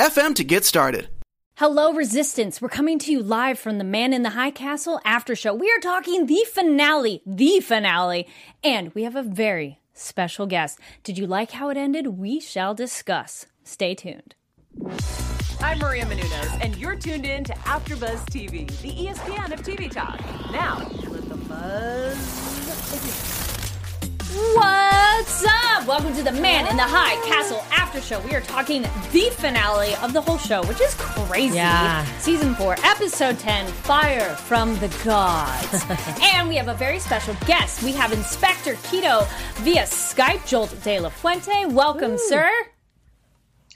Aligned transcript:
FM 0.00 0.34
to 0.36 0.44
get 0.44 0.64
started. 0.64 1.10
Hello, 1.56 1.92
Resistance. 1.92 2.62
We're 2.62 2.70
coming 2.70 2.98
to 3.00 3.12
you 3.12 3.22
live 3.22 3.58
from 3.58 3.76
the 3.76 3.84
Man 3.84 4.14
in 4.14 4.22
the 4.22 4.30
High 4.30 4.50
Castle 4.50 4.98
after 5.04 5.36
show. 5.36 5.52
We 5.52 5.70
are 5.70 5.78
talking 5.78 6.24
the 6.24 6.42
finale, 6.50 7.20
the 7.26 7.60
finale, 7.60 8.26
and 8.64 8.94
we 8.94 9.02
have 9.02 9.14
a 9.14 9.22
very 9.22 9.78
special 9.92 10.46
guest. 10.46 10.78
Did 11.02 11.18
you 11.18 11.26
like 11.26 11.50
how 11.50 11.68
it 11.68 11.76
ended? 11.76 12.06
We 12.06 12.40
shall 12.40 12.72
discuss. 12.72 13.44
Stay 13.62 13.94
tuned. 13.94 14.34
I'm 15.60 15.78
Maria 15.80 16.06
Menounos, 16.06 16.64
and 16.64 16.74
you're 16.78 16.96
tuned 16.96 17.26
in 17.26 17.44
to 17.44 17.52
AfterBuzz 17.52 18.24
TV, 18.30 18.68
the 18.80 18.92
ESPN 18.92 19.52
of 19.52 19.60
TV 19.60 19.90
talk. 19.90 20.18
Now, 20.50 20.78
let 21.10 21.28
the 21.28 21.36
buzz 21.36 22.90
begin. 22.90 23.49
What's 24.32 25.44
up? 25.44 25.88
Welcome 25.88 26.14
to 26.14 26.22
the 26.22 26.30
Man 26.30 26.68
in 26.68 26.76
the 26.76 26.84
High 26.84 27.16
Castle 27.26 27.64
After 27.72 28.00
Show. 28.00 28.20
We 28.20 28.32
are 28.36 28.40
talking 28.40 28.82
the 28.82 29.30
finale 29.32 29.96
of 29.96 30.12
the 30.12 30.20
whole 30.20 30.38
show, 30.38 30.62
which 30.66 30.80
is 30.80 30.94
crazy. 30.94 31.56
Yeah. 31.56 32.04
Season 32.18 32.54
4, 32.54 32.76
Episode 32.84 33.40
10 33.40 33.66
Fire 33.66 34.36
from 34.36 34.78
the 34.78 34.86
Gods. 35.04 35.84
and 36.22 36.48
we 36.48 36.54
have 36.54 36.68
a 36.68 36.74
very 36.74 37.00
special 37.00 37.34
guest. 37.44 37.82
We 37.82 37.90
have 37.92 38.12
Inspector 38.12 38.72
Kido 38.74 39.26
via 39.64 39.82
Skype, 39.82 40.46
Joel 40.46 40.66
De 40.84 41.00
La 41.00 41.08
Fuente. 41.08 41.66
Welcome, 41.66 42.12
Ooh. 42.12 42.28
sir. 42.28 42.48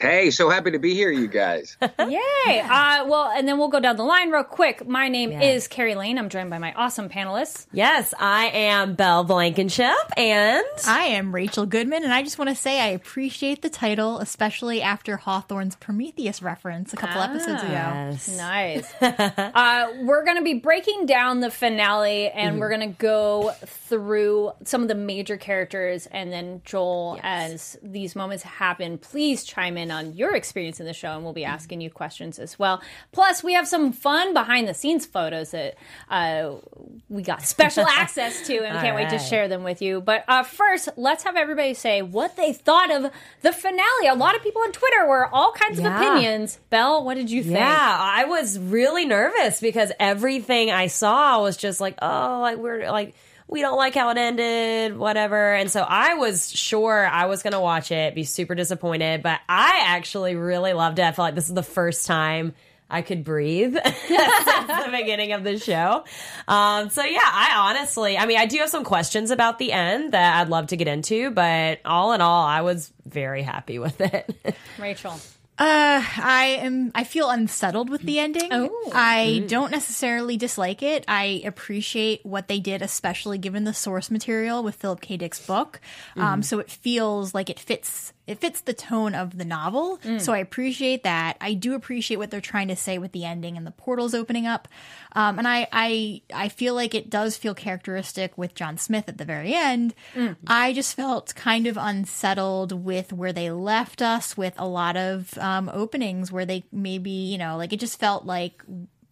Hey, 0.05 0.31
so 0.31 0.51
happy 0.51 0.71
to 0.73 0.79
be 0.79 0.93
here, 0.93 1.11
you 1.11 1.27
guys. 1.27 1.79
Yay! 1.99 2.21
Uh, 2.75 3.05
well, 3.07 3.31
and 3.35 3.47
then 3.49 3.57
we'll 3.57 3.69
go 3.69 3.81
down 3.81 3.97
the 3.97 4.03
line 4.03 4.31
real 4.31 4.45
quick. 4.45 4.87
My 4.87 5.09
name 5.09 5.33
is 5.33 5.69
Carrie 5.69 5.95
Lane. 5.95 6.19
I'm 6.19 6.29
joined 6.29 6.51
by 6.51 6.59
my 6.59 6.73
awesome 6.75 7.09
panelists. 7.09 7.67
Yes, 7.73 8.13
I 8.19 8.47
am 8.47 8.95
Belle 8.95 9.25
Blankenship, 9.25 9.95
and 10.17 10.65
I 10.87 11.05
am 11.05 11.35
Rachel 11.35 11.67
Goodman, 11.67 12.05
and 12.05 12.13
I 12.13 12.23
just 12.23 12.37
want 12.37 12.51
to 12.51 12.55
say 12.55 12.81
I 12.81 12.89
appreciate 12.89 13.63
the 13.63 13.71
title, 13.71 14.19
especially 14.19 14.83
after 14.83 15.17
Hawthorne's 15.17 15.77
Prometheus 15.77 16.43
reference 16.43 16.93
a 16.93 16.97
couple 16.97 17.21
ah, 17.21 17.31
episodes 17.31 17.63
ago. 17.63 17.73
Yes. 17.73 18.37
Nice. 18.37 18.93
uh, 19.01 19.93
we're 20.03 20.25
going 20.25 20.37
to 20.37 20.45
be 20.45 20.55
breaking 20.55 21.07
down 21.07 21.41
the 21.41 21.51
finale, 21.51 22.29
and 22.31 22.53
mm-hmm. 22.53 22.61
we're 22.61 22.71
going 22.71 22.93
to 22.93 22.99
go 22.99 23.53
through 23.65 24.53
some 24.65 24.83
of 24.83 24.89
the 24.89 24.95
major 24.95 25.37
characters, 25.37 26.07
and 26.07 26.33
then 26.33 26.61
Joel, 26.65 27.15
yes. 27.23 27.77
as 27.77 27.79
these 27.83 28.17
moments 28.17 28.43
happen, 28.43 28.99
please 28.99 29.45
chime 29.45 29.79
in 29.79 29.85
in 29.85 29.94
on 29.95 30.15
your 30.15 30.35
experience 30.35 30.81
in 30.81 30.87
the 30.87 30.93
show, 30.93 31.13
and 31.13 31.25
we'll 31.25 31.33
be 31.33 31.45
asking 31.45 31.81
you 31.81 31.91
questions 31.91 32.39
as 32.39 32.59
well. 32.59 32.83
Plus, 33.13 33.43
we 33.43 33.55
have 33.55 33.67
some 33.67 33.93
fun 33.93 34.35
behind 34.35 34.69
the 34.69 34.75
scenes 34.75 35.07
photos 35.07 35.53
that 35.53 35.77
uh, 36.11 36.57
we 37.09 37.23
got 37.23 37.43
special 37.55 37.87
access 37.87 38.47
to, 38.47 38.55
and 38.57 38.75
we 38.75 38.81
can't 38.81 38.97
right. 38.97 39.11
wait 39.11 39.19
to 39.19 39.19
share 39.19 39.49
them 39.49 39.65
with 39.65 39.81
you. 39.81 40.01
But 40.01 40.25
uh, 40.29 40.43
first, 40.43 40.89
let's 40.97 41.25
have 41.25 41.37
everybody 41.37 41.75
say 41.75 42.03
what 42.03 42.37
they 42.37 42.53
thought 42.53 42.91
of 42.91 43.11
the 43.43 43.53
finale. 43.53 44.07
A 44.09 44.15
lot 44.15 44.37
of 44.37 44.43
people 44.43 44.63
on 44.63 44.73
Twitter 44.73 45.07
were 45.07 45.27
all 45.27 45.53
kinds 45.53 45.81
yeah. 45.81 45.89
of 45.89 46.03
opinions. 46.03 46.59
Belle, 46.71 47.05
what 47.05 47.15
did 47.15 47.31
you 47.31 47.43
think? 47.43 47.57
Yeah, 47.57 47.99
I 48.01 48.25
was 48.25 48.59
really 48.59 49.07
nervous 49.07 49.61
because 49.61 49.93
everything 49.99 50.71
I 50.71 50.89
saw 50.89 51.41
was 51.43 51.57
just 51.57 51.81
like, 51.81 51.97
oh, 52.03 52.41
like 52.41 52.59
we're 52.59 52.91
like 52.91 53.15
we 53.49 53.61
don't 53.61 53.77
like 53.77 53.95
how 53.95 54.11
it 54.11 54.17
ended, 54.17 54.97
whatever. 54.97 55.55
And 55.55 55.71
so 55.71 55.83
I 55.83 56.15
was 56.15 56.51
sure 56.51 57.07
I 57.07 57.27
was 57.27 57.43
going 57.43 57.53
to 57.53 57.61
watch 57.61 57.93
it, 57.93 58.15
be 58.15 58.25
super 58.25 58.55
disappointed, 58.55 59.23
but 59.23 59.41
I 59.49 59.83
actually 59.87 60.35
really 60.35 60.73
loved 60.73 60.99
it. 60.99 61.03
I 61.03 61.13
felt 61.13 61.27
like 61.27 61.35
this 61.35 61.49
is 61.49 61.55
the 61.55 61.63
first 61.63 62.07
time 62.07 62.55
I 62.89 63.03
could 63.03 63.25
breathe 63.25 63.77
since 63.85 64.67
the 64.67 64.89
beginning 64.91 65.33
of 65.33 65.45
the 65.45 65.59
show. 65.59 66.05
Um, 66.47 66.91
so 66.91 67.03
yeah, 67.03 67.21
I 67.23 67.71
honestly, 67.71 68.17
I 68.17 68.27
mean, 68.27 68.39
I 68.39 68.47
do 68.47 68.59
have 68.59 68.71
some 68.71 68.85
questions 68.85 69.31
about 69.31 69.59
the 69.59 69.73
end 69.73 70.13
that 70.13 70.41
I'd 70.41 70.49
love 70.49 70.69
to 70.69 70.77
get 70.77 70.89
into, 70.89 71.31
but 71.31 71.81
all 71.85 72.13
in 72.13 72.21
all, 72.21 72.45
I 72.45 72.63
was 72.63 72.93
very 73.05 73.43
happy 73.43 73.79
with 73.79 74.01
it. 74.01 74.35
Rachel. 74.79 75.19
Uh, 75.57 76.03
I 76.03 76.59
am. 76.63 76.91
I 76.97 77.05
feel 77.05 77.31
unsettled 77.31 77.89
with 77.89 78.03
the 78.03 78.19
ending. 78.19 78.49
Oh. 78.51 78.91
I 78.93 79.43
mm. 79.43 79.49
don't 79.49 79.71
necessarily 79.71 80.37
dislike 80.37 80.83
it. 80.83 81.05
I 81.07 81.43
appreciate 81.45 82.27
what 82.27 82.49
they 82.49 82.59
did, 82.59 82.83
especially 82.83 83.39
given 83.39 83.63
the 83.63 83.75
source 83.75 84.11
material 84.11 84.65
with 84.65 84.75
Philip 84.75 85.01
K. 85.01 85.17
Dick's 85.17 85.45
book. 85.47 85.81
Mm. 86.17 86.23
Um, 86.23 86.27
mm-hmm. 86.27 86.43
so 86.43 86.59
it 86.59 86.71
feels 86.71 87.35
like 87.35 87.51
it 87.51 87.61
fits 87.61 88.13
it 88.27 88.41
fits 88.41 88.61
the 88.63 88.73
tone 88.73 89.15
of 89.15 89.37
the 89.37 89.45
novel. 89.45 89.99
Mm. 89.99 90.21
So 90.21 90.33
I 90.33 90.39
appreciate 90.39 91.03
that. 91.03 91.37
I 91.41 91.55
do 91.55 91.75
appreciate 91.75 92.17
what 92.17 92.31
they're 92.31 92.41
trying 92.41 92.69
to 92.69 92.77
say 92.77 92.97
with 92.97 93.13
the 93.13 93.25
ending 93.25 93.57
and 93.57 93.67
the 93.67 93.71
portals 93.71 94.15
opening 94.15 94.47
up. 94.47 94.67
Um, 95.13 95.39
and 95.39 95.47
I, 95.47 95.69
I, 95.73 96.23
I 96.33 96.49
feel 96.49 96.75
like 96.75 96.95
it 96.95 97.11
does 97.11 97.37
feel 97.37 97.55
characteristic 97.55 98.37
with 98.39 98.55
John 98.55 98.79
Smith 98.79 99.09
at 99.09 99.19
the 99.19 99.27
very 99.27 99.53
end. 99.53 99.95
Mm. 100.15 100.37
I 100.47 100.73
just 100.73 100.95
felt 100.97 101.35
kind 101.35 101.67
of 101.67 101.77
unsettled 101.77 102.73
with 102.73 103.13
where 103.13 103.33
they 103.33 103.51
left 103.51 104.01
us 104.01 104.37
with 104.37 104.55
a 104.57 104.67
lot 104.67 104.97
of 104.97 105.37
um, 105.39 105.71
openings 105.73 106.33
where 106.33 106.47
they 106.47 106.65
maybe, 106.73 107.11
you 107.11 107.37
know, 107.37 107.59
like 107.59 107.73
it 107.75 107.81
just 107.81 108.01
felt 108.01 108.25
like 108.25 108.63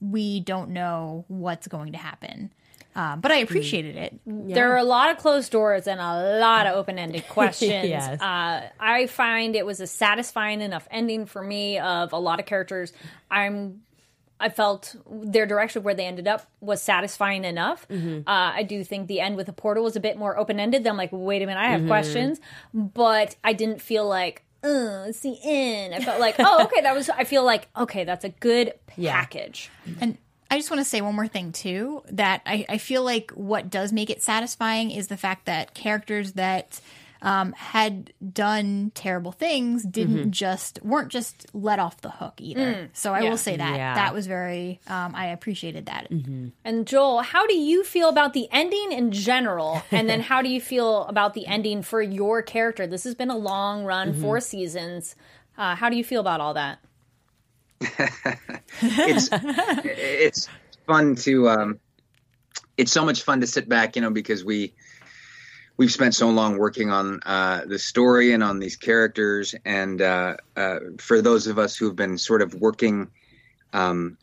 we 0.01 0.41
don't 0.41 0.71
know 0.71 1.25
what's 1.29 1.69
going 1.69 1.93
to 1.93 1.99
happen. 1.99 2.53
Um, 2.95 3.21
but 3.21 3.33
I 3.33 3.39
hmm. 3.39 3.45
appreciated 3.45 3.97
it. 3.97 4.21
Yeah. 4.27 4.55
There 4.55 4.73
are 4.73 4.79
a 4.79 4.85
lot 4.85 5.11
of 5.11 5.19
closed 5.19 5.51
doors 5.51 5.87
and 5.87 6.01
a 6.01 6.39
lot 6.39 6.67
of 6.67 6.77
open 6.77 6.99
ended 6.99 7.27
questions. 7.29 7.89
yes. 7.89 8.21
uh, 8.21 8.69
I 8.79 9.07
find 9.07 9.57
it 9.57 9.65
was 9.65 9.81
a 9.81 9.87
satisfying 9.87 10.61
enough 10.61 10.87
ending 10.91 11.27
for 11.27 11.43
me 11.43 11.79
of 11.79 12.13
a 12.13 12.19
lot 12.19 12.41
of 12.41 12.47
characters. 12.47 12.93
I'm 13.31 13.83
I 14.43 14.49
felt 14.49 14.97
their 15.09 15.47
direction 15.47 15.85
where 15.85 15.95
they 15.95 16.05
ended 16.05 16.27
up 16.27 16.51
was 16.61 16.83
satisfying 16.83 17.45
enough. 17.45 17.87
Mm-hmm. 17.89 18.29
Uh, 18.29 18.53
I 18.55 18.65
do 18.65 18.83
think 18.83 19.07
the 19.07 19.21
end 19.21 19.37
with 19.37 19.47
the 19.47 19.53
portal 19.53 19.85
was 19.85 19.95
a 19.95 20.01
bit 20.01 20.19
more 20.19 20.37
open 20.37 20.59
ended. 20.59 20.85
I'm 20.85 20.97
like, 20.97 21.11
wait 21.13 21.43
a 21.43 21.47
minute, 21.47 21.61
I 21.61 21.69
have 21.69 21.83
mm-hmm. 21.83 21.89
questions, 21.89 22.41
but 22.75 23.37
I 23.45 23.53
didn't 23.53 23.81
feel 23.81 24.07
like, 24.07 24.43
it's 24.65 25.21
the 25.21 25.39
end. 25.45 25.95
I 25.95 26.01
felt 26.01 26.21
like, 26.21 26.37
oh, 26.39 26.65
okay, 26.65 26.81
that 26.83 26.95
was. 26.95 27.09
I 27.11 27.25
feel 27.25 27.45
like, 27.45 27.69
okay, 27.77 28.05
that's 28.05 28.25
a 28.25 28.29
good 28.29 28.75
package. 28.87 29.71
Yeah. 29.85 29.95
And 30.01 30.19
I 30.53 30.59
just 30.59 30.71
want 30.71 30.81
to 30.81 30.85
say 30.85 31.01
one 31.01 31.15
more 31.15 31.27
thing 31.27 31.53
too. 31.53 32.03
That 32.11 32.43
I, 32.45 32.67
I 32.69 32.77
feel 32.77 33.03
like 33.03 33.31
what 33.31 33.71
does 33.71 33.91
make 33.91 34.11
it 34.11 34.23
satisfying 34.23 34.91
is 34.91 35.09
the 35.09 35.17
fact 35.17 35.47
that 35.47 35.73
characters 35.73 36.33
that 36.33 36.79
um, 37.23 37.53
had 37.53 38.13
done 38.35 38.93
terrible 38.95 39.33
things 39.33 39.83
didn't 39.83 40.17
mm-hmm. 40.17 40.31
just 40.31 40.79
weren't 40.83 41.09
just 41.09 41.47
let 41.55 41.79
off 41.79 42.03
the 42.03 42.11
hook 42.11 42.35
either. 42.37 42.75
Mm, 42.75 42.89
so 42.93 43.15
I 43.15 43.21
yeah. 43.23 43.31
will 43.31 43.39
say 43.39 43.57
that 43.57 43.77
yeah. 43.79 43.95
that 43.95 44.13
was 44.13 44.27
very 44.27 44.79
um, 44.89 45.15
I 45.15 45.29
appreciated 45.29 45.87
that. 45.87 46.11
Mm-hmm. 46.11 46.49
And 46.67 46.87
Joel, 46.87 47.23
how 47.23 47.47
do 47.47 47.55
you 47.55 47.83
feel 47.83 48.11
about 48.11 48.35
the 48.35 48.47
ending 48.53 48.93
in 48.93 49.11
general, 49.11 49.83
and 49.91 50.07
then 50.07 50.21
how 50.21 50.43
do 50.43 50.51
you 50.51 50.61
feel 50.61 51.05
about 51.07 51.33
the 51.33 51.47
ending 51.47 51.81
for 51.81 52.03
your 52.03 52.43
character? 52.43 52.87
This 52.87 53.05
has 53.05 53.15
been 53.15 53.31
a 53.31 53.39
long 53.39 53.87
run, 53.87 54.13
mm-hmm. 54.13 54.21
four 54.21 54.41
seasons. 54.41 55.17
Uh, 55.57 55.77
how 55.77 55.89
do 55.89 55.97
you 55.97 56.05
feel 56.05 56.21
about 56.21 56.43
all 56.43 56.53
that? 56.53 56.79
It's 58.83 59.29
it's 59.85 60.49
fun 60.87 61.15
to 61.17 61.49
um, 61.49 61.81
it's 62.77 62.93
so 62.93 63.05
much 63.05 63.23
fun 63.23 63.41
to 63.41 63.47
sit 63.47 63.69
back, 63.69 63.97
you 63.97 64.03
know, 64.03 64.11
because 64.11 64.45
we 64.45 64.75
we've 65.77 65.93
spent 65.93 66.15
so 66.15 66.31
long 66.31 66.59
working 66.59 66.91
on 66.91 67.21
uh, 67.25 67.65
the 67.67 67.79
story 67.79 68.33
and 68.33 68.43
on 68.43 68.59
these 68.59 68.77
characters, 68.77 69.55
and 69.65 70.01
uh, 70.01 70.37
uh, 70.57 70.79
for 70.99 71.23
those 71.23 71.47
of 71.47 71.59
us 71.59 71.77
who 71.77 71.87
have 71.87 71.97
been 71.97 72.19
sort 72.19 72.43
of 72.43 72.55
working 72.55 73.11
um, 73.73 74.19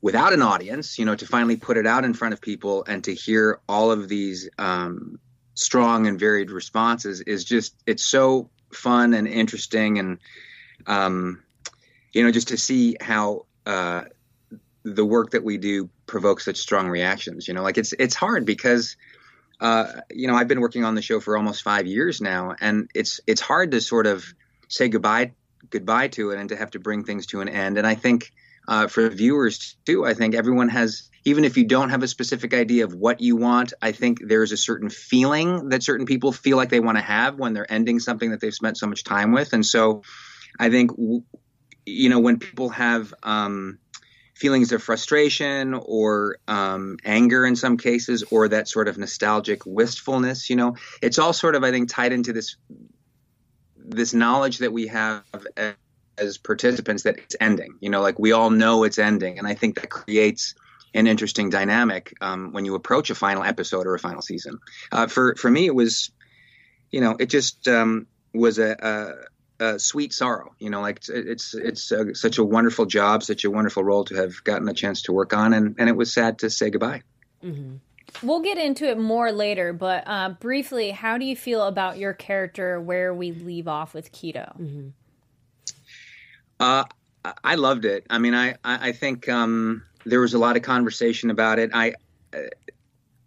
without 0.00 0.32
an 0.32 0.42
audience, 0.42 0.98
you 0.98 1.04
know, 1.04 1.14
to 1.14 1.26
finally 1.26 1.56
put 1.56 1.76
it 1.76 1.86
out 1.86 2.04
in 2.04 2.14
front 2.14 2.34
of 2.34 2.40
people 2.40 2.84
and 2.86 3.04
to 3.04 3.14
hear 3.14 3.60
all 3.68 3.90
of 3.90 4.08
these 4.08 4.48
um, 4.58 5.18
strong 5.54 6.06
and 6.06 6.18
varied 6.18 6.50
responses 6.50 7.20
is 7.20 7.44
just 7.44 7.74
it's 7.86 8.04
so 8.04 8.50
fun 8.72 9.14
and 9.14 9.28
interesting 9.28 9.98
and 9.98 10.18
um, 10.86 11.43
you 12.14 12.22
know, 12.22 12.30
just 12.30 12.48
to 12.48 12.56
see 12.56 12.96
how 13.00 13.44
uh, 13.66 14.04
the 14.84 15.04
work 15.04 15.30
that 15.30 15.44
we 15.44 15.58
do 15.58 15.90
provokes 16.06 16.44
such 16.44 16.56
strong 16.56 16.88
reactions. 16.88 17.46
You 17.48 17.54
know, 17.54 17.62
like 17.62 17.76
it's 17.76 17.92
it's 17.98 18.14
hard 18.14 18.46
because 18.46 18.96
uh, 19.60 20.00
you 20.10 20.28
know 20.28 20.34
I've 20.34 20.48
been 20.48 20.60
working 20.60 20.84
on 20.84 20.94
the 20.94 21.02
show 21.02 21.20
for 21.20 21.36
almost 21.36 21.62
five 21.62 21.86
years 21.86 22.20
now, 22.20 22.54
and 22.60 22.88
it's 22.94 23.20
it's 23.26 23.40
hard 23.40 23.72
to 23.72 23.80
sort 23.80 24.06
of 24.06 24.24
say 24.68 24.88
goodbye 24.88 25.32
goodbye 25.70 26.08
to 26.08 26.30
it 26.30 26.38
and 26.38 26.50
to 26.50 26.56
have 26.56 26.70
to 26.70 26.78
bring 26.78 27.04
things 27.04 27.26
to 27.26 27.40
an 27.40 27.48
end. 27.48 27.78
And 27.78 27.86
I 27.86 27.94
think 27.94 28.32
uh, 28.68 28.86
for 28.86 29.08
viewers 29.08 29.76
too, 29.84 30.06
I 30.06 30.14
think 30.14 30.34
everyone 30.34 30.68
has. 30.68 31.10
Even 31.26 31.46
if 31.46 31.56
you 31.56 31.64
don't 31.64 31.88
have 31.88 32.02
a 32.02 32.08
specific 32.08 32.52
idea 32.52 32.84
of 32.84 32.92
what 32.92 33.22
you 33.22 33.34
want, 33.34 33.72
I 33.80 33.92
think 33.92 34.18
there's 34.22 34.52
a 34.52 34.58
certain 34.58 34.90
feeling 34.90 35.70
that 35.70 35.82
certain 35.82 36.04
people 36.04 36.32
feel 36.32 36.58
like 36.58 36.68
they 36.68 36.80
want 36.80 36.98
to 36.98 37.02
have 37.02 37.38
when 37.38 37.54
they're 37.54 37.72
ending 37.72 37.98
something 37.98 38.30
that 38.32 38.42
they've 38.42 38.52
spent 38.52 38.76
so 38.76 38.86
much 38.86 39.04
time 39.04 39.32
with. 39.32 39.54
And 39.54 39.64
so 39.64 40.02
I 40.60 40.68
think 40.68 40.90
you 41.86 42.08
know, 42.08 42.20
when 42.20 42.38
people 42.38 42.70
have 42.70 43.12
um, 43.22 43.78
feelings 44.34 44.72
of 44.72 44.82
frustration 44.82 45.74
or 45.74 46.38
um, 46.48 46.98
anger 47.04 47.46
in 47.46 47.56
some 47.56 47.76
cases, 47.76 48.24
or 48.30 48.48
that 48.48 48.68
sort 48.68 48.88
of 48.88 48.98
nostalgic 48.98 49.64
wistfulness, 49.66 50.50
you 50.50 50.56
know, 50.56 50.76
it's 51.02 51.18
all 51.18 51.32
sort 51.32 51.54
of, 51.54 51.64
I 51.64 51.70
think, 51.70 51.88
tied 51.88 52.12
into 52.12 52.32
this 52.32 52.56
this 53.76 54.14
knowledge 54.14 54.58
that 54.58 54.72
we 54.72 54.86
have 54.86 55.24
as, 56.16 56.38
participants 56.38 57.02
that 57.02 57.18
it's 57.18 57.36
ending. 57.40 57.74
You 57.80 57.90
know, 57.90 58.00
like 58.00 58.18
we 58.18 58.32
all 58.32 58.50
know 58.50 58.84
it's 58.84 58.98
ending, 58.98 59.38
and 59.38 59.46
I 59.46 59.54
think 59.54 59.74
that 59.80 59.90
creates 59.90 60.54
an 60.94 61.06
interesting 61.06 61.50
dynamic 61.50 62.14
um, 62.20 62.52
when 62.52 62.64
you 62.64 62.76
approach 62.76 63.10
a 63.10 63.14
final 63.14 63.42
episode 63.42 63.86
or 63.86 63.94
a 63.94 63.98
final 63.98 64.22
season. 64.22 64.58
Uh, 64.92 65.06
for 65.06 65.34
for 65.34 65.50
me, 65.50 65.66
it 65.66 65.74
was, 65.74 66.12
you 66.90 67.00
know, 67.00 67.16
it 67.18 67.26
just 67.26 67.66
um, 67.68 68.06
was 68.32 68.58
a, 68.58 69.16
a, 69.60 69.64
a, 69.74 69.78
sweet 69.78 70.12
sorrow. 70.12 70.54
You 70.58 70.70
know, 70.70 70.80
like 70.80 71.00
it's 71.08 71.54
it's, 71.54 71.54
it's 71.54 71.92
a, 71.92 72.14
such 72.14 72.38
a 72.38 72.44
wonderful 72.44 72.86
job, 72.86 73.22
such 73.22 73.44
a 73.44 73.50
wonderful 73.50 73.84
role 73.84 74.04
to 74.04 74.14
have 74.14 74.42
gotten 74.44 74.68
a 74.68 74.74
chance 74.74 75.02
to 75.02 75.12
work 75.12 75.32
on, 75.32 75.52
and 75.52 75.74
and 75.78 75.88
it 75.88 75.96
was 75.96 76.12
sad 76.12 76.38
to 76.40 76.50
say 76.50 76.70
goodbye. 76.70 77.02
Mm-hmm. 77.42 77.76
We'll 78.22 78.42
get 78.42 78.58
into 78.58 78.88
it 78.88 78.98
more 78.98 79.32
later, 79.32 79.72
but 79.72 80.04
uh, 80.06 80.30
briefly, 80.30 80.90
how 80.90 81.18
do 81.18 81.24
you 81.24 81.34
feel 81.34 81.62
about 81.62 81.98
your 81.98 82.12
character 82.12 82.80
where 82.80 83.12
we 83.12 83.32
leave 83.32 83.66
off 83.66 83.92
with 83.92 84.12
Kido? 84.12 84.56
Mm-hmm. 84.58 84.88
Uh, 86.60 86.84
I 87.42 87.56
loved 87.56 87.84
it. 87.84 88.06
I 88.10 88.18
mean, 88.18 88.34
I 88.34 88.56
I, 88.64 88.88
I 88.88 88.92
think. 88.92 89.28
Um, 89.28 89.82
there 90.04 90.20
was 90.20 90.34
a 90.34 90.38
lot 90.38 90.56
of 90.56 90.62
conversation 90.62 91.30
about 91.30 91.58
it. 91.58 91.70
I, 91.72 91.94
uh, 92.32 92.38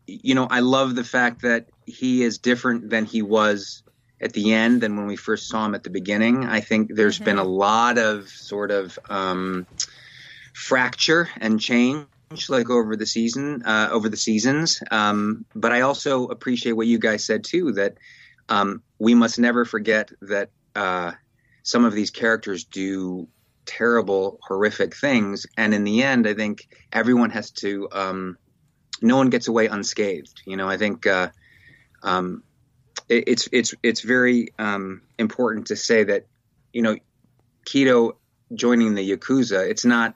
you 0.05 0.35
know, 0.35 0.47
I 0.49 0.61
love 0.61 0.95
the 0.95 1.03
fact 1.03 1.41
that 1.41 1.67
he 1.85 2.23
is 2.23 2.37
different 2.37 2.89
than 2.89 3.05
he 3.05 3.21
was 3.21 3.83
at 4.19 4.33
the 4.33 4.53
end 4.53 4.81
than 4.81 4.97
when 4.97 5.07
we 5.07 5.15
first 5.15 5.47
saw 5.47 5.65
him 5.65 5.75
at 5.75 5.83
the 5.83 5.89
beginning. 5.89 6.45
I 6.45 6.61
think 6.61 6.93
there's 6.93 7.15
mm-hmm. 7.15 7.25
been 7.25 7.37
a 7.37 7.43
lot 7.43 7.97
of 7.97 8.29
sort 8.29 8.71
of 8.71 8.97
um, 9.09 9.67
fracture 10.53 11.29
and 11.39 11.59
change 11.59 12.05
like 12.49 12.69
over 12.69 12.95
the 12.95 13.05
season 13.05 13.63
uh, 13.63 13.87
over 13.89 14.09
the 14.09 14.17
seasons 14.17 14.83
um, 14.91 15.45
but 15.55 15.71
i 15.71 15.79
also 15.79 16.25
appreciate 16.25 16.73
what 16.73 16.85
you 16.85 16.99
guys 16.99 17.23
said 17.23 17.41
too 17.41 17.71
that 17.71 17.95
um, 18.49 18.83
we 18.99 19.13
must 19.15 19.39
never 19.39 19.63
forget 19.63 20.11
that 20.21 20.49
uh, 20.75 21.13
some 21.63 21.85
of 21.85 21.93
these 21.93 22.11
characters 22.11 22.63
do 22.63 23.27
terrible, 23.65 24.39
horrific 24.41 24.95
things. 24.95 25.45
And 25.57 25.73
in 25.73 25.83
the 25.83 26.01
end, 26.01 26.27
I 26.27 26.33
think 26.33 26.67
everyone 26.91 27.29
has 27.31 27.51
to. 27.51 27.87
Um, 27.91 28.37
no 29.01 29.17
one 29.17 29.29
gets 29.29 29.47
away 29.47 29.67
unscathed. 29.67 30.41
You 30.45 30.57
know, 30.57 30.67
I 30.67 30.77
think 30.77 31.05
uh, 31.05 31.29
um, 32.01 32.43
it's 33.09 33.47
it's 33.51 33.73
it's 33.83 34.01
very 34.01 34.49
um, 34.59 35.01
important 35.17 35.67
to 35.67 35.75
say 35.75 36.03
that 36.03 36.25
you 36.73 36.81
know, 36.81 36.97
Kido 37.65 38.13
joining 38.53 38.95
the 38.95 39.17
yakuza. 39.17 39.67
It's 39.69 39.85
not. 39.85 40.15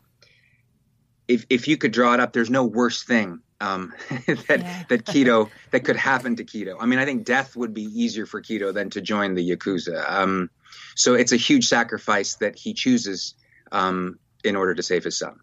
If 1.28 1.46
if 1.50 1.68
you 1.68 1.78
could 1.78 1.92
draw 1.92 2.14
it 2.14 2.20
up, 2.20 2.34
there's 2.34 2.50
no 2.50 2.66
worse 2.66 3.04
thing 3.04 3.40
um, 3.62 3.94
that 4.28 4.60
yeah. 4.60 4.84
that 4.90 5.06
Kido 5.06 5.50
that 5.72 5.82
could 5.82 5.96
happen 5.96 6.36
to 6.36 6.44
Kido. 6.44 6.76
I 6.80 6.86
mean, 6.86 7.00
I 7.00 7.06
think 7.06 7.26
death 7.26 7.56
would 7.56 7.74
be 7.74 7.84
easier 7.84 8.26
for 8.26 8.42
Kido 8.42 8.74
than 8.74 8.90
to 8.92 9.02
join 9.02 9.36
the 9.36 9.50
yakuza. 9.50 10.10
Um, 10.10 10.50
so 10.96 11.14
it's 11.14 11.32
a 11.32 11.38
huge 11.38 11.68
sacrifice 11.68 12.36
that 12.36 12.56
he 12.56 12.74
chooses 12.74 13.36
um, 13.72 14.20
in 14.44 14.56
order 14.56 14.76
to 14.76 14.84
save 14.84 15.04
his 15.04 15.18
son. 15.18 15.40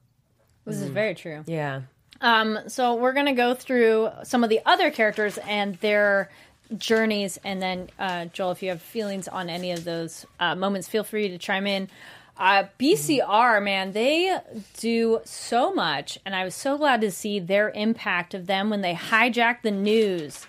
This 0.67 0.81
is 0.81 0.91
very 0.91 1.15
true. 1.15 1.45
Yeah. 1.47 1.83
Um, 2.21 2.59
so 2.67 2.97
we're 2.97 3.13
going 3.13 3.27
to 3.27 3.33
go 3.33 3.55
through 3.55 4.11
some 4.25 4.43
of 4.43 4.51
the 4.51 4.61
other 4.67 4.91
characters 4.91 5.39
and 5.39 5.77
their 5.77 6.31
journeys, 6.77 7.39
and 7.45 7.63
then 7.63 7.89
uh, 7.99 8.27
Joel, 8.27 8.53
if 8.53 8.63
you 8.63 8.69
have 8.71 8.83
feelings 8.83 9.29
on 9.29 9.49
any 9.49 9.73
of 9.73 9.85
those 9.85 10.27
uh, 10.41 10.55
moments, 10.55 10.89
feel 10.89 11.05
free 11.05 11.29
to 11.29 11.39
chime 11.39 11.67
in. 11.67 11.89
Uh, 12.37 12.65
BCR, 12.79 13.63
man, 13.63 13.93
they 13.93 14.39
do 14.77 15.21
so 15.25 15.73
much, 15.73 16.19
and 16.25 16.37
I 16.37 16.45
was 16.45 16.55
so 16.55 16.79
glad 16.79 17.01
to 17.01 17.11
see 17.11 17.41
their 17.41 17.71
impact 17.71 18.33
of 18.33 18.47
them 18.47 18.71
when 18.71 18.81
they 18.81 18.95
hijack 18.95 19.63
the 19.63 19.73
news 19.73 20.47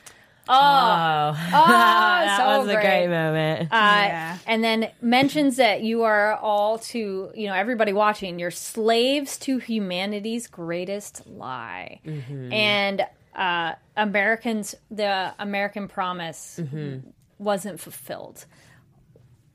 Oh, 0.50 0.54
oh, 0.56 1.34
that 1.52 2.38
so 2.40 2.58
was 2.58 2.66
great. 2.66 2.78
a 2.78 2.82
great 2.82 3.08
moment. 3.08 3.62
Uh, 3.72 3.76
yeah. 3.76 4.38
And 4.48 4.64
then 4.64 4.90
mentions 5.00 5.58
that 5.58 5.84
you 5.84 6.04
are 6.04 6.34
all 6.34 6.80
to, 6.80 7.32
you 7.36 7.48
know, 7.48 7.54
everybody 7.54 7.94
watching, 7.94 8.40
you're 8.40 8.50
slaves 8.50 9.38
to 9.40 9.60
humanity's 9.60 10.48
greatest 10.48 11.28
lie. 11.28 12.00
Mm-hmm. 12.06 12.52
And 12.52 13.06
uh, 13.40 13.74
Americans, 13.96 14.76
the 14.92 15.34
American 15.40 15.88
promise 15.88 16.60
mm-hmm. 16.62 17.10
wasn't 17.38 17.80
fulfilled. 17.80 18.46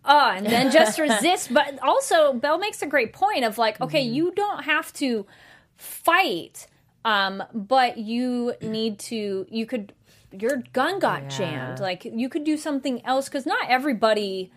Oh, 0.07 0.31
and 0.31 0.47
then 0.47 0.73
just 0.73 0.99
resist. 1.09 1.53
But 1.53 1.79
also, 1.83 2.33
Bell 2.33 2.59
makes 2.59 2.81
a 2.83 2.87
great 2.87 3.13
point 3.13 3.45
of 3.45 3.59
like, 3.59 3.81
okay, 3.83 4.05
mm-hmm. 4.05 4.15
you 4.15 4.33
don't 4.33 4.65
have 4.65 4.91
to 4.95 5.27
fight, 5.77 6.67
um, 7.05 7.43
but 7.53 7.99
you 7.99 8.55
need 8.63 8.99
to, 9.01 9.47
you 9.51 9.67
could 9.67 9.93
your 10.33 10.63
gun 10.73 10.99
got 10.99 11.23
yeah. 11.23 11.29
jammed. 11.29 11.79
Like 11.79 12.05
you 12.05 12.29
could 12.29 12.45
do 12.45 12.57
something 12.57 13.05
else 13.05 13.29
because 13.29 13.47
not 13.47 13.69
everybody 13.69 14.51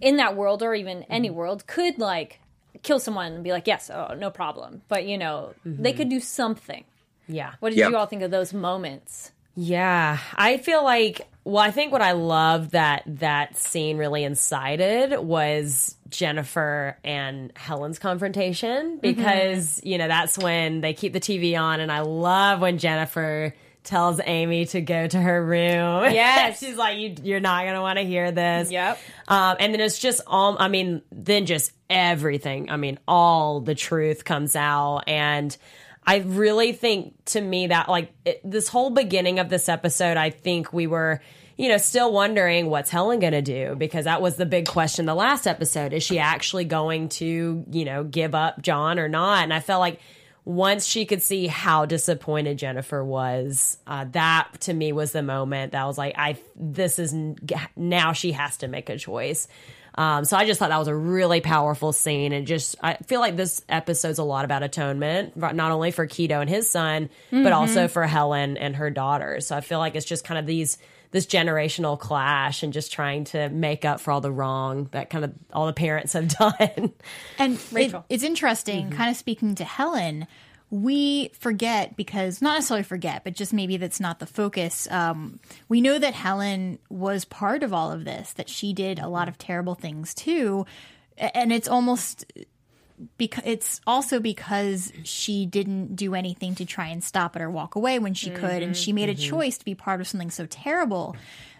in 0.00 0.16
that 0.16 0.36
world 0.36 0.62
or 0.62 0.74
even 0.74 0.98
mm-hmm. 0.98 1.12
any 1.12 1.30
world 1.30 1.66
could 1.66 1.98
like 1.98 2.40
kill 2.82 2.98
someone 2.98 3.32
and 3.32 3.44
be 3.44 3.52
like, 3.52 3.66
yes, 3.66 3.90
oh, 3.90 4.14
no 4.18 4.30
problem. 4.30 4.82
But 4.88 5.06
you 5.06 5.16
know, 5.16 5.54
mm-hmm. 5.64 5.82
they 5.82 5.92
could 5.92 6.08
do 6.08 6.20
something. 6.20 6.84
Yeah. 7.28 7.54
What 7.60 7.70
did 7.70 7.78
yep. 7.78 7.90
you 7.90 7.96
all 7.96 8.06
think 8.06 8.22
of 8.22 8.30
those 8.30 8.52
moments? 8.52 9.32
Yeah, 9.56 10.18
I 10.34 10.56
feel 10.56 10.82
like 10.82 11.28
well, 11.44 11.62
I 11.62 11.70
think 11.70 11.92
what 11.92 12.00
I 12.00 12.12
love 12.12 12.70
that 12.70 13.02
that 13.06 13.56
scene 13.56 13.98
really 13.98 14.24
incited 14.24 15.18
was 15.20 15.94
Jennifer 16.08 16.96
and 17.04 17.52
Helen's 17.54 17.98
confrontation 17.98 18.92
mm-hmm. 18.92 19.00
because 19.00 19.76
mm-hmm. 19.76 19.88
you 19.88 19.98
know 19.98 20.08
that's 20.08 20.38
when 20.38 20.80
they 20.80 20.94
keep 20.94 21.12
the 21.12 21.20
TV 21.20 21.58
on, 21.60 21.80
and 21.80 21.92
I 21.92 22.00
love 22.00 22.60
when 22.60 22.78
Jennifer 22.78 23.54
tells 23.84 24.18
Amy 24.24 24.64
to 24.64 24.80
go 24.80 25.06
to 25.06 25.20
her 25.20 25.44
room. 25.44 25.84
Yes. 26.14 26.58
She's 26.58 26.76
like, 26.76 26.98
you, 26.98 27.14
you're 27.22 27.40
not 27.40 27.64
going 27.64 27.74
to 27.74 27.80
want 27.80 27.98
to 27.98 28.04
hear 28.04 28.30
this. 28.30 28.70
Yep. 28.70 28.98
Um, 29.28 29.56
and 29.60 29.74
then 29.74 29.80
it's 29.80 29.98
just 29.98 30.22
all, 30.26 30.56
I 30.58 30.68
mean, 30.68 31.02
then 31.12 31.44
just 31.44 31.72
everything. 31.90 32.70
I 32.70 32.76
mean, 32.76 32.98
all 33.06 33.60
the 33.60 33.74
truth 33.74 34.24
comes 34.24 34.56
out. 34.56 35.02
And 35.06 35.54
I 36.06 36.18
really 36.18 36.72
think 36.72 37.14
to 37.26 37.40
me 37.40 37.68
that, 37.68 37.88
like, 37.88 38.12
it, 38.24 38.40
this 38.44 38.68
whole 38.68 38.90
beginning 38.90 39.38
of 39.38 39.48
this 39.48 39.68
episode, 39.68 40.16
I 40.16 40.30
think 40.30 40.72
we 40.72 40.86
were, 40.86 41.20
you 41.56 41.68
know, 41.68 41.78
still 41.78 42.12
wondering 42.12 42.68
what's 42.68 42.90
Helen 42.90 43.20
going 43.20 43.32
to 43.32 43.42
do 43.42 43.74
because 43.76 44.04
that 44.04 44.20
was 44.20 44.36
the 44.36 44.46
big 44.46 44.66
question 44.66 45.06
the 45.06 45.14
last 45.14 45.46
episode. 45.46 45.92
Is 45.92 46.02
she 46.02 46.18
actually 46.18 46.64
going 46.64 47.08
to, 47.10 47.64
you 47.70 47.84
know, 47.84 48.04
give 48.04 48.34
up 48.34 48.60
John 48.60 48.98
or 48.98 49.08
not? 49.08 49.44
And 49.44 49.52
I 49.54 49.60
felt 49.60 49.80
like, 49.80 50.00
once 50.46 50.84
she 50.84 51.06
could 51.06 51.22
see 51.22 51.46
how 51.46 51.86
disappointed 51.86 52.58
Jennifer 52.58 53.02
was, 53.02 53.78
uh, 53.86 54.04
that 54.10 54.50
to 54.60 54.74
me 54.74 54.92
was 54.92 55.12
the 55.12 55.22
moment 55.22 55.72
that 55.72 55.86
was 55.86 55.96
like, 55.96 56.18
I 56.18 56.36
this 56.54 56.98
is 56.98 57.14
now 57.76 58.12
she 58.12 58.32
has 58.32 58.58
to 58.58 58.68
make 58.68 58.90
a 58.90 58.98
choice. 58.98 59.48
Um, 59.96 60.24
so 60.24 60.36
I 60.36 60.44
just 60.44 60.58
thought 60.58 60.70
that 60.70 60.78
was 60.78 60.88
a 60.88 60.94
really 60.94 61.40
powerful 61.40 61.92
scene, 61.92 62.32
and 62.32 62.46
just 62.46 62.76
I 62.82 62.94
feel 63.06 63.20
like 63.20 63.36
this 63.36 63.62
episode's 63.68 64.18
a 64.18 64.24
lot 64.24 64.44
about 64.44 64.62
atonement, 64.62 65.36
not 65.36 65.70
only 65.70 65.90
for 65.90 66.06
Kido 66.06 66.40
and 66.40 66.50
his 66.50 66.68
son, 66.68 67.10
mm-hmm. 67.30 67.44
but 67.44 67.52
also 67.52 67.86
for 67.86 68.04
Helen 68.04 68.56
and 68.56 68.76
her 68.76 68.90
daughter. 68.90 69.40
So 69.40 69.56
I 69.56 69.60
feel 69.60 69.78
like 69.78 69.94
it's 69.94 70.06
just 70.06 70.24
kind 70.24 70.38
of 70.38 70.46
these 70.46 70.78
this 71.14 71.26
generational 71.26 71.96
clash 71.96 72.64
and 72.64 72.72
just 72.72 72.92
trying 72.92 73.22
to 73.22 73.48
make 73.50 73.84
up 73.84 74.00
for 74.00 74.10
all 74.10 74.20
the 74.20 74.32
wrong 74.32 74.88
that 74.90 75.10
kind 75.10 75.24
of 75.24 75.32
all 75.52 75.66
the 75.66 75.72
parents 75.72 76.12
have 76.14 76.26
done. 76.38 76.92
And 77.38 77.58
it, 77.70 77.94
it's 78.08 78.24
interesting, 78.24 78.86
mm-hmm. 78.86 78.96
kind 78.96 79.10
of 79.10 79.16
speaking 79.16 79.54
to 79.54 79.64
Helen. 79.64 80.26
We 80.74 81.30
forget 81.38 81.96
because 81.96 82.42
not 82.42 82.54
necessarily 82.54 82.82
forget, 82.82 83.22
but 83.22 83.34
just 83.34 83.52
maybe 83.52 83.76
that's 83.76 84.00
not 84.00 84.18
the 84.18 84.26
focus. 84.26 84.90
Um, 84.90 85.38
we 85.68 85.80
know 85.80 86.00
that 86.00 86.14
Helen 86.14 86.80
was 86.88 87.24
part 87.24 87.62
of 87.62 87.72
all 87.72 87.92
of 87.92 88.04
this, 88.04 88.32
that 88.32 88.48
she 88.48 88.72
did 88.72 88.98
a 88.98 89.06
lot 89.06 89.28
of 89.28 89.38
terrible 89.38 89.76
things 89.76 90.14
too. 90.14 90.66
And 91.16 91.52
it's 91.52 91.68
almost 91.68 92.24
because 93.18 93.44
it's 93.46 93.80
also 93.86 94.18
because 94.18 94.92
she 95.04 95.46
didn't 95.46 95.94
do 95.94 96.14
anything 96.16 96.56
to 96.56 96.64
try 96.64 96.88
and 96.88 97.02
stop 97.02 97.36
it 97.36 97.42
or 97.42 97.50
walk 97.50 97.76
away 97.76 98.00
when 98.00 98.14
she 98.14 98.30
mm-hmm, 98.30 98.44
could 98.44 98.62
and 98.62 98.76
she 98.76 98.92
made 98.92 99.08
mm-hmm. 99.08 99.24
a 99.24 99.30
choice 99.30 99.58
to 99.58 99.64
be 99.64 99.74
part 99.74 100.00
of 100.00 100.08
something 100.08 100.30
so 100.30 100.46
terrible 100.46 101.16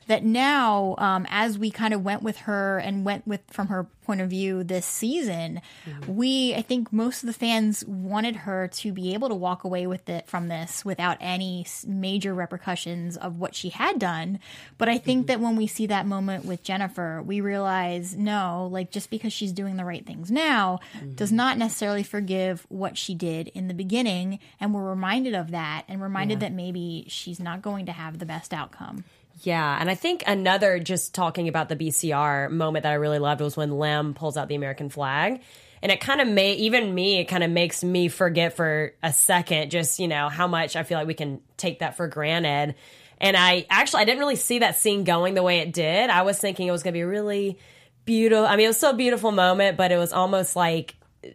that 0.07 0.25
now, 0.25 0.95
um, 0.99 1.27
as 1.29 1.59
we 1.59 1.71
kind 1.71 1.95
of 1.95 2.05
went 2.05 2.23
with 2.23 2.39
her 2.39 2.79
and 2.79 3.05
went 3.05 3.27
with 3.27 3.41
from 3.51 3.69
her 3.69 3.87
point 4.05 4.21
of 4.21 4.29
view 4.29 4.63
this 4.63 4.85
season, 4.85 5.63
mm-hmm. 5.87 6.15
we 6.15 6.55
I 6.55 6.63
think 6.63 6.93
most 6.93 7.23
of 7.23 7.27
the 7.27 7.33
fans 7.33 7.85
wanted 7.87 8.37
her 8.37 8.69
to 8.69 8.93
be 8.93 9.15
able 9.15 9.29
to 9.29 9.35
walk 9.35 9.65
away 9.65 9.87
with 9.87 10.09
it 10.09 10.29
from 10.29 10.49
this 10.49 10.85
without 10.85 11.17
any 11.21 11.67
major 11.87 12.35
repercussions 12.35 13.17
of 13.17 13.39
what 13.39 13.55
she 13.55 13.71
had 13.71 13.99
done. 13.99 14.39
But 14.79 14.89
I 14.89 14.99
think 14.99 15.23
mm-hmm. 15.23 15.27
that 15.27 15.41
when 15.41 15.57
we 15.57 15.67
see 15.67 15.87
that 15.87 16.07
moment 16.07 16.45
with 16.45 16.63
Jennifer, 16.63 17.23
we 17.23 17.41
realize 17.41 18.17
no, 18.17 18.69
like 18.71 18.91
just 18.91 19.11
because 19.11 19.33
she's 19.33 19.53
doing 19.53 19.77
the 19.77 19.85
right 19.85 20.05
things 20.07 20.31
now 20.31 20.81
mm-hmm. 20.97 21.13
does 21.15 21.33
not 21.33 21.59
necessarily 21.59 22.03
forgive 22.03 22.67
what 22.69 22.99
she 22.99 23.15
did 23.15 23.49
in 23.49 23.69
the 23.69 23.75
beginning, 23.75 24.39
and 24.61 24.75
we're 24.75 24.89
reminded 24.89 25.35
of 25.35 25.51
that 25.51 25.85
and 25.89 26.03
reminded 26.03 26.43
yeah. 26.43 26.49
that 26.49 26.55
maybe 26.55 27.07
she's 27.09 27.41
not 27.41 27.63
going 27.63 27.87
to 27.87 27.93
have 27.93 28.19
the 28.19 28.27
best 28.27 28.53
outcome. 28.53 29.05
Yeah, 29.43 29.77
and 29.81 29.91
I 29.91 29.95
think 29.95 30.23
another 30.27 30.79
just 30.79 31.15
talking 31.15 31.49
about 31.49 31.69
the 31.69 31.77
BCR 31.77 32.51
moment 32.51 32.85
that 32.85 32.93
I 32.93 32.97
really 32.97 33.19
loved 33.19 33.41
was 33.41 33.57
when 33.57 33.79
Lem 33.79 34.15
pulls 34.15 34.37
out 34.37 34.49
the 34.49 34.55
American 34.55 34.89
flag. 34.89 35.43
and 35.83 35.93
it 35.93 36.01
kind 36.01 36.21
of 36.21 36.29
may 36.29 36.55
even 36.55 36.95
me 36.95 37.19
it 37.19 37.25
kind 37.27 37.45
of 37.45 37.51
makes 37.51 37.85
me 37.85 38.09
forget 38.09 38.57
for 38.57 38.95
a 39.03 39.13
second 39.13 39.71
just 39.71 39.99
you 39.99 40.09
know 40.09 40.31
how 40.31 40.47
much 40.47 40.77
I 40.77 40.83
feel 40.83 40.97
like 40.97 41.07
we 41.07 41.15
can 41.15 41.41
take 41.57 41.81
that 41.81 41.97
for 41.97 42.09
granted. 42.09 42.75
And 43.19 43.37
I 43.37 43.67
actually 43.69 44.03
I 44.03 44.05
didn't 44.07 44.21
really 44.21 44.37
see 44.37 44.61
that 44.61 44.77
scene 44.77 45.05
going 45.05 45.35
the 45.35 45.43
way 45.43 45.59
it 45.59 45.73
did. 45.73 46.11
I 46.11 46.23
was 46.23 46.39
thinking 46.39 46.67
it 46.69 46.73
was 46.73 46.83
going 46.83 46.95
to 46.95 46.99
be 46.99 47.05
really 47.05 47.59
beautiful. 48.05 48.47
I 48.47 48.57
mean, 48.57 48.65
it 48.65 48.69
was 48.69 48.77
still 48.77 48.91
a 48.91 48.97
beautiful 48.97 49.33
moment, 49.33 49.77
but 49.77 49.93
it 49.93 49.97
was 49.97 50.13
almost 50.13 50.57
like 50.57 50.95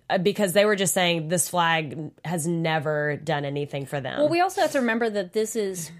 uh, 0.10 0.18
because 0.18 0.54
they 0.54 0.66
were 0.66 0.76
just 0.76 0.94
saying 0.94 1.30
this 1.30 1.50
flag 1.50 2.12
has 2.24 2.46
never 2.46 3.18
done 3.18 3.46
anything 3.46 3.86
for 3.86 4.00
them. 4.00 4.20
Well, 4.20 4.30
we 4.30 4.42
also 4.42 4.62
have 4.62 4.72
to 4.74 4.80
remember 4.80 5.10
that 5.10 5.34
this 5.34 5.56
is 5.56 5.92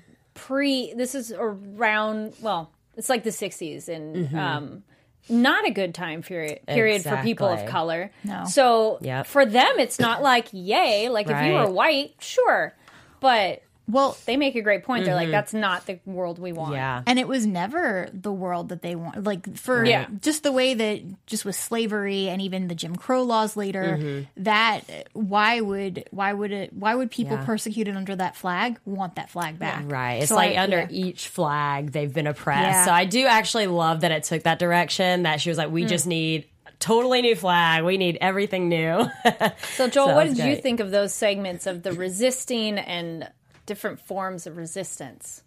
pre. 0.48 0.94
This 0.94 1.16
is 1.16 1.32
around. 1.32 2.34
Well, 2.42 2.72
it's 2.98 3.10
like 3.10 3.24
the 3.24 3.30
'60s, 3.32 3.88
and 3.90 4.16
Mm-hmm. 4.16 4.38
um, 4.38 4.84
not 5.30 5.68
a 5.68 5.72
good 5.72 5.94
time 5.94 6.22
period 6.24 6.60
period 6.66 7.04
for 7.04 7.18
people 7.18 7.48
of 7.48 7.66
color. 7.68 8.12
No. 8.24 8.46
So 8.46 8.98
Yep. 9.02 9.26
for 9.28 9.46
them, 9.46 9.74
it's 9.78 10.00
not 10.00 10.22
like 10.24 10.48
yay. 10.52 11.10
Like 11.10 11.30
if 11.30 11.46
you 11.46 11.54
were 11.54 11.70
white, 11.70 12.16
sure, 12.20 12.74
but 13.20 13.62
Well, 13.90 14.16
they 14.26 14.38
make 14.38 14.56
a 14.56 14.62
great 14.62 14.84
point. 14.84 15.06
They're 15.06 15.16
like, 15.16 15.32
that's 15.32 15.54
not 15.54 15.86
the 15.88 16.00
world 16.06 16.38
we 16.40 16.52
want. 16.52 16.70
Mm-hmm. 16.74 16.76
yeah. 16.76 17.02
and 17.08 17.18
it 17.18 17.28
was 17.28 17.46
never 17.48 18.08
the 18.14 18.32
world 18.32 18.70
that 18.70 18.82
they 18.84 18.96
want 18.96 19.24
like 19.24 19.56
for 19.58 19.84
Yeah. 19.84 20.06
just 20.22 20.44
the 20.44 20.52
way 20.52 20.74
that 20.76 21.26
just 21.26 21.44
with 21.44 21.56
slavery 21.56 22.30
and 22.30 22.42
even 22.42 22.68
the 22.68 22.76
jim 22.76 22.96
crow 22.96 23.24
laws 23.24 23.58
later 23.58 24.26
that 24.38 24.82
why 25.14 25.60
would 25.62 26.06
why 26.12 26.32
would 26.34 26.52
it 26.52 26.72
why 26.74 26.94
would 26.94 27.10
people 27.10 27.38
Yeah. 27.38 27.46
persecuted 27.46 27.96
under 27.96 28.16
that 28.16 28.36
flag 28.36 28.80
want 28.86 29.16
that 29.16 29.30
flag 29.30 29.58
back 29.58 29.84
Right. 29.88 30.16
It's 30.22 30.30
So 30.30 30.36
like 30.36 30.56
I- 30.56 30.64
under 30.64 30.80
yeah. 30.80 30.88
each 30.92 31.28
flag 31.30 31.92
they've 31.92 32.14
been 32.14 32.28
oppressed. 32.28 32.62
Yeah. 32.62 32.86
So 32.86 32.92
I 32.92 33.06
do 33.06 33.26
actually 33.26 33.68
love 33.68 34.02
that 34.02 34.12
it 34.12 34.24
took 34.24 34.44
that 34.44 34.60
direction 34.60 35.24
that 35.24 35.42
she 35.42 35.50
was 35.50 35.58
like, 35.58 35.72
we 35.72 35.84
Hmm. 35.84 35.88
just 35.90 36.06
need 36.08 36.46
totally 36.80 37.22
new 37.22 37.36
flag. 37.36 37.84
We 37.84 37.98
need 37.98 38.18
everything 38.22 38.70
new. 38.70 39.06
So 39.76 39.88
Joel, 39.90 40.08
So 40.10 40.16
what 40.16 40.28
it's 40.28 40.36
did 40.38 40.46
you 40.46 40.56
think 40.58 40.80
of 40.80 40.92
those 40.92 41.14
segments 41.14 41.66
of 41.68 41.84
the 41.84 41.94
resisting 41.94 42.78
and 42.78 43.28
different 43.70 44.00
forms 44.00 44.48
of 44.48 44.58
resistance? 44.58 45.44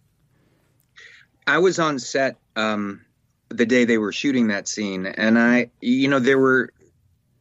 I 1.44 1.58
was 1.58 1.80
on 1.80 1.98
set 1.98 2.36
um, 2.54 3.04
the 3.48 3.66
day 3.66 3.84
they 3.84 3.98
were 3.98 4.12
shooting 4.12 4.46
that 4.48 4.68
scene, 4.68 5.06
and 5.06 5.36
I, 5.36 5.70
you 5.80 6.06
know, 6.06 6.20
there 6.20 6.38
were 6.38 6.72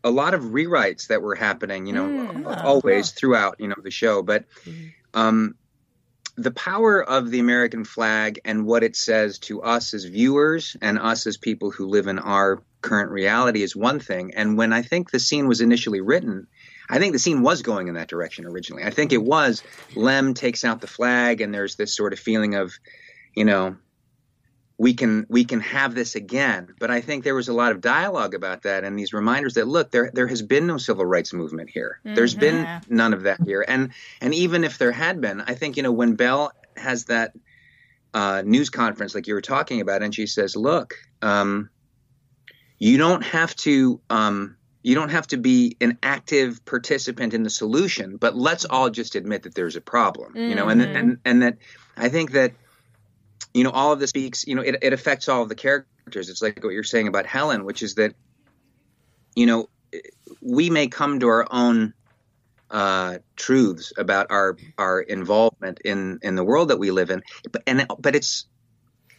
a 0.03 0.09
lot 0.09 0.33
of 0.33 0.41
rewrites 0.41 1.07
that 1.07 1.21
were 1.21 1.35
happening, 1.35 1.85
you 1.85 1.93
know, 1.93 2.55
always 2.63 3.11
throughout, 3.11 3.57
you 3.59 3.67
know, 3.67 3.75
the 3.83 3.91
show. 3.91 4.23
But 4.23 4.45
um, 5.13 5.53
the 6.35 6.49
power 6.49 7.03
of 7.03 7.29
the 7.29 7.39
American 7.39 7.85
flag 7.85 8.39
and 8.43 8.65
what 8.65 8.81
it 8.81 8.95
says 8.95 9.37
to 9.39 9.61
us 9.61 9.93
as 9.93 10.05
viewers 10.05 10.75
and 10.81 10.97
us 10.97 11.27
as 11.27 11.37
people 11.37 11.69
who 11.69 11.85
live 11.85 12.07
in 12.07 12.17
our 12.17 12.63
current 12.81 13.11
reality 13.11 13.61
is 13.61 13.75
one 13.75 13.99
thing. 13.99 14.33
And 14.33 14.57
when 14.57 14.73
I 14.73 14.81
think 14.81 15.11
the 15.11 15.19
scene 15.19 15.47
was 15.47 15.61
initially 15.61 16.01
written, 16.01 16.47
I 16.91 16.99
think 16.99 17.13
the 17.13 17.19
scene 17.19 17.41
was 17.41 17.61
going 17.61 17.87
in 17.87 17.93
that 17.95 18.09
direction 18.09 18.45
originally. 18.45 18.83
I 18.83 18.89
think 18.89 19.13
it 19.13 19.23
was 19.23 19.63
Lem 19.95 20.33
takes 20.33 20.65
out 20.65 20.81
the 20.81 20.87
flag, 20.87 21.39
and 21.39 21.53
there's 21.53 21.77
this 21.77 21.95
sort 21.95 22.11
of 22.11 22.19
feeling 22.19 22.55
of, 22.55 22.73
you 23.33 23.45
know, 23.45 23.77
we 24.77 24.93
can 24.93 25.25
we 25.29 25.45
can 25.45 25.61
have 25.61 25.95
this 25.95 26.15
again. 26.15 26.73
But 26.79 26.91
I 26.91 27.01
think 27.01 27.23
there 27.23 27.35
was 27.35 27.47
a 27.47 27.53
lot 27.53 27.71
of 27.71 27.81
dialogue 27.81 28.33
about 28.33 28.63
that 28.63 28.83
and 28.83 28.97
these 28.97 29.13
reminders 29.13 29.53
that 29.53 29.67
look, 29.67 29.91
there 29.91 30.11
there 30.13 30.27
has 30.27 30.41
been 30.41 30.67
no 30.67 30.77
civil 30.77 31.05
rights 31.05 31.33
movement 31.33 31.69
here. 31.69 32.01
There's 32.15 32.35
been 32.35 32.81
none 32.89 33.13
of 33.13 33.23
that 33.23 33.39
here. 33.45 33.63
And 33.65 33.91
and 34.19 34.33
even 34.33 34.63
if 34.63 34.77
there 34.77 34.91
had 34.91 35.21
been, 35.21 35.39
I 35.41 35.53
think 35.53 35.77
you 35.77 35.83
know 35.83 35.91
when 35.91 36.15
Bell 36.15 36.51
has 36.75 37.05
that 37.05 37.33
uh, 38.13 38.41
news 38.45 38.69
conference 38.69 39.15
like 39.15 39.27
you 39.27 39.35
were 39.35 39.41
talking 39.41 39.81
about, 39.81 40.01
and 40.01 40.13
she 40.13 40.25
says, 40.25 40.55
"Look, 40.55 40.95
um, 41.21 41.69
you 42.79 42.97
don't 42.97 43.23
have 43.23 43.55
to." 43.57 44.01
Um, 44.09 44.57
you 44.83 44.95
don't 44.95 45.09
have 45.09 45.27
to 45.27 45.37
be 45.37 45.77
an 45.79 45.97
active 46.01 46.63
participant 46.65 47.33
in 47.33 47.43
the 47.43 47.49
solution, 47.49 48.17
but 48.17 48.35
let's 48.35 48.65
all 48.65 48.89
just 48.89 49.15
admit 49.15 49.43
that 49.43 49.53
there's 49.53 49.75
a 49.75 49.81
problem, 49.81 50.35
you 50.35 50.55
know, 50.55 50.69
and 50.69 50.81
and 50.81 51.17
and 51.23 51.41
that 51.43 51.57
I 51.95 52.09
think 52.09 52.31
that 52.31 52.53
you 53.53 53.63
know 53.63 53.69
all 53.71 53.91
of 53.91 53.99
this 53.99 54.09
speaks 54.09 54.47
you 54.47 54.55
know 54.55 54.61
it, 54.61 54.77
it 54.81 54.93
affects 54.93 55.29
all 55.29 55.43
of 55.43 55.49
the 55.49 55.55
characters. 55.55 56.29
It's 56.29 56.41
like 56.41 56.63
what 56.63 56.73
you're 56.73 56.83
saying 56.83 57.07
about 57.07 57.25
helen 57.25 57.63
which 57.63 57.83
is 57.83 57.95
that 57.95 58.15
you 59.35 59.45
know 59.45 59.69
we 60.41 60.69
may 60.69 60.87
come 60.87 61.19
to 61.19 61.27
our 61.27 61.47
own 61.51 61.93
uh, 62.69 63.17
truths 63.35 63.91
about 63.97 64.27
our 64.29 64.57
our 64.77 65.01
involvement 65.01 65.79
in 65.83 66.19
in 66.21 66.35
the 66.35 66.43
world 66.43 66.69
that 66.69 66.79
we 66.79 66.91
live 66.91 67.09
in 67.09 67.21
but 67.51 67.61
and 67.67 67.85
but 67.99 68.15
it's 68.15 68.45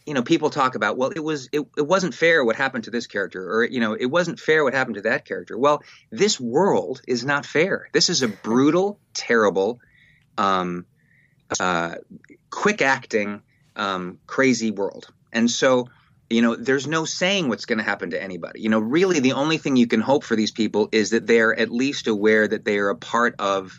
you 0.06 0.14
know 0.14 0.22
people 0.22 0.50
talk 0.50 0.74
about 0.74 0.96
well 0.96 1.10
it 1.10 1.22
was 1.22 1.48
it, 1.52 1.66
it 1.76 1.86
wasn't 1.86 2.14
fair 2.14 2.44
what 2.44 2.56
happened 2.56 2.84
to 2.84 2.90
this 2.90 3.06
character 3.06 3.52
or 3.52 3.64
you 3.64 3.80
know 3.80 3.94
it 3.94 4.06
wasn't 4.06 4.38
fair 4.38 4.64
what 4.64 4.74
happened 4.74 4.96
to 4.96 5.02
that 5.02 5.24
character 5.24 5.56
well 5.56 5.82
this 6.10 6.40
world 6.40 7.00
is 7.06 7.24
not 7.24 7.46
fair 7.46 7.88
this 7.92 8.08
is 8.08 8.22
a 8.22 8.28
brutal 8.28 8.98
terrible 9.14 9.80
um 10.38 10.84
uh 11.60 11.94
quick 12.50 12.82
acting 12.82 13.42
um, 13.76 14.18
crazy 14.26 14.70
world. 14.70 15.08
And 15.32 15.50
so, 15.50 15.88
you 16.28 16.42
know, 16.42 16.56
there's 16.56 16.86
no 16.86 17.04
saying 17.04 17.48
what's 17.48 17.66
going 17.66 17.78
to 17.78 17.84
happen 17.84 18.10
to 18.10 18.22
anybody. 18.22 18.60
You 18.60 18.68
know, 18.68 18.78
really, 18.78 19.20
the 19.20 19.32
only 19.32 19.58
thing 19.58 19.76
you 19.76 19.86
can 19.86 20.00
hope 20.00 20.24
for 20.24 20.36
these 20.36 20.50
people 20.50 20.88
is 20.92 21.10
that 21.10 21.26
they're 21.26 21.58
at 21.58 21.70
least 21.70 22.06
aware 22.06 22.46
that 22.46 22.64
they 22.64 22.78
are 22.78 22.90
a 22.90 22.96
part 22.96 23.34
of 23.38 23.78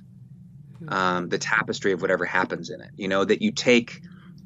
um, 0.88 1.30
the 1.30 1.38
tapestry 1.38 1.94
of 1.94 2.02
whatever 2.02 2.26
happens 2.26 2.70
in 2.70 2.82
it. 2.82 2.92
You 2.96 3.08
know, 3.08 3.24
that 3.24 3.42
you 3.42 3.52
take 3.52 4.02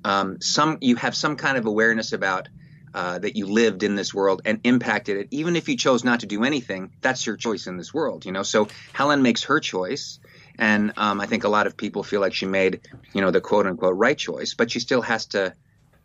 um, 0.07 0.41
some, 0.41 0.77
you 0.81 0.95
have 0.95 1.15
some 1.15 1.35
kind 1.35 1.57
of 1.57 1.65
awareness 1.65 2.13
about. 2.13 2.49
Uh, 2.93 3.19
that 3.19 3.35
you 3.35 3.45
lived 3.45 3.83
in 3.83 3.95
this 3.95 4.11
world 4.11 4.41
and 4.43 4.59
impacted 4.63 5.17
it, 5.17 5.27
even 5.29 5.55
if 5.55 5.69
you 5.69 5.77
chose 5.77 6.03
not 6.03 6.21
to 6.21 6.25
do 6.25 6.43
anything, 6.43 6.89
that's 7.01 7.27
your 7.27 7.35
choice 7.35 7.67
in 7.67 7.77
this 7.77 7.93
world, 7.93 8.25
you 8.25 8.31
know. 8.31 8.41
So 8.41 8.69
Helen 8.91 9.21
makes 9.21 9.43
her 9.43 9.59
choice, 9.59 10.19
and 10.57 10.93
um, 10.97 11.21
I 11.21 11.27
think 11.27 11.43
a 11.43 11.49
lot 11.49 11.67
of 11.67 11.77
people 11.77 12.01
feel 12.01 12.21
like 12.21 12.33
she 12.33 12.47
made, 12.47 12.79
you 13.13 13.21
know, 13.21 13.29
the 13.29 13.41
quote 13.41 13.67
unquote 13.67 13.95
right 13.95 14.17
choice, 14.17 14.55
but 14.55 14.71
she 14.71 14.79
still 14.79 15.01
has 15.01 15.27
to 15.27 15.53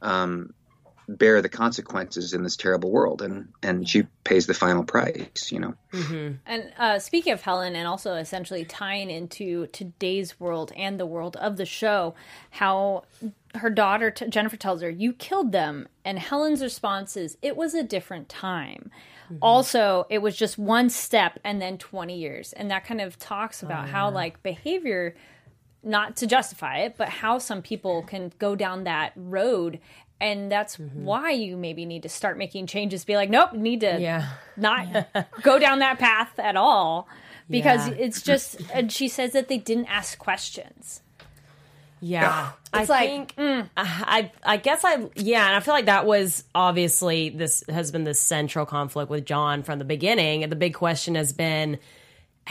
um, 0.02 0.52
bear 1.18 1.42
the 1.42 1.48
consequences 1.48 2.34
in 2.34 2.42
this 2.42 2.56
terrible 2.56 2.90
world, 2.90 3.22
and 3.22 3.48
and 3.62 3.88
she 3.88 4.04
pays 4.24 4.46
the 4.46 4.54
final 4.54 4.84
price, 4.84 5.50
you 5.52 5.60
know. 5.60 5.74
And 6.46 6.72
uh, 6.78 6.98
speaking 6.98 7.32
of 7.32 7.42
Helen, 7.42 7.76
and 7.76 7.86
also 7.86 8.14
essentially 8.14 8.64
tying 8.64 9.10
into 9.10 9.66
today's 9.68 10.40
world 10.40 10.72
and 10.76 10.98
the 10.98 11.06
world 11.06 11.36
of 11.36 11.56
the 11.56 11.66
show, 11.66 12.14
how 12.50 13.04
her 13.54 13.70
daughter 13.70 14.10
t- 14.10 14.28
Jennifer 14.28 14.56
tells 14.56 14.82
her, 14.82 14.90
"You 14.90 15.12
killed 15.12 15.52
them," 15.52 15.88
and 16.04 16.18
Helen's 16.18 16.62
response 16.62 17.16
is, 17.16 17.36
"It 17.42 17.56
was 17.56 17.74
a 17.74 17.82
different 17.82 18.28
time." 18.28 18.90
Also, 19.40 20.06
it 20.10 20.18
was 20.18 20.36
just 20.36 20.58
one 20.58 20.90
step 20.90 21.38
and 21.44 21.62
then 21.62 21.78
20 21.78 22.18
years. 22.18 22.52
And 22.52 22.70
that 22.70 22.84
kind 22.84 23.00
of 23.00 23.18
talks 23.18 23.62
about 23.62 23.88
how, 23.88 24.10
like, 24.10 24.42
behavior, 24.42 25.14
not 25.82 26.16
to 26.16 26.26
justify 26.26 26.78
it, 26.78 26.96
but 26.96 27.08
how 27.08 27.38
some 27.38 27.62
people 27.62 28.02
can 28.02 28.32
go 28.38 28.54
down 28.54 28.84
that 28.84 29.12
road. 29.16 29.80
And 30.22 30.50
that's 30.52 30.76
mm-hmm. 30.76 31.04
why 31.04 31.30
you 31.32 31.56
maybe 31.56 31.84
need 31.84 32.04
to 32.04 32.08
start 32.08 32.38
making 32.38 32.68
changes. 32.68 33.04
Be 33.04 33.16
like, 33.16 33.28
nope, 33.28 33.52
need 33.54 33.80
to 33.80 34.00
Yeah. 34.00 34.28
not 34.56 35.08
go 35.42 35.58
down 35.58 35.80
that 35.80 35.98
path 35.98 36.38
at 36.38 36.56
all 36.56 37.08
because 37.50 37.88
Yeah. 37.88 37.94
it's 37.98 38.22
just 38.22 38.60
and 38.72 38.90
she 38.92 39.08
says 39.08 39.32
that 39.32 39.48
they 39.48 39.58
didn't 39.58 39.86
ask 39.86 40.16
questions 40.18 41.02
Yeah, 42.00 42.50
It's 42.74 42.88
I 42.90 42.92
like, 42.94 43.08
think 43.08 43.36
mm. 43.36 43.68
I 43.76 44.30
I 44.44 44.56
guess 44.56 44.84
I 44.84 45.08
yeah, 45.16 45.46
and 45.46 45.56
I 45.56 45.60
feel 45.60 45.74
like 45.74 45.86
that 45.86 46.06
was 46.06 46.44
obviously 46.54 47.28
this 47.30 47.62
has 47.68 47.90
been 47.92 48.04
the 48.04 48.14
central 48.14 48.64
conflict 48.66 49.10
with 49.10 49.24
John 49.26 49.62
from 49.64 49.78
the 49.78 49.84
beginning. 49.84 50.42
And 50.44 50.50
the 50.50 50.56
big 50.56 50.74
question 50.74 51.14
has 51.16 51.32
been 51.32 51.78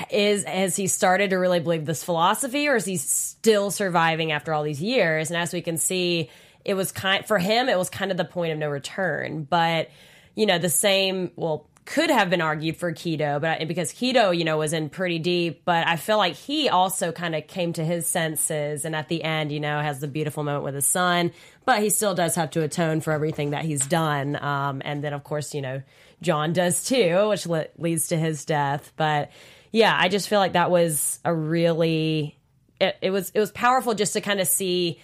is 0.10 0.46
has 0.46 0.76
he 0.78 0.88
started 0.88 1.32
to 1.32 1.36
really 1.38 1.60
believe 1.60 1.86
this 1.86 2.04
philosophy 2.04 2.68
or 2.70 2.76
is 2.78 2.86
he 2.86 2.96
still 2.98 3.72
surviving 3.72 4.32
after 4.32 4.54
all 4.54 4.64
these 4.64 4.82
years? 4.82 5.30
And 5.32 5.38
as 5.38 5.52
we 5.54 5.62
can 5.62 5.78
see, 5.78 6.30
it 6.66 6.74
was 6.74 6.92
kind 6.92 7.26
for 7.26 7.38
him 7.38 7.70
it 7.70 7.78
was 7.78 7.90
kind 7.90 8.12
of 8.12 8.18
the 8.18 8.26
point 8.26 8.52
of 8.54 8.58
no 8.58 8.70
return. 8.70 9.44
But 9.44 9.90
you 10.36 10.46
know, 10.46 10.58
the 10.58 10.70
same 10.70 11.32
well 11.36 11.68
could 11.86 12.10
have 12.10 12.30
been 12.30 12.42
argued 12.42 12.78
for 12.78 12.94
Kido, 12.94 13.42
but 13.42 13.68
because 13.68 13.92
Kido, 13.92 14.38
you 14.38 14.44
know, 14.44 14.58
was 14.58 14.72
in 14.72 14.90
pretty 14.90 15.20
deep, 15.20 15.64
but 15.66 15.88
I 15.88 15.96
feel 15.96 16.18
like 16.18 16.36
he 16.36 16.70
also 16.70 17.12
kind 17.12 17.36
of 17.36 17.48
came 17.48 17.74
to 17.74 17.84
his 17.84 18.08
senses 18.08 18.86
and 18.86 18.96
at 18.96 19.10
the 19.10 19.24
end, 19.24 19.52
you 19.52 19.60
know, 19.60 19.82
has 19.82 20.00
the 20.00 20.08
beautiful 20.08 20.44
moment 20.44 20.64
with 20.64 20.76
his 20.76 20.86
son, 20.86 21.32
but 21.66 21.82
he 21.82 21.90
still 21.90 22.14
does 22.14 22.36
have 22.36 22.52
to 22.52 22.62
atone 22.62 23.02
for 23.02 23.12
everything 23.12 23.52
that 23.52 23.66
he's 23.66 23.86
done. 23.86 24.42
Um, 24.42 24.82
and 24.86 25.04
then 25.04 25.14
of 25.14 25.24
course, 25.24 25.54
you 25.54 25.62
know, 25.62 25.82
John 26.22 26.54
does 26.54 26.86
too, 26.86 27.30
which 27.30 27.48
le- 27.48 27.68
leads 27.78 28.10
to 28.10 28.18
his 28.18 28.46
death. 28.46 28.92
But 28.96 29.32
yeah, 29.72 29.96
I 29.98 30.08
just 30.08 30.30
feel 30.30 30.40
like 30.40 30.54
that 30.54 30.70
was 30.70 31.20
a 31.26 31.34
really, 31.34 32.38
it, 32.80 32.96
it 33.02 33.10
was, 33.10 33.32
it 33.32 33.40
was 33.40 33.52
powerful 33.52 33.96
just 33.96 34.14
to 34.14 34.22
kind 34.22 34.40
of 34.40 34.48
see 34.48 35.00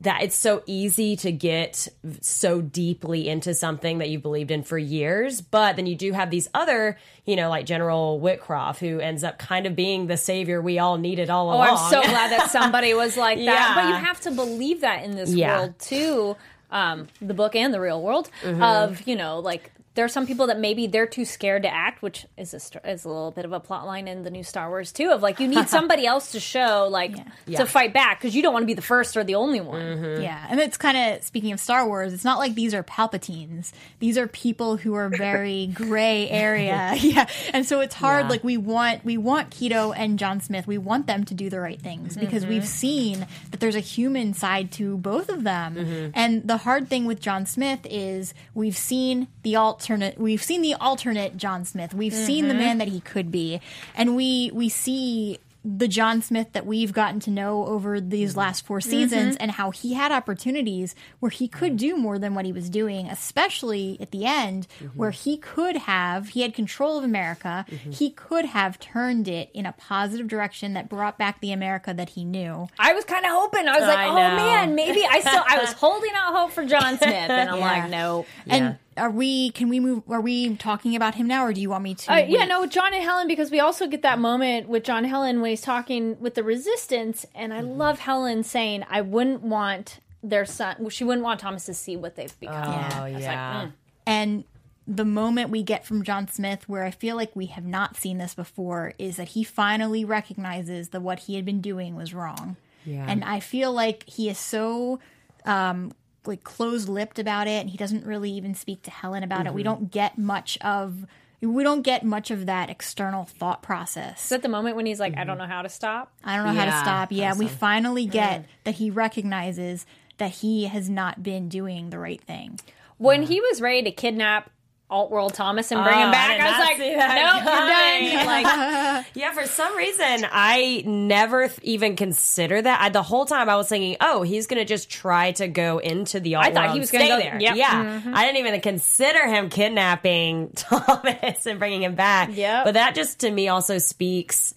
that 0.00 0.22
it's 0.22 0.36
so 0.36 0.62
easy 0.66 1.16
to 1.16 1.32
get 1.32 1.88
so 2.20 2.60
deeply 2.60 3.28
into 3.28 3.54
something 3.54 3.98
that 3.98 4.10
you 4.10 4.18
believed 4.18 4.50
in 4.50 4.62
for 4.62 4.76
years. 4.76 5.40
But 5.40 5.76
then 5.76 5.86
you 5.86 5.94
do 5.96 6.12
have 6.12 6.30
these 6.30 6.48
other, 6.52 6.98
you 7.24 7.34
know, 7.34 7.48
like 7.48 7.64
General 7.64 8.20
Whitcroft, 8.20 8.78
who 8.78 9.00
ends 9.00 9.24
up 9.24 9.38
kind 9.38 9.64
of 9.64 9.74
being 9.74 10.06
the 10.06 10.18
savior 10.18 10.60
we 10.60 10.78
all 10.78 10.98
needed 10.98 11.30
all 11.30 11.48
oh 11.50 11.54
along. 11.56 11.68
i'm 11.68 11.90
so 11.90 12.02
glad 12.02 12.30
that 12.30 12.50
somebody 12.50 12.92
was 12.92 13.16
like 13.26 13.38
that 13.38 13.44
Yeah. 13.44 13.74
but 13.74 13.88
you 13.88 13.94
have 13.94 14.20
to 14.22 14.30
believe 14.32 14.82
that 14.82 15.02
in 15.04 15.16
this 15.16 15.32
Yeah. 15.32 15.58
world 15.60 15.78
too 15.78 16.36
um, 16.70 17.06
the 17.22 17.32
book 17.34 17.54
and 17.54 17.72
the 17.72 17.80
real 17.80 18.02
world 18.02 18.28
of 18.44 19.00
you 19.06 19.16
know 19.16 19.38
like 19.38 19.70
there 19.96 20.04
are 20.04 20.08
some 20.08 20.26
people 20.26 20.46
that 20.46 20.60
maybe 20.60 20.86
they're 20.86 21.06
too 21.06 21.24
scared 21.24 21.62
to 21.64 21.68
act, 21.74 22.02
which 22.02 22.24
is 22.36 22.54
a 22.54 22.88
is 22.88 23.04
a 23.04 23.08
little 23.08 23.32
bit 23.32 23.44
of 23.44 23.52
a 23.52 23.58
plot 23.58 23.84
line 23.86 24.06
in 24.06 24.22
the 24.22 24.30
new 24.30 24.44
Star 24.44 24.68
Wars 24.68 24.92
too. 24.92 25.10
Of 25.10 25.22
like 25.22 25.40
you 25.40 25.48
need 25.48 25.68
somebody 25.76 26.06
else 26.06 26.32
to 26.32 26.40
show 26.40 26.86
like 26.90 27.16
Yeah. 27.46 27.58
to 27.58 27.66
fight 27.66 27.92
back 27.92 28.20
because 28.20 28.36
you 28.36 28.42
don't 28.42 28.52
want 28.52 28.62
to 28.62 28.66
be 28.66 28.74
the 28.74 28.82
first 28.82 29.16
or 29.16 29.24
the 29.24 29.34
only 29.34 29.60
one. 29.60 29.80
Mm-hmm. 29.82 30.22
Yeah, 30.22 30.46
and 30.48 30.60
it's 30.60 30.76
kind 30.76 30.96
of 30.96 31.24
speaking 31.24 31.50
of 31.52 31.58
Star 31.60 31.86
Wars. 31.86 32.12
It's 32.12 32.24
not 32.24 32.38
like 32.38 32.54
these 32.54 32.74
are 32.74 32.82
Palpatines. 32.82 33.72
These 33.98 34.18
are 34.18 34.28
people 34.28 34.76
who 34.76 34.94
are 34.94 35.08
very 35.08 35.66
gray 35.74 36.28
area. 36.30 36.94
yeah, 37.00 37.26
and 37.52 37.66
so 37.66 37.80
it's 37.80 37.94
hard. 37.94 38.26
Yeah. 38.26 38.30
Like 38.30 38.44
we 38.44 38.56
want 38.56 39.04
we 39.04 39.16
want 39.16 39.50
Kido 39.50 39.92
and 39.96 40.18
John 40.18 40.40
Smith. 40.40 40.66
We 40.66 40.78
want 40.78 41.06
them 41.06 41.24
to 41.24 41.34
do 41.34 41.50
the 41.50 41.60
right 41.60 41.80
things 41.80 42.16
because 42.16 42.36
Mm-hmm. 42.42 42.50
we've 42.52 42.66
seen 42.68 43.26
that 43.50 43.60
there's 43.60 43.74
a 43.76 43.80
human 43.80 44.34
side 44.34 44.70
to 44.72 44.98
both 44.98 45.30
of 45.30 45.42
them. 45.42 45.74
Mm-hmm. 45.74 46.10
And 46.14 46.46
the 46.46 46.58
hard 46.58 46.88
thing 46.88 47.06
with 47.06 47.18
John 47.20 47.46
Smith 47.46 47.80
is 47.88 48.34
we've 48.54 48.76
seen 48.76 49.28
the 49.42 49.56
alternate. 49.86 50.18
We've 50.18 50.42
seen 50.42 50.62
the 50.62 50.74
alternate 50.74 51.36
John 51.36 51.64
Smith. 51.64 51.94
We've 51.94 52.12
seen 52.14 52.48
the 52.48 52.54
Mm-hmm. 52.54 52.58
man 52.62 52.78
that 52.78 52.88
he 52.88 53.00
could 53.00 53.30
be, 53.30 53.60
and 53.94 54.16
we 54.16 54.50
we 54.52 54.68
see 54.68 55.38
the 55.68 55.88
John 55.88 56.22
Smith 56.22 56.52
that 56.52 56.64
we've 56.64 56.92
gotten 56.92 57.18
to 57.18 57.30
know 57.30 57.66
over 57.66 58.00
these 58.00 58.30
Mm-hmm. 58.30 58.38
last 58.38 58.64
four 58.64 58.80
seasons 58.80 59.34
and 59.36 59.50
how 59.50 59.72
he 59.72 59.94
had 59.94 60.12
opportunities 60.12 60.94
where 61.18 61.30
he 61.30 61.48
could 61.48 61.76
do 61.76 61.96
more 61.96 62.20
than 62.20 62.34
what 62.36 62.44
he 62.44 62.52
was 62.52 62.70
doing, 62.70 63.08
especially 63.08 63.96
at 64.00 64.12
the 64.12 64.24
end 64.26 64.68
Mm-hmm. 64.80 64.96
where 64.98 65.10
he 65.10 65.36
could 65.36 65.76
have, 65.76 66.28
he 66.30 66.42
had 66.42 66.54
control 66.54 66.96
of 66.98 67.02
America. 67.04 67.66
He 67.90 68.10
could 68.10 68.44
have 68.44 68.78
turned 68.78 69.26
it 69.26 69.50
in 69.54 69.66
a 69.66 69.72
positive 69.72 70.28
direction 70.28 70.74
that 70.74 70.88
brought 70.88 71.18
back 71.18 71.40
the 71.40 71.50
America 71.52 71.92
that 71.92 72.10
he 72.10 72.24
knew. 72.24 72.68
I 72.78 72.92
was 72.92 73.04
kind 73.04 73.24
of 73.24 73.32
hoping. 73.32 73.66
I 73.66 73.78
was 73.78 73.88
like, 73.88 73.98
I 73.98 74.06
oh 74.08 74.36
man, 74.36 74.74
maybe 74.76 75.02
I 75.08 75.18
still 75.20 75.42
I 75.46 75.58
was 75.58 75.72
holding 75.84 76.12
out 76.14 76.32
hope 76.32 76.52
for 76.52 76.64
John 76.64 76.96
Smith, 76.96 77.12
and 77.12 77.50
I'm 77.50 77.58
Yeah. 77.58 77.64
like, 77.82 77.90
no. 77.90 78.24
And 78.48 78.78
are 78.96 79.10
we, 79.10 79.50
can 79.50 79.68
we 79.68 79.80
move, 79.80 80.02
are 80.08 80.20
we 80.20 80.56
talking 80.56 80.96
about 80.96 81.14
him 81.14 81.26
now 81.26 81.44
or 81.44 81.52
do 81.52 81.60
you 81.60 81.70
want 81.70 81.84
me 81.84 81.94
to? 81.94 82.12
Uh, 82.12 82.16
yeah, 82.16 82.40
wait? 82.40 82.48
no, 82.48 82.66
John 82.66 82.94
and 82.94 83.02
Helen 83.02 83.28
because 83.28 83.50
we 83.50 83.60
also 83.60 83.86
get 83.86 84.02
that 84.02 84.18
moment 84.18 84.68
with 84.68 84.84
John 84.84 85.04
Helen 85.04 85.40
when 85.40 85.50
he's 85.50 85.60
talking 85.60 86.18
with 86.20 86.34
the 86.34 86.42
resistance, 86.42 87.26
and 87.34 87.52
I 87.52 87.60
love 87.60 87.98
Helen 87.98 88.42
saying, 88.42 88.84
"I 88.88 89.00
wouldn't 89.00 89.42
want 89.42 90.00
their 90.22 90.44
son. 90.44 90.88
She 90.88 91.04
wouldn't 91.04 91.24
want 91.24 91.40
Thomas 91.40 91.66
to 91.66 91.74
see 91.74 91.96
what 91.96 92.16
they've 92.16 92.38
become." 92.40 92.56
Oh 92.56 93.02
I 93.04 93.04
was 93.04 93.12
like, 93.14 93.22
yeah. 93.22 93.64
mm. 93.66 93.72
And 94.06 94.44
the 94.86 95.04
moment 95.04 95.50
we 95.50 95.62
get 95.62 95.84
from 95.84 96.04
John 96.04 96.28
Smith, 96.28 96.68
where 96.68 96.84
I 96.84 96.90
feel 96.90 97.16
like 97.16 97.34
we 97.34 97.46
have 97.46 97.64
not 97.64 97.96
seen 97.96 98.18
this 98.18 98.34
before, 98.34 98.94
is 98.98 99.16
that 99.16 99.28
he 99.28 99.42
finally 99.42 100.04
recognizes 100.04 100.90
that 100.90 101.00
what 101.00 101.20
he 101.20 101.34
had 101.34 101.44
been 101.44 101.60
doing 101.60 101.96
was 101.96 102.14
wrong. 102.14 102.56
Yeah. 102.84 103.04
And 103.08 103.24
I 103.24 103.40
feel 103.40 103.72
like 103.72 104.08
he 104.08 104.28
is 104.28 104.38
so 104.38 105.00
um, 105.44 105.92
like 106.26 106.44
closed 106.44 106.88
lipped 106.88 107.18
about 107.18 107.46
it, 107.46 107.60
and 107.60 107.70
he 107.70 107.76
doesn't 107.76 108.04
really 108.04 108.30
even 108.30 108.54
speak 108.54 108.82
to 108.82 108.90
Helen 108.90 109.22
about 109.22 109.46
it. 109.46 109.54
We 109.54 109.62
mm-hmm. 109.62 109.70
don't 109.70 109.90
get 109.90 110.18
much 110.18 110.58
of 110.60 111.06
we 111.40 111.62
don't 111.62 111.82
get 111.82 112.04
much 112.04 112.30
of 112.30 112.46
that 112.46 112.70
external 112.70 113.24
thought 113.24 113.62
process. 113.62 114.24
Is 114.24 114.28
that 114.30 114.42
the 114.42 114.48
moment 114.48 114.76
when 114.76 114.86
he's 114.86 115.00
like, 115.00 115.12
"I 115.12 115.18
mm-hmm. 115.18 115.28
don't 115.28 115.38
know 115.38 115.46
how 115.46 115.62
to 115.62 115.68
stop"? 115.68 116.12
I 116.24 116.36
don't 116.36 116.46
know 116.46 116.60
how 116.60 116.64
to 116.64 116.78
stop. 116.78 117.12
Yeah, 117.12 117.34
we 117.34 117.48
finally 117.48 118.06
mm. 118.06 118.10
get 118.10 118.46
that 118.64 118.76
he 118.76 118.90
recognizes 118.90 119.86
that 120.18 120.30
he 120.30 120.64
has 120.64 120.88
not 120.88 121.22
been 121.22 121.48
doing 121.48 121.90
the 121.90 121.98
right 121.98 122.20
thing. 122.20 122.58
When 122.98 123.24
he 123.24 123.40
was 123.40 123.60
ready 123.60 123.82
to 123.82 123.90
kidnap 123.90 124.50
Altworld 124.90 125.32
Thomas 125.34 125.72
and 125.72 125.82
bring 125.82 125.96
Oh, 125.96 126.00
him 126.00 126.08
ah, 126.08 126.12
back, 126.12 126.36
did 126.36 126.46
I, 126.46 126.50
was 126.50 126.58
like, 126.58 126.78
"Nope, 126.78 128.12
you're 128.12 128.16
done." 128.16 128.26
Like, 128.96 129.06
Yeah, 129.14 129.32
for 129.32 129.44
some 129.46 129.76
reason, 129.76 130.26
I 130.30 130.84
never 130.86 131.48
th- 131.48 131.58
even 131.62 131.96
considered 131.96 132.62
that. 132.62 132.80
I, 132.80 132.88
the 132.90 133.02
whole 133.02 133.24
time 133.26 133.48
I 133.48 133.56
was 133.56 133.68
thinking, 133.68 133.96
oh, 134.00 134.22
he's 134.22 134.46
going 134.46 134.58
to 134.60 134.64
just 134.64 134.88
try 134.88 135.32
to 135.32 135.48
go 135.48 135.78
into 135.78 136.20
the 136.20 136.36
alt 136.36 136.46
I 136.46 136.52
thought 136.52 136.72
he 136.72 136.78
was 136.78 136.90
gonna 136.92 137.04
stay 137.06 137.16
go- 137.16 137.18
there. 137.20 137.40
yep. 137.40 137.56
Yeah. 137.56 137.84
Mm-hmm. 138.00 138.14
I 138.14 138.26
didn't 138.26 138.38
even 138.46 138.60
consider 138.60 139.26
him 139.26 139.48
kidnapping 139.50 140.50
Thomas 140.54 141.46
and 141.46 141.58
bringing 141.58 141.82
him 141.82 141.94
back. 141.96 142.30
Yep. 142.32 142.64
But 142.66 142.74
that 142.74 142.94
just 142.94 143.20
to 143.20 143.30
me 143.30 143.48
also 143.48 143.78
speaks 143.78 144.54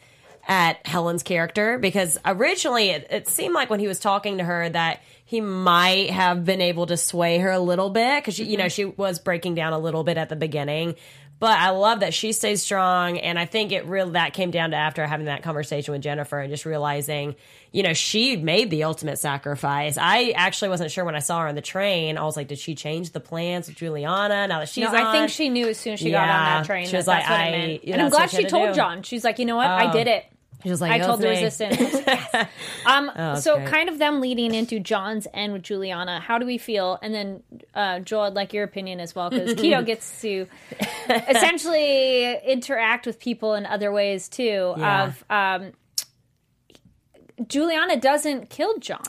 at 0.48 0.86
Helen's 0.86 1.24
character 1.24 1.78
because 1.80 2.20
originally 2.26 2.90
it, 2.90 3.08
it 3.10 3.28
seemed 3.28 3.54
like 3.54 3.70
when 3.70 3.80
he 3.80 3.88
was 3.88 4.00
talking 4.00 4.38
to 4.40 4.44
her 4.44 4.68
that 4.70 5.02
he 5.30 5.42
might 5.42 6.10
have 6.10 6.44
been 6.44 6.60
able 6.60 6.88
to 6.88 6.98
sway 6.98 7.38
her 7.38 7.52
a 7.52 7.60
little 7.60 7.92
bit 7.92 8.22
because 8.24 8.40
you 8.40 8.58
know 8.58 8.64
mm-hmm. 8.64 8.70
she 8.70 8.86
was 8.86 9.20
breaking 9.20 9.54
down 9.54 9.74
a 9.74 9.80
little 9.80 10.04
bit 10.04 10.18
at 10.18 10.28
the 10.30 10.36
beginning 10.36 10.96
but 11.40 11.58
I 11.58 11.70
love 11.70 12.02
that 12.02 12.14
she 12.14 12.34
stays 12.34 12.62
strong, 12.62 13.18
and 13.18 13.40
I 13.40 13.46
think 13.46 13.72
it 13.72 13.86
real 13.86 14.10
that 14.10 14.34
came 14.34 14.52
down 14.52 14.72
to 14.72 14.76
after 14.76 15.08
having 15.08 15.28
that 15.28 15.42
conversation 15.42 15.94
with 15.94 16.02
Jennifer 16.02 16.38
and 16.38 16.52
just 16.52 16.66
realizing, 16.66 17.36
you 17.72 17.82
know, 17.82 17.94
she 17.94 18.36
made 18.36 18.70
the 18.70 18.84
ultimate 18.84 19.20
sacrifice. 19.20 19.98
I 19.98 20.32
actually 20.32 20.68
wasn't 20.68 20.92
sure 20.92 21.06
when 21.06 21.16
I 21.16 21.20
saw 21.20 21.40
her 21.40 21.48
on 21.48 21.56
the 21.56 21.62
train. 21.62 22.18
I 22.18 22.24
was 22.24 22.36
like, 22.36 22.50
did 22.50 22.60
she 22.60 22.76
change 22.76 23.12
the 23.12 23.22
plans 23.22 23.70
with 23.70 23.78
Juliana 23.78 24.48
now 24.48 24.60
that 24.60 24.68
she's 24.68 24.84
no, 24.84 24.94
I 24.94 25.06
on? 25.06 25.14
think 25.14 25.30
she 25.30 25.48
knew 25.48 25.70
as 25.70 25.78
soon 25.78 25.94
as 25.94 26.02
she 26.02 26.12
got 26.12 26.24
on 26.28 26.28
that 26.28 26.66
train 26.66 26.88
She 26.88 26.92
that 26.92 26.98
was 26.98 27.06
that's 27.06 27.30
like, 27.30 27.30
what 27.30 27.40
I- 27.40 27.48
it 27.48 27.68
meant. 27.70 27.84
and 27.86 28.02
I'm 28.02 28.10
glad 28.10 28.30
she 28.32 28.38
she 28.38 28.44
to 28.44 28.50
told 28.50 28.70
do. 28.70 28.76
John. 28.76 29.04
She's 29.04 29.24
like, 29.24 29.40
you 29.40 29.46
know 29.46 29.56
what? 29.56 29.68
I 29.68 29.90
Oh. 29.90 29.94
did 29.94 30.08
it. 30.08 30.26
She 30.64 30.70
was 30.70 30.82
like, 30.82 30.92
I 30.92 31.00
told 31.00 31.22
the 31.22 31.30
resistance. 31.30 31.78
Yes. 32.10 32.48
Um, 32.86 33.12
that's 33.16 33.44
so 33.44 33.58
great. 33.58 33.68
kind 33.68 33.90
of 33.90 33.98
them 33.98 34.20
leading 34.20 34.54
into 34.54 34.80
John's 34.80 35.28
end 35.34 35.54
with 35.54 35.64
Juliana. 35.64 36.20
How 36.20 36.38
do 36.38 36.46
we 36.46 36.58
feel? 36.58 36.98
And 37.02 37.14
then 37.14 37.44
uh, 37.74 38.00
Joel, 38.00 38.24
I'd 38.24 38.34
like 38.34 38.52
your 38.54 38.64
opinion 38.64 39.00
as 39.00 39.16
well 39.16 39.30
because 39.30 39.54
Kido 39.54 39.86
gets 39.86 40.22
to 40.22 40.48
essentially 41.10 42.38
interact 42.46 43.06
with 43.06 43.20
people 43.20 43.54
in 43.54 43.66
other 43.66 43.92
ways 43.92 44.28
too. 44.28 44.74
Yeah. 44.78 45.06
Of 45.06 45.24
um, 45.30 45.72
Juliana 47.48 47.98
doesn't 47.98 48.50
kill 48.50 48.78
John, 48.80 49.02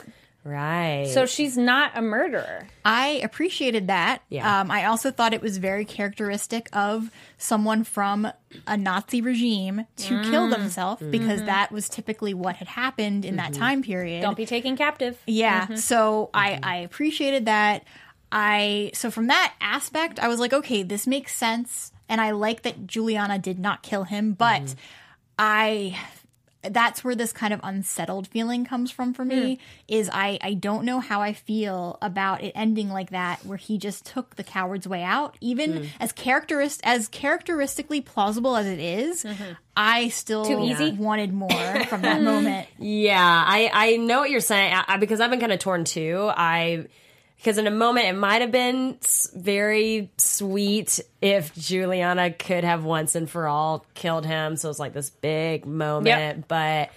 right. 0.44 1.08
so 1.12 1.26
she's 1.26 1.56
not 1.56 1.92
a 1.94 2.02
murderer. 2.02 2.66
I 2.84 3.20
appreciated 3.22 3.88
that. 3.88 4.22
Yeah. 4.28 4.60
Um, 4.60 4.70
I 4.70 4.86
also 4.86 5.10
thought 5.10 5.34
it 5.34 5.42
was 5.42 5.58
very 5.58 5.84
characteristic 5.84 6.68
of 6.72 7.10
someone 7.38 7.84
from 7.84 8.30
a 8.66 8.76
Nazi 8.76 9.20
regime 9.20 9.86
to 9.96 10.22
kill 10.22 10.48
mm. 10.48 10.50
themselves 10.50 11.02
because 11.02 11.38
mm-hmm. 11.38 11.46
that 11.46 11.72
was 11.72 11.88
typically 11.88 12.34
what 12.34 12.56
had 12.56 12.68
happened 12.68 13.24
in 13.24 13.36
that 13.36 13.52
mm-hmm. 13.52 13.62
time 13.62 13.82
period. 13.82 14.22
Don't 14.22 14.36
be 14.36 14.46
taken 14.46 14.76
captive. 14.76 15.18
Yeah. 15.26 15.64
Mm-hmm. 15.64 15.76
So 15.76 16.30
I 16.34 16.58
I 16.62 16.76
appreciated 16.76 17.46
that. 17.46 17.84
I 18.32 18.92
so 18.94 19.10
from 19.10 19.26
that 19.26 19.54
aspect, 19.60 20.20
I 20.20 20.28
was 20.28 20.38
like, 20.38 20.52
okay, 20.52 20.82
this 20.82 21.06
makes 21.06 21.34
sense, 21.34 21.92
and 22.08 22.20
I 22.20 22.30
like 22.30 22.62
that 22.62 22.86
Juliana 22.86 23.38
did 23.38 23.58
not 23.58 23.82
kill 23.82 24.04
him, 24.04 24.34
but 24.34 24.74
I 25.38 25.98
that's 26.62 27.02
where 27.02 27.14
this 27.14 27.32
kind 27.32 27.54
of 27.54 27.60
unsettled 27.62 28.28
feeling 28.28 28.64
comes 28.64 28.90
from 28.90 29.14
for 29.14 29.24
me 29.24 29.54
hmm. 29.54 29.60
is 29.88 30.10
I 30.12 30.38
I 30.42 30.54
don't 30.54 30.84
know 30.84 31.00
how 31.00 31.22
I 31.22 31.32
feel 31.32 31.98
about 32.02 32.42
it 32.42 32.52
ending 32.54 32.90
like 32.90 33.10
that 33.10 33.44
where 33.46 33.56
he 33.56 33.78
just 33.78 34.04
took 34.04 34.36
the 34.36 34.44
coward's 34.44 34.86
way 34.86 35.02
out 35.02 35.36
even 35.40 35.78
hmm. 35.78 35.84
as 35.98 36.12
characterist 36.12 36.80
as 36.84 37.08
characteristically 37.08 38.00
plausible 38.00 38.56
as 38.56 38.66
it 38.66 38.78
is, 38.78 39.24
mm-hmm. 39.24 39.52
I 39.76 40.08
still 40.08 40.44
Too 40.44 40.60
easy? 40.60 40.92
wanted 40.92 41.32
more 41.32 41.50
from 41.88 42.02
that 42.02 42.22
moment. 42.22 42.68
Yeah, 42.78 43.18
I 43.18 43.70
I 43.72 43.96
know 43.96 44.20
what 44.20 44.30
you're 44.30 44.40
saying 44.40 44.74
I, 44.74 44.84
I, 44.86 44.96
because 44.98 45.20
I've 45.20 45.30
been 45.30 45.40
kind 45.40 45.52
of 45.52 45.58
torn 45.58 45.84
too. 45.84 46.30
I 46.34 46.86
because 47.40 47.56
in 47.56 47.66
a 47.66 47.70
moment 47.70 48.06
it 48.06 48.12
might 48.12 48.42
have 48.42 48.52
been 48.52 48.98
very 49.34 50.10
sweet 50.18 51.00
if 51.22 51.54
Juliana 51.54 52.30
could 52.32 52.64
have 52.64 52.84
once 52.84 53.14
and 53.14 53.28
for 53.30 53.48
all 53.48 53.86
killed 53.94 54.26
him. 54.26 54.56
So 54.56 54.68
it's 54.68 54.78
like 54.78 54.92
this 54.92 55.10
big 55.10 55.66
moment, 55.66 56.06
Yep. 56.38 56.48
but. 56.48 56.90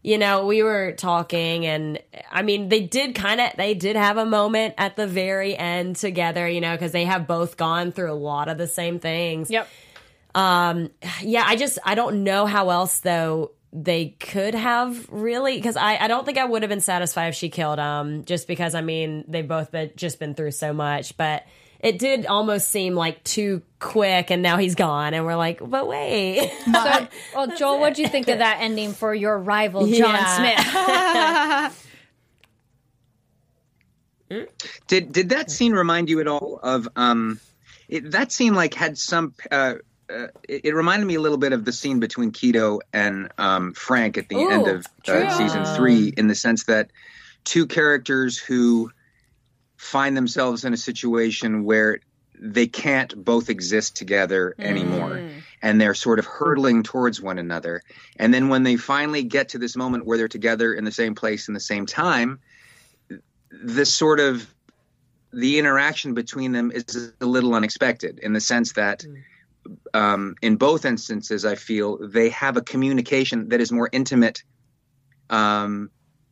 You 0.00 0.16
know, 0.16 0.46
we 0.46 0.62
were 0.62 0.92
talking, 0.92 1.66
and 1.66 1.98
I 2.30 2.42
mean, 2.42 2.68
they 2.68 2.82
did 2.82 3.16
kind 3.16 3.40
of, 3.40 3.50
they 3.56 3.74
did 3.74 3.96
have 3.96 4.16
a 4.16 4.24
moment 4.24 4.74
at 4.78 4.94
the 4.94 5.08
very 5.08 5.56
end 5.58 5.96
together, 5.96 6.48
you 6.48 6.60
know, 6.60 6.72
because 6.72 6.92
they 6.92 7.04
have 7.04 7.26
both 7.26 7.56
gone 7.56 7.90
through 7.90 8.12
a 8.12 8.14
lot 8.14 8.48
of 8.48 8.58
the 8.58 8.68
same 8.68 9.00
things. 9.00 9.50
Yep. 9.50 9.68
Um, 10.36 10.90
yeah, 11.20 11.42
I 11.44 11.56
just 11.56 11.80
I 11.84 11.96
don't 11.96 12.22
know 12.22 12.46
how 12.46 12.70
else 12.70 13.00
though 13.00 13.50
they 13.72 14.16
could 14.20 14.54
have 14.54 15.08
really 15.10 15.56
because 15.56 15.76
I 15.76 15.96
I 15.96 16.08
don't 16.08 16.24
think 16.24 16.38
I 16.38 16.44
would 16.44 16.62
have 16.62 16.70
been 16.70 16.80
satisfied 16.80 17.28
if 17.28 17.34
she 17.34 17.48
killed 17.50 17.78
him 17.78 18.24
just 18.24 18.48
because 18.48 18.74
I 18.74 18.80
mean 18.80 19.24
they've 19.28 19.46
both 19.46 19.70
been 19.70 19.90
just 19.96 20.18
been 20.18 20.34
through 20.34 20.52
so 20.52 20.72
much, 20.72 21.16
but 21.16 21.44
it 21.80 21.98
did 21.98 22.26
almost 22.26 22.68
seem 22.68 22.94
like 22.94 23.22
too 23.24 23.62
quick 23.78 24.30
and 24.30 24.42
now 24.42 24.56
he's 24.56 24.74
gone 24.74 25.14
and 25.14 25.24
we're 25.24 25.36
like 25.36 25.60
but 25.64 25.86
wait 25.86 26.50
So, 26.64 27.08
well, 27.34 27.56
Joel, 27.56 27.78
what 27.78 27.94
do 27.94 28.02
you 28.02 28.08
think 28.08 28.28
of 28.28 28.38
that 28.38 28.58
ending 28.60 28.92
for 28.92 29.14
your 29.14 29.38
rival, 29.38 29.86
John 29.86 30.14
Yeah. 30.14 31.68
Smith? 31.70 31.84
Did 34.88 35.12
did 35.12 35.28
that 35.30 35.50
scene 35.50 35.72
remind 35.72 36.08
you 36.10 36.20
at 36.20 36.28
all 36.28 36.58
of 36.62 36.88
um? 36.96 37.40
It, 37.88 38.10
that 38.10 38.30
scene 38.32 38.54
like 38.54 38.74
had 38.74 38.98
some. 38.98 39.34
Uh, 39.50 39.74
uh, 40.12 40.28
it, 40.48 40.66
it 40.66 40.74
reminded 40.74 41.06
me 41.06 41.14
a 41.14 41.20
little 41.20 41.38
bit 41.38 41.52
of 41.52 41.64
the 41.64 41.72
scene 41.72 42.00
between 42.00 42.32
Kido 42.32 42.80
and 42.92 43.30
um, 43.38 43.72
Frank 43.74 44.18
at 44.18 44.28
the 44.28 44.36
Ooh, 44.36 44.50
end 44.50 44.66
of 44.66 44.86
uh, 45.06 45.36
season 45.36 45.64
three, 45.76 46.12
in 46.16 46.28
the 46.28 46.34
sense 46.34 46.64
that 46.64 46.90
two 47.44 47.66
characters 47.66 48.38
who 48.38 48.90
find 49.76 50.16
themselves 50.16 50.64
in 50.64 50.72
a 50.72 50.76
situation 50.76 51.64
where 51.64 52.00
they 52.40 52.66
can't 52.66 53.24
both 53.24 53.50
exist 53.50 53.96
together 53.96 54.54
anymore. 54.58 55.28
And 55.60 55.80
they're 55.80 55.94
sort 55.94 56.20
of 56.20 56.24
hurtling 56.24 56.84
towards 56.84 57.20
one 57.20 57.38
another. 57.38 57.82
And 58.16 58.32
then 58.32 58.48
when 58.48 58.62
they 58.62 58.76
finally 58.76 59.24
get 59.24 59.48
to 59.50 59.58
this 59.58 59.76
moment 59.76 60.06
where 60.06 60.16
they're 60.16 60.28
together 60.28 60.72
in 60.72 60.84
the 60.84 60.92
same 60.92 61.16
place 61.16 61.48
in 61.48 61.54
the 61.54 61.60
same 61.60 61.84
time 61.84 62.38
this 63.50 63.92
sort 63.92 64.20
of 64.20 64.46
the 65.32 65.58
interaction 65.58 66.14
between 66.14 66.52
them 66.52 66.70
is 66.72 67.12
a 67.20 67.26
little 67.26 67.54
unexpected 67.54 68.18
in 68.20 68.32
the 68.32 68.40
sense 68.40 68.72
that 68.72 69.04
um, 69.94 70.34
in 70.42 70.56
both 70.56 70.84
instances, 70.84 71.44
I 71.44 71.54
feel 71.54 71.98
they 72.08 72.30
have 72.30 72.56
a 72.56 72.62
communication 72.62 73.48
that 73.50 73.60
is 73.60 73.70
more 73.72 73.88
intimate 73.92 74.42
um, 75.30 75.90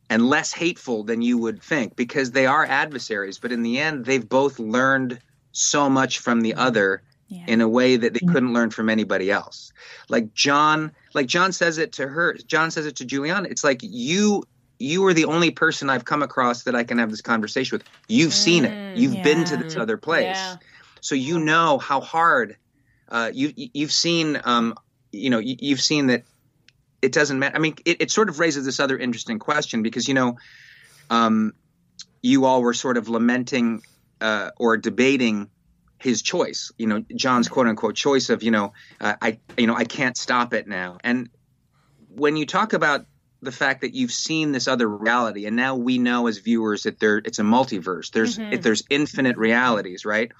and 0.09 0.25
less 0.27 0.53
hateful 0.53 1.03
than 1.03 1.21
you 1.21 1.37
would 1.37 1.61
think 1.61 1.95
because 1.95 2.31
they 2.31 2.45
are 2.45 2.65
adversaries. 2.65 3.39
But 3.39 3.51
in 3.51 3.61
the 3.63 3.79
end, 3.79 4.05
they've 4.05 4.27
both 4.27 4.59
learned 4.59 5.19
so 5.51 5.89
much 5.89 6.19
from 6.19 6.41
the 6.41 6.55
other 6.55 7.03
Yeah. 7.29 7.43
in 7.47 7.61
a 7.61 7.67
way 7.67 7.97
that 7.97 8.13
they 8.13 8.21
couldn't 8.25 8.53
learn 8.53 8.69
from 8.69 8.89
anybody 8.89 9.29
else. 9.31 9.71
Like 10.07 10.33
John, 10.33 10.91
like 11.13 11.27
John 11.27 11.51
says 11.51 11.77
it 11.77 11.93
to 11.93 12.07
her. 12.07 12.33
John 12.47 12.71
says 12.71 12.85
it 12.85 12.95
to 12.97 13.05
Juliana. 13.05 13.47
It's 13.49 13.63
like 13.63 13.79
you. 13.81 14.43
You 14.79 15.03
are 15.07 15.13
the 15.13 15.25
only 15.25 15.49
person 15.49 15.89
I've 15.89 16.05
come 16.05 16.21
across 16.21 16.63
that 16.63 16.75
I 16.75 16.83
can 16.83 16.99
have 16.99 17.09
this 17.09 17.21
conversation 17.21 17.79
with. 17.79 17.87
You've 18.07 18.33
seen 18.33 18.63
it. 18.63 18.95
You've 18.95 19.23
been 19.23 19.43
to 19.45 19.57
this 19.57 19.75
other 19.75 19.97
place, 19.97 20.37
Yeah. 20.37 20.57
so 21.01 21.15
you 21.15 21.39
know 21.39 21.79
how 21.79 21.99
hard 21.99 22.57
uh, 23.09 23.31
you 23.33 23.53
you've 23.55 23.91
seen 23.91 24.39
um, 24.43 24.75
you 25.11 25.29
know 25.29 25.39
you, 25.39 25.55
you've 25.59 25.81
seen 25.81 26.07
that 26.07 26.23
it 27.01 27.11
doesn't 27.11 27.39
matter. 27.39 27.55
I 27.55 27.59
mean, 27.59 27.75
it, 27.85 28.01
it 28.01 28.11
sort 28.11 28.29
of 28.29 28.39
raises 28.39 28.65
this 28.65 28.79
other 28.79 28.97
interesting 28.97 29.39
question 29.39 29.83
because 29.83 30.07
you 30.07 30.13
know, 30.13 30.37
um, 31.09 31.53
you 32.21 32.45
all 32.45 32.61
were 32.61 32.73
sort 32.73 32.97
of 32.97 33.09
lamenting 33.09 33.81
uh, 34.19 34.51
or 34.57 34.77
debating 34.77 35.49
his 35.99 36.21
choice. 36.21 36.71
You 36.77 36.87
know, 36.87 37.03
John's 37.15 37.47
quote 37.47 37.67
unquote 37.67 37.95
choice 37.95 38.29
of 38.29 38.43
you 38.43 38.51
know, 38.51 38.73
uh, 38.99 39.15
I 39.21 39.39
you 39.57 39.67
know 39.67 39.75
I 39.75 39.85
can't 39.85 40.17
stop 40.17 40.53
it 40.53 40.67
now. 40.67 40.97
And 41.03 41.29
when 42.09 42.35
you 42.35 42.45
talk 42.45 42.73
about 42.73 43.05
the 43.41 43.51
fact 43.51 43.81
that 43.81 43.93
you've 43.93 44.11
seen 44.11 44.51
this 44.51 44.67
other 44.67 44.87
reality, 44.87 45.45
and 45.45 45.55
now 45.55 45.75
we 45.75 45.99
know 45.99 46.27
as 46.27 46.39
viewers 46.39 46.83
that 46.83 46.99
there 46.99 47.17
it's 47.17 47.39
a 47.39 47.43
multiverse. 47.43 48.11
There's 48.11 48.39
if 48.39 48.61
there's 48.63 48.83
infinite 48.89 49.37
realities, 49.37 50.05
right? 50.05 50.31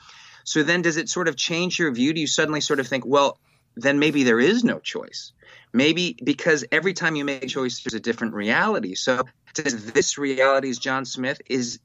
So 0.48 0.64
then, 0.64 0.82
does 0.82 0.96
it 0.96 1.10
sort 1.10 1.28
of 1.28 1.36
change 1.36 1.78
your 1.78 1.92
view? 1.92 2.14
Do 2.14 2.22
you 2.22 2.26
suddenly 2.26 2.62
sort 2.62 2.80
of 2.80 2.88
think, 2.88 3.06
well, 3.06 3.38
then 3.76 4.00
maybe 4.00 4.24
there 4.24 4.40
is 4.40 4.64
no 4.64 4.80
choice? 4.80 5.34
Maybe 5.74 6.16
because 6.24 6.64
every 6.72 6.94
time 6.94 7.18
you 7.18 7.26
make 7.26 7.44
a 7.44 7.48
choice, 7.48 7.84
there's 7.84 7.96
a 7.96 8.00
different 8.00 8.34
reality. 8.34 8.96
So 8.96 9.26
does 9.54 9.92
this 9.92 10.18
reality 10.18 10.70
is 10.70 10.78
John 10.78 11.04
Smith 11.04 11.42
is 11.48 11.80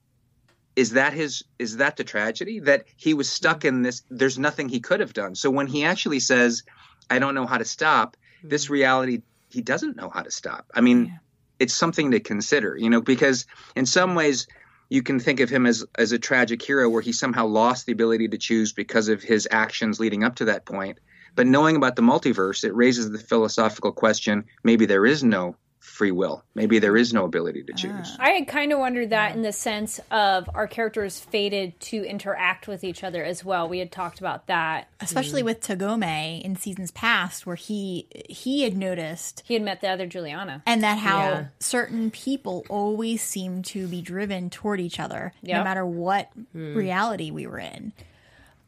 is 0.77 0.92
that 0.92 1.12
his 1.12 1.42
is 1.59 1.79
that 1.79 1.96
the 1.96 2.05
tragedy 2.05 2.61
that 2.61 2.85
he 2.96 3.14
was 3.14 3.29
stuck 3.29 3.64
in 3.64 3.83
this? 3.83 4.03
There's 4.09 4.38
nothing 4.38 4.68
he 4.68 4.79
could 4.79 5.01
have 5.01 5.12
done. 5.12 5.35
So 5.35 5.51
when 5.51 5.66
he 5.66 5.85
actually 5.85 6.20
says, 6.20 6.62
"I 7.11 7.18
don't 7.18 7.35
know 7.35 7.46
how 7.46 7.59
to 7.59 7.64
stop," 7.64 8.16
hmm. 8.42 8.48
this 8.48 8.70
reality 8.70 9.22
he 9.51 9.61
doesn't 9.61 9.96
know 9.96 10.09
how 10.09 10.22
to 10.22 10.31
stop. 10.31 10.70
I 10.72 10.83
mean, 10.83 11.18
it's 11.59 11.75
something 11.75 12.12
to 12.12 12.20
consider, 12.20 12.77
you 12.77 12.90
know, 12.90 13.01
because 13.01 13.44
in 13.75 13.87
some 13.87 14.14
ways 14.14 14.46
you 14.92 15.02
can 15.02 15.18
think 15.18 15.40
of 15.40 15.48
him 15.48 15.64
as 15.64 15.87
as 15.96 16.12
a 16.12 16.18
tragic 16.18 16.61
hero 16.61 16.87
where 16.87 17.00
he 17.00 17.12
somehow 17.12 17.46
lost 17.46 17.87
the 17.87 17.92
ability 17.92 18.28
to 18.28 18.37
choose 18.37 18.74
because 18.74 19.09
of 19.09 19.22
his 19.22 19.48
actions 19.50 19.98
leading 19.98 20.22
up 20.22 20.35
to 20.37 20.44
that 20.44 20.66
point. 20.66 20.98
But 21.35 21.46
knowing 21.46 21.76
about 21.76 21.96
the 21.96 22.02
multiverse, 22.02 22.62
it 22.62 22.74
raises 22.74 23.11
the 23.11 23.18
philosophical 23.18 23.92
question: 23.92 24.44
maybe 24.62 24.85
there 24.85 25.07
is 25.07 25.24
no 25.24 25.57
free 25.83 26.12
will. 26.12 26.45
Maybe 26.55 26.79
there 26.79 26.97
is 26.97 27.12
no 27.12 27.25
ability 27.25 27.64
to 27.64 27.73
ah. 27.73 27.77
choose. 27.77 28.16
I 28.18 28.31
had 28.31 28.47
kind 28.47 28.73
of 28.73 28.79
wondered 28.79 29.11
that 29.11 29.35
in 29.35 29.42
the 29.42 29.53
sense 29.53 30.01
of 30.11 30.49
our 30.55 30.68
characters 30.68 31.18
fated 31.18 31.79
to 31.81 32.05
interact 32.05 32.68
with 32.68 32.85
each 32.85 33.03
other 33.03 33.25
as 33.25 33.45
well. 33.45 33.68
We 33.68 33.81
had 33.81 33.90
talked 33.90 34.21
about 34.21 34.47
that. 34.47 34.88
especially 35.01 35.42
mm. 35.42 35.47
with 35.47 35.61
Tagomi 35.61 36.40
in 36.42 36.55
seasons 36.57 36.92
past, 36.92 37.47
where 37.47 37.57
he 37.57 38.07
he 38.29 38.62
had 38.62 38.77
noticed 38.77 39.42
He 39.45 39.55
had 39.55 39.62
met 39.62 39.81
the 39.81 39.88
other 39.88 40.07
Juliana. 40.07 40.62
and 40.66 40.83
that 40.83 40.99
how 40.99 41.18
Yeah. 41.18 41.45
certain 41.59 42.11
people 42.11 42.64
always 42.68 43.21
seem 43.23 43.62
to 43.64 43.88
be 43.88 44.01
driven 44.01 44.51
toward 44.51 44.81
each 44.81 45.01
other, 45.01 45.33
no 45.42 45.64
matter 45.64 45.85
what 45.85 46.31
hmm. 46.53 46.75
reality 46.75 47.31
we 47.31 47.47
were 47.47 47.59
in. 47.59 47.92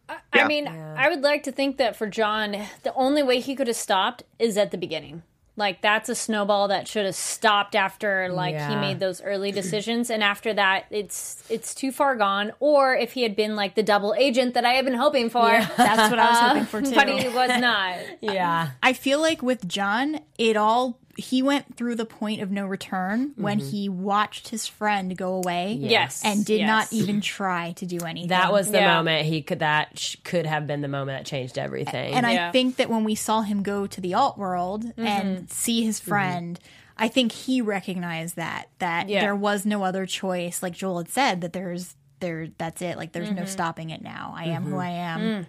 I 0.08 0.18
Yeah. 0.34 0.46
mean, 0.48 0.66
I 0.68 1.08
would 1.08 1.22
like 1.22 1.44
to 1.44 1.52
think 1.52 1.76
that 1.78 1.96
for 1.96 2.06
John, 2.08 2.56
the 2.82 2.92
only 2.94 3.22
way 3.22 3.40
he 3.40 3.54
could 3.54 3.68
have 3.68 3.76
stopped 3.76 4.24
is 4.38 4.58
at 4.58 4.70
the 4.72 4.76
beginning. 4.76 5.22
Like 5.56 5.82
that's 5.82 6.08
a 6.08 6.14
snowball 6.16 6.68
that 6.68 6.88
should 6.88 7.04
have 7.06 7.14
stopped 7.14 7.76
after 7.76 8.28
like 8.28 8.56
he 8.56 8.74
made 8.74 8.98
those 8.98 9.22
early 9.22 9.52
decisions 9.52 10.10
and 10.10 10.22
after 10.22 10.52
that 10.52 10.86
it's 10.90 11.44
it's 11.48 11.74
too 11.76 11.92
far 11.92 12.16
gone 12.16 12.50
or 12.58 12.96
if 12.96 13.12
he 13.12 13.22
had 13.22 13.36
been 13.36 13.54
like 13.54 13.76
the 13.76 13.82
double 13.84 14.14
agent 14.18 14.54
that 14.54 14.64
I 14.64 14.72
have 14.72 14.84
been 14.84 14.94
hoping 14.94 15.30
for. 15.30 15.42
That's 15.76 16.10
what 16.10 16.18
I 16.18 16.30
was 16.30 16.38
hoping 16.38 16.64
for 16.66 16.82
too. 16.90 16.94
But 16.94 17.08
he 17.08 17.28
was 17.28 17.60
not. 17.60 17.98
Yeah. 18.20 18.70
I 18.82 18.94
feel 18.94 19.20
like 19.20 19.42
with 19.42 19.68
John, 19.68 20.20
it 20.38 20.56
all 20.56 20.98
he 21.16 21.42
went 21.42 21.76
through 21.76 21.94
the 21.96 22.04
point 22.04 22.40
of 22.40 22.50
no 22.50 22.66
return 22.66 23.32
when 23.36 23.58
he 23.58 23.88
watched 23.88 24.48
his 24.48 24.66
friend 24.66 25.16
go 25.16 25.34
away. 25.34 25.72
Yes. 25.80 26.22
And 26.24 26.44
did 26.44 26.60
yes. 26.60 26.66
not 26.66 26.92
even 26.92 27.20
try 27.36 27.72
to 27.72 27.86
do 27.86 27.98
anything. 28.04 28.28
That 28.28 28.52
was 28.52 28.70
the 28.70 28.78
Yeah. 28.78 28.94
moment 28.96 29.26
he 29.26 29.42
could 29.42 29.60
that 29.60 29.98
sh- 29.98 30.16
could 30.24 30.46
have 30.46 30.66
been 30.66 30.80
the 30.80 30.88
moment 30.88 31.18
that 31.20 31.26
changed 31.26 31.58
everything. 31.58 32.14
And 32.14 32.26
Yeah. 32.26 32.48
I 32.48 32.52
think 32.52 32.76
that 32.76 32.88
when 32.90 33.04
we 33.04 33.14
saw 33.14 33.42
him 33.42 33.62
go 33.62 33.86
to 33.86 34.00
the 34.00 34.14
alt 34.14 34.36
world 34.38 34.84
Mm-hmm. 34.84 35.06
and 35.06 35.50
see 35.50 35.84
his 35.84 36.00
friend, 36.00 36.58
I 36.96 37.08
think 37.08 37.32
he 37.32 37.60
recognized 37.60 38.36
that 38.36 38.68
that 38.78 39.08
Yeah. 39.08 39.20
there 39.20 39.34
was 39.36 39.64
no 39.66 39.82
other 39.84 40.06
choice. 40.06 40.62
Like 40.62 40.74
Joel 40.74 40.98
had 40.98 41.08
said, 41.08 41.40
that 41.40 41.52
there's 41.52 41.96
there 42.20 42.48
that's 42.58 42.80
it. 42.80 42.96
Like 42.96 43.12
there's 43.12 43.28
Mm-hmm. 43.28 43.38
no 43.40 43.44
stopping 43.44 43.90
it 43.90 44.00
now. 44.02 44.32
I 44.36 44.44
am 44.44 44.62
who 44.64 44.78
I 44.78 44.90
am. 44.90 45.20
Mm. 45.20 45.46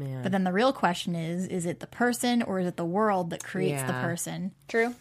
Man. 0.00 0.22
But 0.22 0.32
then 0.32 0.44
the 0.44 0.52
real 0.52 0.72
question 0.72 1.14
is: 1.14 1.46
is 1.46 1.66
it 1.66 1.80
the 1.80 1.86
person 1.86 2.42
or 2.42 2.58
is 2.60 2.66
it 2.66 2.76
the 2.76 2.84
world 2.84 3.30
that 3.30 3.44
creates 3.44 3.82
the 3.82 3.92
person? 3.92 4.52
True. 4.66 4.94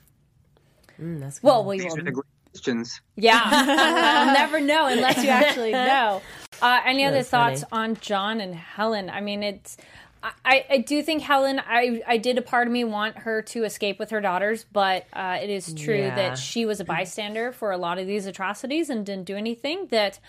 Mm, 1.01 1.19
that's 1.21 1.41
Well, 1.41 1.63
we 1.65 1.79
These 1.79 1.91
will 1.93 1.99
are 1.99 2.03
the 2.03 2.11
great 2.11 2.25
questions. 2.51 2.99
Yeah, 3.15 3.39
I'll 3.45 4.33
never 4.33 4.59
know 4.59 4.87
unless 4.87 5.23
you 5.23 5.29
actually 5.29 5.71
know. 5.91 6.21
Uh, 6.61 6.81
any 6.85 7.05
other 7.05 7.17
That's 7.17 7.29
funny. 7.29 7.55
thoughts 7.55 7.69
on 7.71 7.95
John 8.01 8.41
and 8.41 8.53
Helen? 8.53 9.09
I 9.09 9.21
mean, 9.21 9.41
it's. 9.43 9.77
I, 10.21 10.65
I 10.69 10.77
do 10.79 11.01
think 11.01 11.21
Helen. 11.21 11.61
I 11.65 12.01
I 12.05 12.17
did 12.17 12.37
a 12.37 12.41
part 12.41 12.67
of 12.67 12.73
me 12.73 12.83
want 12.83 13.19
her 13.19 13.41
to 13.43 13.63
escape 13.63 13.99
with 13.99 14.09
her 14.09 14.19
daughters, 14.19 14.65
but 14.69 15.05
uh, 15.13 15.37
it 15.41 15.49
is 15.49 15.73
true 15.73 15.95
Yeah. 15.95 16.15
that 16.15 16.37
she 16.37 16.65
was 16.65 16.81
a 16.81 16.83
bystander 16.83 17.53
for 17.53 17.71
a 17.71 17.77
lot 17.77 17.97
of 17.99 18.05
these 18.05 18.25
atrocities 18.25 18.89
and 18.89 19.05
didn't 19.05 19.23
do 19.25 19.37
anything. 19.37 19.87
That 19.91 20.19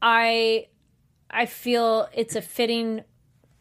I 0.00 0.68
I 1.28 1.46
feel 1.46 2.08
it's 2.14 2.36
a 2.36 2.42
fitting 2.42 3.02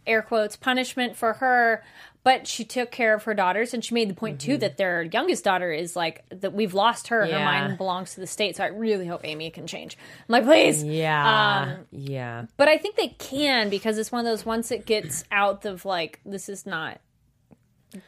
air 0.05 0.21
quotes 0.21 0.55
punishment 0.55 1.15
for 1.15 1.33
her 1.33 1.83
but 2.23 2.45
she 2.45 2.63
took 2.63 2.91
care 2.91 3.15
of 3.15 3.23
her 3.23 3.33
daughters 3.33 3.73
and 3.73 3.83
she 3.83 3.95
made 3.95 4.07
the 4.07 4.13
point 4.13 4.39
too 4.39 4.55
that 4.57 4.77
their 4.77 5.01
youngest 5.01 5.43
daughter 5.43 5.71
is 5.71 5.95
like 5.95 6.23
that 6.29 6.53
we've 6.53 6.75
lost 6.75 7.07
her. 7.07 7.25
Her 7.25 7.39
mind 7.39 7.77
belongs 7.79 8.13
to 8.13 8.19
the 8.19 8.27
state 8.27 8.57
so 8.57 8.63
i 8.63 8.67
really 8.67 9.07
hope 9.07 9.21
amy 9.23 9.49
can 9.49 9.67
change 9.67 9.97
i'm 10.29 10.33
like 10.33 10.43
please 10.43 10.83
yeah. 10.83 11.77
Um, 11.77 11.85
yeah. 11.91 12.45
but 12.57 12.67
i 12.67 12.77
think 12.77 12.95
they 12.95 13.09
can 13.09 13.69
because 13.69 13.97
it's 13.97 14.11
one 14.11 14.25
of 14.25 14.31
those 14.31 14.45
once 14.45 14.71
it 14.71 14.85
gets 14.85 15.23
out 15.31 15.65
of 15.65 15.85
like 15.85 16.19
this 16.25 16.49
is 16.49 16.65
not 16.65 16.99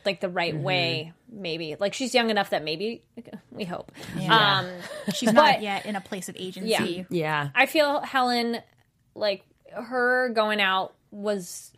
like 0.05 0.21
the 0.21 0.29
right 0.29 0.55
way 0.55 1.13
maybe. 1.29 1.75
Like 1.79 1.93
she's 1.93 2.13
young 2.13 2.29
enough 2.29 2.51
that 2.51 2.63
maybe 2.63 3.03
we 3.51 3.65
hope. 3.65 3.91
Um 4.29 4.67
She's 5.13 5.33
not 5.33 5.61
yet 5.61 5.85
in 5.85 5.95
a 5.95 6.01
place 6.01 6.29
of 6.29 6.35
agency. 6.37 7.05
Yeah. 7.09 7.49
I 7.55 7.65
feel 7.65 8.01
Helen, 8.01 8.61
like 9.15 9.43
her 9.71 10.29
going 10.29 10.61
out 10.61 10.93
was 11.11 11.72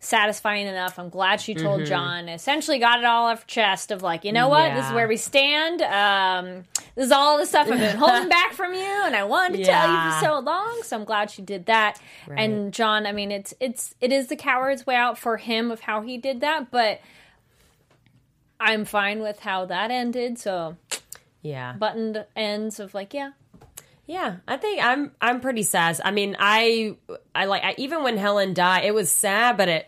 satisfying 0.00 0.66
enough. 0.66 0.98
I'm 0.98 1.10
glad 1.10 1.40
she 1.40 1.54
told 1.54 1.84
John. 1.84 2.28
Essentially, 2.28 2.78
got 2.78 2.98
it 2.98 3.04
all 3.04 3.26
off 3.26 3.42
her 3.42 3.46
chest 3.46 3.90
of 3.90 4.02
like, 4.02 4.24
you 4.24 4.32
know 4.32 4.48
what, 4.48 4.74
this 4.74 4.86
is 4.86 4.92
where 4.92 5.06
we 5.06 5.16
stand. 5.18 5.82
Um, 5.82 6.64
this 6.96 7.06
is 7.06 7.12
all 7.12 7.36
the 7.38 7.44
stuff 7.46 7.68
I've 7.70 7.78
been 7.78 7.96
holding 7.98 8.28
back 8.28 8.54
from 8.54 8.72
you, 8.74 9.02
and 9.04 9.14
I 9.14 9.24
wanted 9.24 9.58
to 9.58 9.64
tell 9.64 9.86
you 9.86 10.10
for 10.10 10.24
so 10.24 10.38
long. 10.38 10.80
So 10.84 10.96
I'm 10.96 11.04
glad 11.04 11.30
she 11.30 11.42
did 11.42 11.66
that. 11.66 12.00
And 12.38 12.72
John, 12.72 13.06
I 13.06 13.12
mean, 13.12 13.30
it's 13.30 13.52
it's 13.60 13.94
it 14.00 14.10
is 14.10 14.28
the 14.28 14.36
coward's 14.36 14.86
way 14.86 14.96
out 14.96 15.18
for 15.18 15.36
him 15.36 15.70
of 15.70 15.80
how 15.80 16.00
he 16.02 16.18
did 16.18 16.40
that, 16.40 16.70
but. 16.70 17.00
I'm 18.62 18.84
fine 18.84 19.22
with 19.22 19.40
how 19.40 19.64
that 19.64 19.90
ended. 19.90 20.38
So 20.38 20.76
Yeah. 21.40 21.72
buttoned 21.72 22.26
ends 22.36 22.78
of 22.78 22.92
like, 22.92 23.14
yeah, 23.14 23.30
Yeah, 24.10 24.36
I 24.48 24.56
think 24.56 24.82
I'm 24.84 25.12
I'm 25.20 25.40
pretty 25.40 25.62
sad. 25.62 26.00
I 26.04 26.10
mean, 26.10 26.34
I 26.38 26.96
I 27.32 27.44
like 27.44 27.62
I, 27.62 27.74
even 27.78 28.02
when 28.02 28.16
Helen 28.16 28.54
died, 28.54 28.84
it 28.84 28.92
was 28.92 29.10
sad, 29.10 29.56
but 29.56 29.68
it 29.68 29.86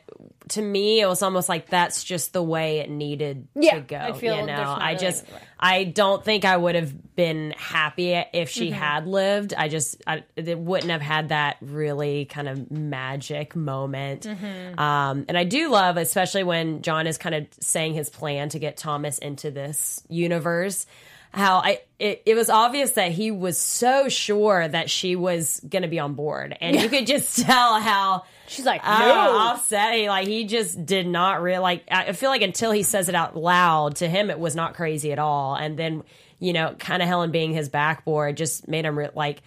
to 0.51 0.63
me 0.63 1.01
it 1.01 1.07
was 1.07 1.23
almost 1.23 1.49
like 1.49 1.69
that's 1.71 2.05
just 2.05 2.33
the 2.33 2.43
way 2.43 2.79
it 2.79 2.91
needed 2.91 3.49
Yeah, 3.57 3.77
to 3.77 3.81
go. 3.81 3.97
I 3.97 4.13
feel 4.13 4.37
you 4.37 4.47
know, 4.47 4.77
I 4.79 4.95
just. 4.95 5.25
I 5.59 5.85
don't 5.85 6.25
think 6.25 6.45
I 6.45 6.57
would 6.57 6.75
have 6.75 7.15
been 7.15 7.55
happy 7.57 8.13
if 8.33 8.49
she 8.51 8.71
Mm-hmm. 8.71 8.75
had 8.81 9.07
lived. 9.07 9.55
I 9.55 9.69
just 9.69 10.03
I 10.07 10.25
it 10.37 10.59
wouldn't 10.59 10.91
have 10.91 11.01
had 11.01 11.29
that 11.31 11.57
really 11.61 12.25
kind 12.25 12.49
of 12.49 12.71
magic 12.71 13.55
moment. 13.57 14.23
Mm-hmm. 14.27 14.79
Um, 14.79 15.25
and 15.29 15.39
I 15.39 15.45
do 15.45 15.69
love, 15.71 15.97
especially 15.97 16.43
when 16.45 16.83
John 16.83 17.07
is 17.07 17.19
kind 17.19 17.35
of 17.35 17.47
saying 17.61 17.95
his 17.95 18.11
plan 18.11 18.49
to 18.51 18.59
get 18.59 18.77
Thomas 18.77 19.19
into 19.19 19.51
this 19.51 20.03
universe 20.09 20.87
how 21.33 21.59
I 21.59 21.81
it, 21.99 22.23
it 22.27 22.35
was 22.35 22.51
obvious 22.51 22.93
that 22.93 23.13
he 23.13 23.31
was 23.31 23.57
so 23.57 24.09
sure 24.09 24.67
that 24.67 24.91
she 24.91 25.17
was 25.17 25.61
gonna 25.61 25.89
be 25.89 25.99
on 25.99 26.15
board, 26.15 26.57
and 26.61 26.81
you 26.81 26.89
could 26.89 27.07
just 27.07 27.39
tell 27.47 27.81
how 27.81 28.25
she's 28.49 28.67
like, 28.67 28.83
uh, 28.85 28.99
no. 28.99 29.37
offset 29.39 29.95
he 29.95 30.09
like 30.09 30.27
he 30.27 30.45
just 30.45 30.85
did 30.85 31.07
not 31.07 31.43
real 31.43 31.63
like 31.63 31.85
I 31.91 32.13
feel 32.13 32.31
like 32.31 32.43
until 32.43 32.71
he 32.71 32.83
says 32.83 33.09
it 33.09 33.15
out 33.15 33.37
loud 33.37 33.97
to 33.97 34.09
him 34.09 34.31
it 34.31 34.39
was 34.39 34.55
not 34.55 34.75
crazy 34.75 35.13
at 35.13 35.19
all, 35.19 35.55
and 35.55 35.79
then 35.79 36.03
you 36.39 36.53
know 36.53 36.75
kind 36.79 37.03
of 37.03 37.09
Helen 37.09 37.31
being 37.31 37.53
his 37.55 37.69
backboard 37.69 38.37
just 38.37 38.69
made 38.69 38.85
him 38.85 38.99
re- 38.99 39.11
like 39.15 39.43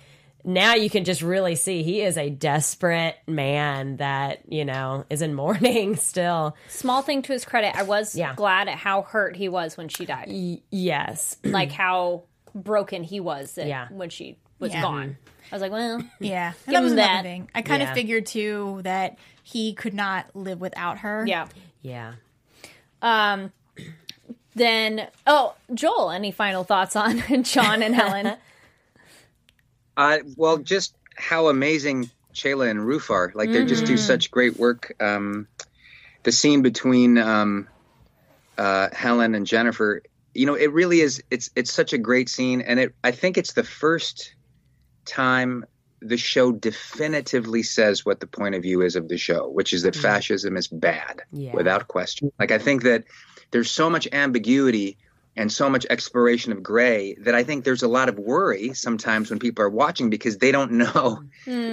now 0.46 0.76
you 0.76 0.90
can 0.90 1.04
just 1.06 1.22
really 1.22 1.56
see 1.56 1.82
he 1.84 2.02
is 2.02 2.18
a 2.18 2.30
desperate 2.30 3.16
man 3.28 3.98
that 3.98 4.42
you 4.52 4.64
know 4.64 5.06
is 5.10 5.22
in 5.22 5.34
mourning 5.34 5.96
still. 5.98 6.56
Small 6.70 7.02
thing 7.02 7.22
to 7.24 7.34
his 7.34 7.44
credit, 7.46 7.76
I 7.76 7.84
was 7.84 8.16
Yeah. 8.16 8.34
glad 8.36 8.68
at 8.68 8.78
how 8.78 9.02
hurt 9.02 9.36
he 9.36 9.50
was 9.50 9.76
when 9.76 9.90
she 9.90 10.06
died. 10.06 10.28
Y- 10.30 10.62
yes, 10.72 11.38
like 11.44 11.72
how 11.72 12.24
broken 12.54 13.04
he 13.04 13.20
was 13.20 13.58
Yeah. 13.58 13.88
when 13.90 14.10
she 14.10 14.38
was 14.60 14.72
Yeah. 14.72 14.82
gone. 14.82 15.18
I 15.52 15.56
was 15.56 15.62
like, 15.62 15.72
well, 15.72 16.02
Yeah, 16.20 16.54
Give 16.66 16.74
that 16.76 16.82
was 16.84 16.92
him 16.94 16.98
that. 16.98 17.24
thing. 17.24 17.50
I 17.54 17.62
kind 17.62 17.82
Yeah. 17.82 17.90
of 17.90 17.96
figured 17.96 18.26
too 18.26 18.82
that 18.84 19.18
he 19.44 19.74
could 19.74 19.94
not 19.94 20.28
live 20.36 20.62
without 20.62 21.00
her. 21.00 21.26
yeah. 21.28 21.48
yeah. 21.82 22.14
Um, 23.02 23.52
then, 24.56 25.08
oh, 25.28 25.54
Joel, 25.74 26.12
any 26.12 26.32
final 26.32 26.64
thoughts 26.64 26.96
on 26.96 27.22
John 27.44 27.84
and 27.84 27.94
Helen? 27.94 28.38
Uh, 29.98 30.20
well, 30.36 30.58
just 30.58 30.96
how 31.16 31.48
amazing 31.48 32.10
Chelah 32.34 32.70
and 32.70 32.86
Roof 32.86 33.10
are. 33.10 33.32
Like 33.34 33.52
they 33.52 33.66
just 33.66 33.86
do 33.86 33.98
such 33.98 34.30
great 34.30 34.58
work. 34.58 34.94
Um, 35.00 35.48
the 36.24 36.32
scene 36.32 36.62
between 36.62 37.18
um, 37.18 37.68
uh, 38.58 38.90
Helen 38.92 39.36
and 39.36 39.46
Jennifer, 39.48 40.02
you 40.34 40.46
know, 40.46 40.56
it 40.56 40.74
really 40.74 41.00
is. 41.00 41.24
It's 41.32 41.50
it's 41.56 41.72
such 41.72 41.94
a 41.94 41.98
great 41.98 42.30
scene, 42.30 42.62
and 42.62 42.80
it. 42.80 42.96
I 43.04 43.12
think 43.12 43.38
it's 43.38 43.54
the 43.54 43.64
first 43.64 44.36
time 45.06 45.66
the 46.02 46.18
show 46.18 46.52
definitively 46.52 47.64
says 47.64 48.06
what 48.06 48.20
the 48.20 48.28
point 48.28 48.54
of 48.56 48.62
view 48.62 48.82
is 48.82 48.96
of 48.96 49.08
the 49.08 49.18
show, 49.18 49.48
which 49.50 49.74
is 49.74 49.84
that 49.84 49.96
fascism 49.96 50.58
is 50.58 50.68
bad, 50.68 51.22
Yeah. 51.32 51.54
without 51.54 51.88
question. 51.88 52.32
Like 52.38 52.52
I 52.52 52.60
think 52.60 52.84
that 52.84 53.06
there's 53.52 53.72
so 53.72 53.90
much 53.90 54.08
ambiguity 54.12 54.98
and 55.36 55.52
so 55.52 55.70
much 55.70 55.86
exploration 55.90 56.52
of 56.52 56.64
gray 56.64 57.16
that 57.16 57.36
I 57.36 57.44
think 57.44 57.64
there's 57.64 57.84
a 57.84 57.88
lot 57.88 58.10
of 58.10 58.18
worry 58.18 58.74
sometimes 58.74 59.30
when 59.30 59.40
people 59.40 59.64
are 59.64 59.70
watching 59.70 60.10
because 60.10 60.38
they 60.38 60.52
don't 60.52 60.72
know. 60.74 61.24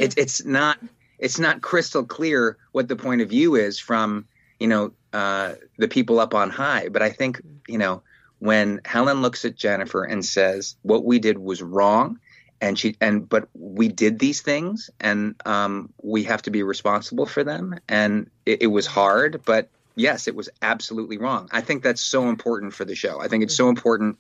It's 0.01 0.17
it's 0.17 0.45
not 0.45 0.79
it's 1.19 1.39
not 1.39 1.63
crystal 1.63 2.05
clear 2.05 2.57
what 2.73 2.89
the 2.89 2.97
point 2.97 3.21
of 3.21 3.29
view 3.29 3.55
is 3.55 3.79
from 3.79 4.27
you 4.59 4.67
know 4.67 4.93
uh, 5.13 5.55
the 5.79 5.89
people 5.89 6.21
up 6.21 6.35
on 6.35 6.51
high. 6.51 6.89
But 6.89 7.03
I 7.03 7.11
think 7.11 7.41
you 7.69 7.79
know 7.79 8.03
when 8.39 8.81
Helen 8.85 9.23
looks 9.23 9.45
at 9.45 9.55
Jennifer 9.55 10.05
and 10.05 10.25
says 10.25 10.77
what 10.83 11.05
we 11.05 11.19
did 11.19 11.39
was 11.39 11.63
wrong. 11.63 12.19
And 12.61 12.79
she 12.79 12.95
and 13.01 13.29
but 13.29 13.49
we 13.55 13.89
did 13.89 14.21
these 14.21 14.41
things, 14.41 14.89
and 15.01 15.35
um, 15.45 15.93
we 16.01 16.23
have 16.23 16.43
to 16.43 16.51
be 16.53 16.63
responsible 16.63 17.27
for 17.27 17.43
them. 17.43 17.75
And 17.89 18.31
it, 18.47 18.63
it 18.63 18.67
was 18.69 18.87
hard, 18.87 19.43
but 19.45 19.69
yes, 19.97 20.29
it 20.29 20.35
was 20.35 20.49
absolutely 20.63 21.19
wrong. 21.19 21.49
I 21.53 21.61
think 21.61 21.83
that's 21.83 22.01
so 22.01 22.29
important 22.29 22.75
for 22.75 22.85
the 22.85 22.95
show. 22.95 23.21
I 23.21 23.29
think 23.29 23.43
it's 23.43 23.55
so 23.55 23.69
important 23.69 24.19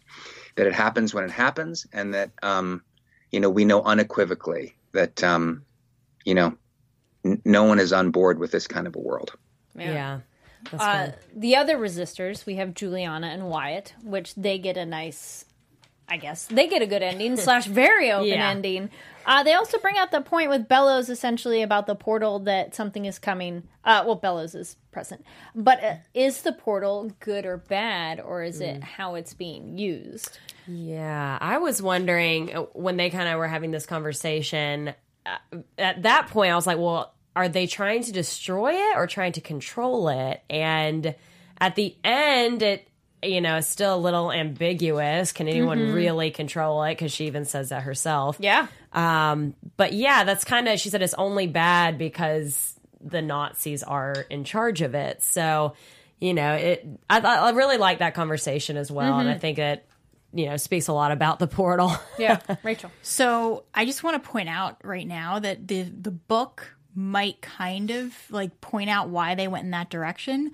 that 0.57 0.67
it 0.67 0.75
happens 0.75 1.15
when 1.15 1.25
it 1.25 1.31
happens, 1.31 1.87
and 1.93 2.15
that 2.15 2.31
um, 2.43 2.83
you 3.31 3.41
know 3.41 3.51
we 3.51 3.65
know 3.65 3.83
unequivocally 3.83 4.77
that 4.93 5.23
um, 5.23 5.65
you 6.25 6.35
know 6.35 6.57
n- 7.25 7.41
no 7.45 7.65
one 7.65 7.79
is 7.79 7.93
on 7.93 8.11
board 8.11 8.39
with 8.39 8.51
this 8.51 8.67
kind 8.67 8.87
of 8.87 8.95
a 8.97 9.01
world. 9.01 9.33
Yeah. 9.75 10.21
That's 10.71 10.83
Uh, 10.83 11.13
the 11.35 11.57
other 11.57 11.77
resistors, 11.77 12.47
we 12.47 12.55
have 12.57 12.73
Juliana 12.75 13.27
and 13.29 13.49
Wyatt, 13.49 13.95
which 14.05 14.35
they 14.37 14.59
get 14.59 14.77
a 14.77 14.87
nice, 14.87 15.45
I 16.07 16.19
guess, 16.19 16.47
they 16.47 16.69
get 16.69 16.83
a 16.83 16.87
good 16.87 17.03
ending 17.03 17.37
slash 17.47 17.67
very 17.67 18.13
open 18.13 18.29
Yeah. 18.29 18.51
ending. 18.51 18.91
Uh, 19.27 19.43
they 19.43 19.55
also 19.55 19.79
bring 19.79 19.99
out 19.99 20.11
the 20.11 20.21
point 20.21 20.51
with 20.51 20.69
Bellows 20.69 21.09
essentially 21.09 21.63
about 21.63 21.87
the 21.87 21.95
portal 21.95 22.41
that 22.41 22.75
something 22.75 23.05
is 23.05 23.19
coming. 23.19 23.65
Uh, 23.85 24.03
well, 24.07 24.17
Bellows 24.17 24.55
is 24.55 24.77
present, 24.91 25.25
but 25.55 25.83
uh, 25.83 25.95
is 26.15 26.43
the 26.43 26.53
portal 26.53 27.13
good 27.21 27.47
or 27.47 27.57
bad, 27.57 28.21
or 28.21 28.43
is 28.43 28.61
it 28.61 28.83
how 28.83 29.15
it's 29.15 29.35
being 29.35 29.79
used? 29.79 30.39
Yeah, 30.67 31.39
I 31.41 31.59
was 31.59 31.83
wondering 31.83 32.55
uh, 32.55 32.63
when 32.73 32.97
they 32.97 33.11
kind 33.11 33.29
of 33.29 33.39
were 33.39 33.49
having 33.49 33.71
this 33.71 33.87
conversation. 33.87 34.95
Uh, 35.25 35.59
at 35.79 36.03
that 36.03 36.29
point, 36.29 36.53
I 36.53 36.57
was 36.57 36.67
like, 36.67 36.79
"Well, 36.79 37.15
are 37.35 37.49
they 37.49 37.67
trying 37.67 38.03
to 38.05 38.13
destroy 38.13 38.73
it 38.73 38.97
or 38.97 39.07
trying 39.07 39.33
to 39.33 39.41
control 39.41 40.09
it?" 40.09 40.43
And 40.51 41.15
at 41.59 41.77
the 41.77 41.97
end, 42.05 42.63
it 42.63 42.89
you 43.23 43.41
know 43.41 43.61
still 43.61 43.95
a 43.95 43.97
little 43.97 44.33
ambiguous. 44.33 45.33
Can 45.33 45.49
anyone 45.49 45.93
really 45.93 46.31
control 46.31 46.83
it? 46.85 46.93
Because 46.93 47.13
she 47.13 47.27
even 47.27 47.45
says 47.45 47.69
that 47.71 47.83
herself. 47.85 48.37
Yeah, 48.41 48.67
Um, 48.93 49.55
but 49.77 49.93
yeah, 49.93 50.25
that's 50.25 50.45
kind 50.45 50.69
of 50.69 50.79
she 50.81 50.89
said 50.91 51.03
it's 51.03 51.15
only 51.15 51.47
bad 51.47 51.99
because 51.99 52.79
the 53.01 53.23
Nazis 53.23 53.83
are 53.83 54.15
in 54.31 54.45
charge 54.45 54.81
of 54.83 54.95
it. 54.95 55.23
So, 55.23 55.75
you 56.21 56.35
know, 56.35 56.55
it. 56.55 56.87
I 57.11 57.19
I 57.21 57.51
really 57.51 57.79
like 57.79 57.99
that 57.99 58.15
conversation 58.15 58.77
as 58.77 58.91
well, 58.91 59.19
and 59.19 59.29
I 59.29 59.39
think 59.39 59.59
it, 59.59 59.87
you 60.33 60.47
know, 60.47 60.57
speaks 60.57 60.89
a 60.89 60.93
lot 60.93 61.11
about 61.13 61.39
the 61.39 61.47
portal. 61.49 61.93
yeah, 62.19 62.41
Rachel. 62.63 62.91
So 63.03 63.65
I 63.75 63.85
just 63.85 64.03
want 64.05 64.23
to 64.23 64.29
point 64.31 64.49
out 64.49 64.79
right 64.85 65.07
now 65.07 65.39
that 65.39 65.67
the 65.67 65.83
the 65.83 66.11
book 66.13 66.77
might 66.94 67.40
kind 67.40 67.90
of 67.90 68.14
like 68.31 68.61
point 68.61 68.90
out 68.90 69.09
why 69.09 69.35
they 69.35 69.48
went 69.48 69.64
in 69.64 69.70
that 69.70 69.88
direction. 69.88 70.52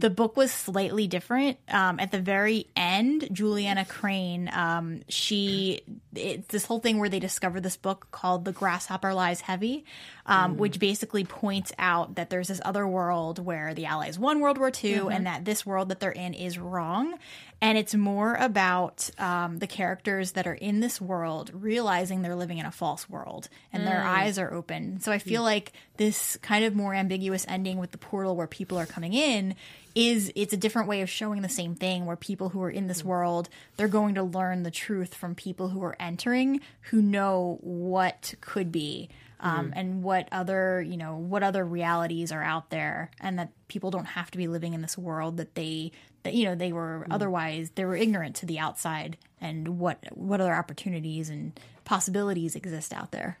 The 0.00 0.10
book 0.10 0.36
was 0.36 0.52
slightly 0.52 1.06
different. 1.06 1.56
Um, 1.68 1.98
at 1.98 2.10
the 2.10 2.20
very 2.20 2.66
end, 2.76 3.28
Juliana 3.32 3.84
Crain, 3.86 4.50
um, 4.52 5.00
she 5.08 5.80
it's 6.14 6.48
this 6.48 6.64
whole 6.66 6.80
thing 6.80 6.98
where 6.98 7.08
they 7.08 7.20
discover 7.20 7.60
this 7.60 7.76
book 7.76 8.08
called 8.10 8.44
"The 8.44 8.52
Grasshopper 8.52 9.14
Lies 9.14 9.40
Heavy," 9.40 9.84
um, 10.26 10.56
which 10.58 10.78
basically 10.78 11.24
points 11.24 11.72
out 11.78 12.16
that 12.16 12.28
there's 12.28 12.48
this 12.48 12.60
other 12.64 12.86
world 12.86 13.38
where 13.38 13.72
the 13.72 13.86
Allies 13.86 14.18
won 14.18 14.40
World 14.40 14.58
War 14.58 14.70
II, 14.84 15.08
and 15.10 15.26
that 15.26 15.44
this 15.44 15.64
world 15.64 15.88
that 15.88 16.00
they're 16.00 16.10
in 16.10 16.34
is 16.34 16.58
wrong. 16.58 17.14
And 17.60 17.76
it's 17.76 17.94
more 17.94 18.34
about 18.34 19.10
um, 19.18 19.58
the 19.58 19.66
characters 19.66 20.32
that 20.32 20.46
are 20.46 20.54
in 20.54 20.78
this 20.78 21.00
world 21.00 21.50
realizing 21.52 22.22
they're 22.22 22.36
living 22.36 22.58
in 22.58 22.66
a 22.66 22.70
false 22.70 23.10
world 23.10 23.48
and 23.72 23.84
their 23.84 24.00
eyes 24.00 24.38
are 24.38 24.52
open. 24.54 25.00
So 25.00 25.10
I 25.10 25.18
feel 25.18 25.42
like 25.42 25.72
this 25.96 26.36
kind 26.40 26.64
of 26.64 26.76
more 26.76 26.94
ambiguous 26.94 27.44
ending 27.48 27.78
with 27.78 27.90
the 27.90 27.98
portal 27.98 28.36
where 28.36 28.46
people 28.46 28.78
are 28.78 28.86
coming 28.86 29.12
in 29.12 29.56
is 29.96 30.30
it's 30.36 30.52
a 30.52 30.56
different 30.56 30.86
way 30.86 31.02
of 31.02 31.10
showing 31.10 31.42
the 31.42 31.48
same 31.48 31.74
thing 31.74 32.06
where 32.06 32.14
people 32.14 32.50
who 32.50 32.62
are 32.62 32.70
in 32.70 32.86
this 32.86 33.04
world 33.04 33.48
they're 33.76 33.88
going 33.88 34.14
to 34.14 34.22
learn 34.22 34.62
the 34.62 34.70
truth 34.70 35.14
from 35.14 35.34
people 35.34 35.68
who 35.68 35.82
are 35.82 35.96
entering 35.98 36.60
who 36.82 37.02
know 37.02 37.58
what 37.62 38.34
could 38.40 38.70
be 38.70 39.08
um, 39.40 39.72
and 39.76 40.02
what 40.02 40.28
other 40.32 40.80
you 40.82 40.96
know 40.96 41.16
what 41.16 41.42
other 41.42 41.64
realities 41.64 42.32
are 42.32 42.42
out 42.42 42.70
there 42.70 43.10
and 43.20 43.38
that 43.38 43.50
people 43.68 43.90
don't 43.90 44.04
have 44.04 44.30
to 44.30 44.38
be 44.38 44.48
living 44.48 44.74
in 44.74 44.82
this 44.82 44.98
world 44.98 45.36
that 45.36 45.54
they 45.54 45.90
you 46.34 46.44
know 46.44 46.54
they 46.54 46.72
were 46.72 47.06
otherwise 47.10 47.70
they 47.74 47.84
were 47.84 47.96
ignorant 47.96 48.36
to 48.36 48.46
the 48.46 48.58
outside 48.58 49.16
and 49.40 49.78
what 49.78 49.98
what 50.12 50.40
other 50.40 50.54
opportunities 50.54 51.28
and 51.30 51.58
possibilities 51.84 52.54
exist 52.54 52.92
out 52.92 53.10
there 53.12 53.38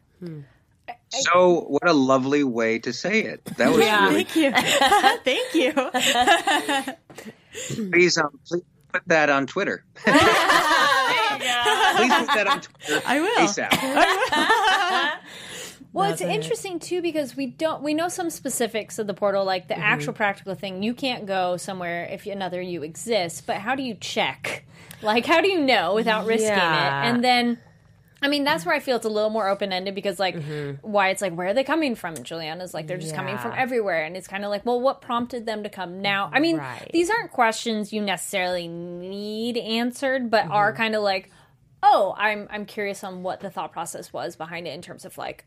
So 1.10 1.60
what 1.68 1.86
a 1.88 1.92
lovely 1.92 2.42
way 2.44 2.78
to 2.80 2.92
say 2.92 3.20
it. 3.22 3.44
That 3.56 3.68
was 3.68 3.78
really 3.78 4.24
thank 4.24 4.36
you 4.36 4.52
thank 5.24 5.54
you 5.54 5.72
please 7.90 8.18
um, 8.18 8.38
please 8.46 8.62
put 8.92 9.02
that 9.06 9.30
on 9.30 9.46
Twitter. 9.46 9.84
please 9.94 10.12
put 10.14 10.22
that 12.34 12.46
on 12.48 12.60
Twitter. 12.60 13.02
I 13.06 13.20
will. 13.20 13.46
ASAP. 13.46 13.72
Well, 15.98 16.12
it's 16.12 16.20
interesting 16.20 16.78
too 16.78 17.02
because 17.02 17.36
we 17.36 17.46
don't 17.46 17.82
we 17.82 17.92
know 17.94 18.08
some 18.08 18.30
specifics 18.30 18.98
of 18.98 19.06
the 19.06 19.14
portal, 19.14 19.44
like 19.44 19.68
the 19.68 19.74
Mm-hmm. 19.74 19.82
actual 19.82 20.12
practical 20.14 20.54
thing. 20.54 20.82
You 20.82 20.94
can't 20.94 21.26
go 21.26 21.56
somewhere 21.56 22.04
if 22.10 22.26
another 22.26 22.60
you 22.60 22.82
exists, 22.82 23.40
but 23.40 23.56
how 23.58 23.74
do 23.74 23.82
you 23.82 23.94
check? 23.94 24.64
Like, 25.00 25.26
how 25.26 25.40
do 25.40 25.48
you 25.48 25.60
know 25.60 25.94
without 25.94 26.26
risking 26.26 26.48
Yeah. 26.48 27.04
it? 27.04 27.08
And 27.08 27.22
then, 27.22 27.58
I 28.20 28.26
mean, 28.26 28.42
that's 28.42 28.66
where 28.66 28.74
I 28.74 28.80
feel 28.80 28.96
it's 28.96 29.06
a 29.06 29.08
little 29.08 29.30
more 29.30 29.46
open 29.48 29.72
ended 29.72 29.94
because, 29.94 30.18
like, 30.18 30.34
why 30.82 31.10
it's 31.10 31.22
like, 31.22 31.34
where 31.34 31.46
are 31.46 31.54
they 31.54 31.62
coming 31.62 31.94
from? 31.94 32.16
And 32.16 32.24
Juliana's 32.24 32.74
like, 32.74 32.88
they're 32.88 32.98
just 32.98 33.14
coming 33.14 33.38
from 33.38 33.52
Mm-hmm. 33.52 33.60
Everywhere, 33.60 34.02
and 34.02 34.16
it's 34.16 34.26
kind 34.26 34.44
of 34.44 34.50
like, 34.50 34.66
well, 34.66 34.80
what 34.80 35.00
prompted 35.00 35.46
them 35.46 35.62
to 35.62 35.68
come 35.68 36.02
now? 36.02 36.30
I 36.32 36.40
mean, 36.40 36.56
Right. 36.56 36.90
these 36.92 37.10
aren't 37.10 37.30
questions 37.30 37.92
you 37.92 38.02
necessarily 38.02 38.66
need 38.66 39.56
answered, 39.56 40.32
but 40.32 40.46
are 40.50 40.72
Mm-hmm. 40.72 40.76
kind 40.82 40.94
of 40.96 41.02
like. 41.04 41.30
Oh, 41.82 42.14
I'm 42.18 42.48
I'm 42.50 42.66
curious 42.66 43.04
on 43.04 43.22
what 43.22 43.40
the 43.40 43.50
thought 43.50 43.72
process 43.72 44.12
was 44.12 44.34
behind 44.36 44.66
it 44.66 44.70
in 44.74 44.82
terms 44.82 45.04
of 45.04 45.16
like 45.16 45.44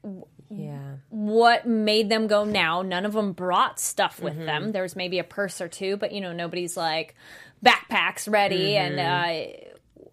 yeah. 0.49 0.95
what 1.09 1.67
made 1.67 2.07
them 2.09 2.27
go 2.27 2.45
now. 2.45 2.81
None 2.83 3.05
of 3.05 3.13
them 3.13 3.33
brought 3.33 3.79
stuff 3.79 4.19
with 4.21 4.33
Mm-hmm. 4.35 4.45
them. 4.45 4.71
There 4.71 4.83
was 4.83 4.95
maybe 4.95 5.19
a 5.19 5.23
purse 5.25 5.59
or 5.59 5.67
two, 5.67 5.97
but 5.97 6.11
you 6.13 6.21
know, 6.21 6.31
nobody's 6.31 6.77
like 6.77 7.15
backpacks 7.65 8.31
ready. 8.31 8.73
Mm-hmm. 8.75 8.97
And 8.99 8.99
uh, 8.99 9.57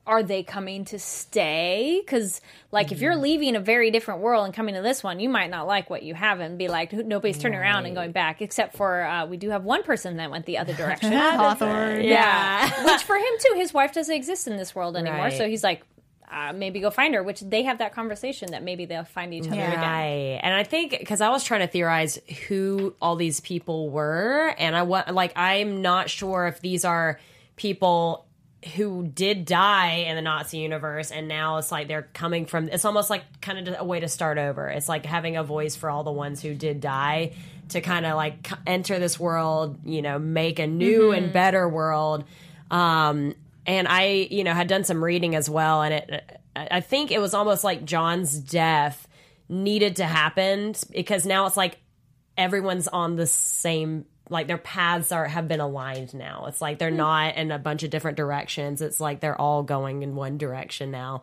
are 0.08 0.22
they 0.24 0.42
coming 0.42 0.86
to 0.86 0.98
stay? 0.98 2.00
Because 2.04 2.40
like, 2.72 2.90
if 2.92 3.00
you're 3.00 3.12
Mm-hmm. 3.12 3.20
leaving 3.22 3.56
a 3.56 3.60
very 3.60 3.90
different 3.92 4.20
world 4.20 4.44
and 4.44 4.52
coming 4.54 4.74
to 4.74 4.82
this 4.82 5.04
one, 5.04 5.20
you 5.20 5.28
might 5.28 5.50
not 5.50 5.66
like 5.68 5.88
what 5.88 6.02
you 6.02 6.14
have 6.14 6.40
and 6.40 6.58
be 6.58 6.66
like, 6.68 6.92
nobody's 6.92 7.38
turning 7.38 7.58
around 7.60 7.86
and 7.86 7.94
going 7.94 8.10
back. 8.12 8.42
Except 8.42 8.76
for 8.76 9.02
uh, 9.04 9.26
we 9.26 9.36
do 9.36 9.50
have 9.50 9.62
one 9.64 9.82
person 9.84 10.16
that 10.16 10.30
went 10.32 10.46
the 10.46 10.58
other 10.58 10.72
direction. 10.82 11.12
Hawthorne 11.12 12.02
yeah, 12.02 12.84
which 12.84 13.02
for 13.04 13.16
him 13.16 13.32
too, 13.40 13.54
his 13.56 13.72
wife 13.72 13.92
doesn't 13.92 14.14
exist 14.14 14.48
in 14.48 14.56
this 14.56 14.74
world 14.74 14.96
anymore. 14.96 15.18
Right. 15.26 15.36
So 15.38 15.46
he's 15.48 15.62
like. 15.62 15.82
Uh, 16.30 16.52
maybe 16.52 16.80
go 16.80 16.90
find 16.90 17.14
her, 17.14 17.22
which 17.22 17.40
they 17.40 17.62
have 17.62 17.78
that 17.78 17.94
conversation 17.94 18.50
that 18.50 18.62
maybe 18.62 18.84
they'll 18.84 19.04
find 19.04 19.32
each 19.32 19.46
other 19.46 19.56
Yeah. 19.56 19.72
again. 19.72 19.80
Right. 19.80 20.40
And 20.42 20.54
I 20.54 20.62
think 20.62 20.98
because 20.98 21.20
I 21.20 21.30
was 21.30 21.42
trying 21.42 21.60
to 21.60 21.66
theorize 21.66 22.18
who 22.48 22.94
all 23.00 23.16
these 23.16 23.40
people 23.40 23.88
were, 23.88 24.54
and 24.58 24.76
I 24.76 24.82
want 24.82 25.12
like 25.14 25.32
I'm 25.36 25.80
not 25.80 26.10
sure 26.10 26.46
if 26.46 26.60
these 26.60 26.84
are 26.84 27.18
people 27.56 28.26
who 28.74 29.06
did 29.06 29.44
die 29.44 30.04
in 30.08 30.16
the 30.16 30.22
Nazi 30.22 30.58
universe, 30.58 31.10
and 31.10 31.28
now 31.28 31.58
it's 31.58 31.70
like 31.70 31.88
they're 31.88 32.08
coming 32.12 32.44
from. 32.44 32.68
It's 32.68 32.84
almost 32.84 33.08
like 33.08 33.22
kind 33.40 33.66
of 33.66 33.76
a 33.78 33.84
way 33.84 34.00
to 34.00 34.08
start 34.08 34.36
over. 34.36 34.68
It's 34.68 34.88
like 34.88 35.06
having 35.06 35.36
a 35.36 35.44
voice 35.44 35.76
for 35.76 35.88
all 35.88 36.04
the 36.04 36.12
ones 36.12 36.42
who 36.42 36.54
did 36.54 36.80
die 36.80 37.32
to 37.70 37.80
kind 37.80 38.04
of 38.06 38.16
like 38.16 38.50
enter 38.66 38.98
this 38.98 39.18
world, 39.18 39.78
you 39.84 40.02
know, 40.02 40.18
make 40.18 40.58
a 40.58 40.66
new 40.66 41.02
mm-hmm. 41.02 41.24
and 41.24 41.32
better 41.32 41.68
world. 41.68 42.24
Um, 42.70 43.34
and 43.68 43.86
I, 43.86 44.26
you 44.30 44.44
know, 44.44 44.54
had 44.54 44.66
done 44.66 44.82
some 44.82 45.04
reading 45.04 45.36
as 45.36 45.48
well, 45.48 45.82
and 45.82 45.94
it, 45.94 46.40
I 46.56 46.80
think 46.80 47.12
it 47.12 47.20
was 47.20 47.34
almost 47.34 47.62
like 47.62 47.84
John's 47.84 48.36
death 48.36 49.06
needed 49.48 49.96
to 49.96 50.04
happen 50.04 50.74
because 50.90 51.26
now 51.26 51.46
it's 51.46 51.56
like 51.56 51.78
everyone's 52.36 52.88
on 52.88 53.16
the 53.16 53.26
same 53.26 54.06
like 54.30 54.46
their 54.46 54.58
paths 54.58 55.12
are 55.12 55.26
have 55.26 55.48
been 55.48 55.60
aligned 55.60 56.14
now. 56.14 56.46
It's 56.48 56.60
like 56.60 56.78
they're 56.78 56.90
hmm. 56.90 56.96
not 56.96 57.36
in 57.36 57.50
a 57.52 57.58
bunch 57.58 57.82
of 57.82 57.90
different 57.90 58.16
directions. 58.16 58.80
It's 58.80 59.00
like 59.00 59.20
they're 59.20 59.40
all 59.40 59.62
going 59.62 60.02
in 60.02 60.14
one 60.14 60.38
direction 60.38 60.90
now. 60.90 61.22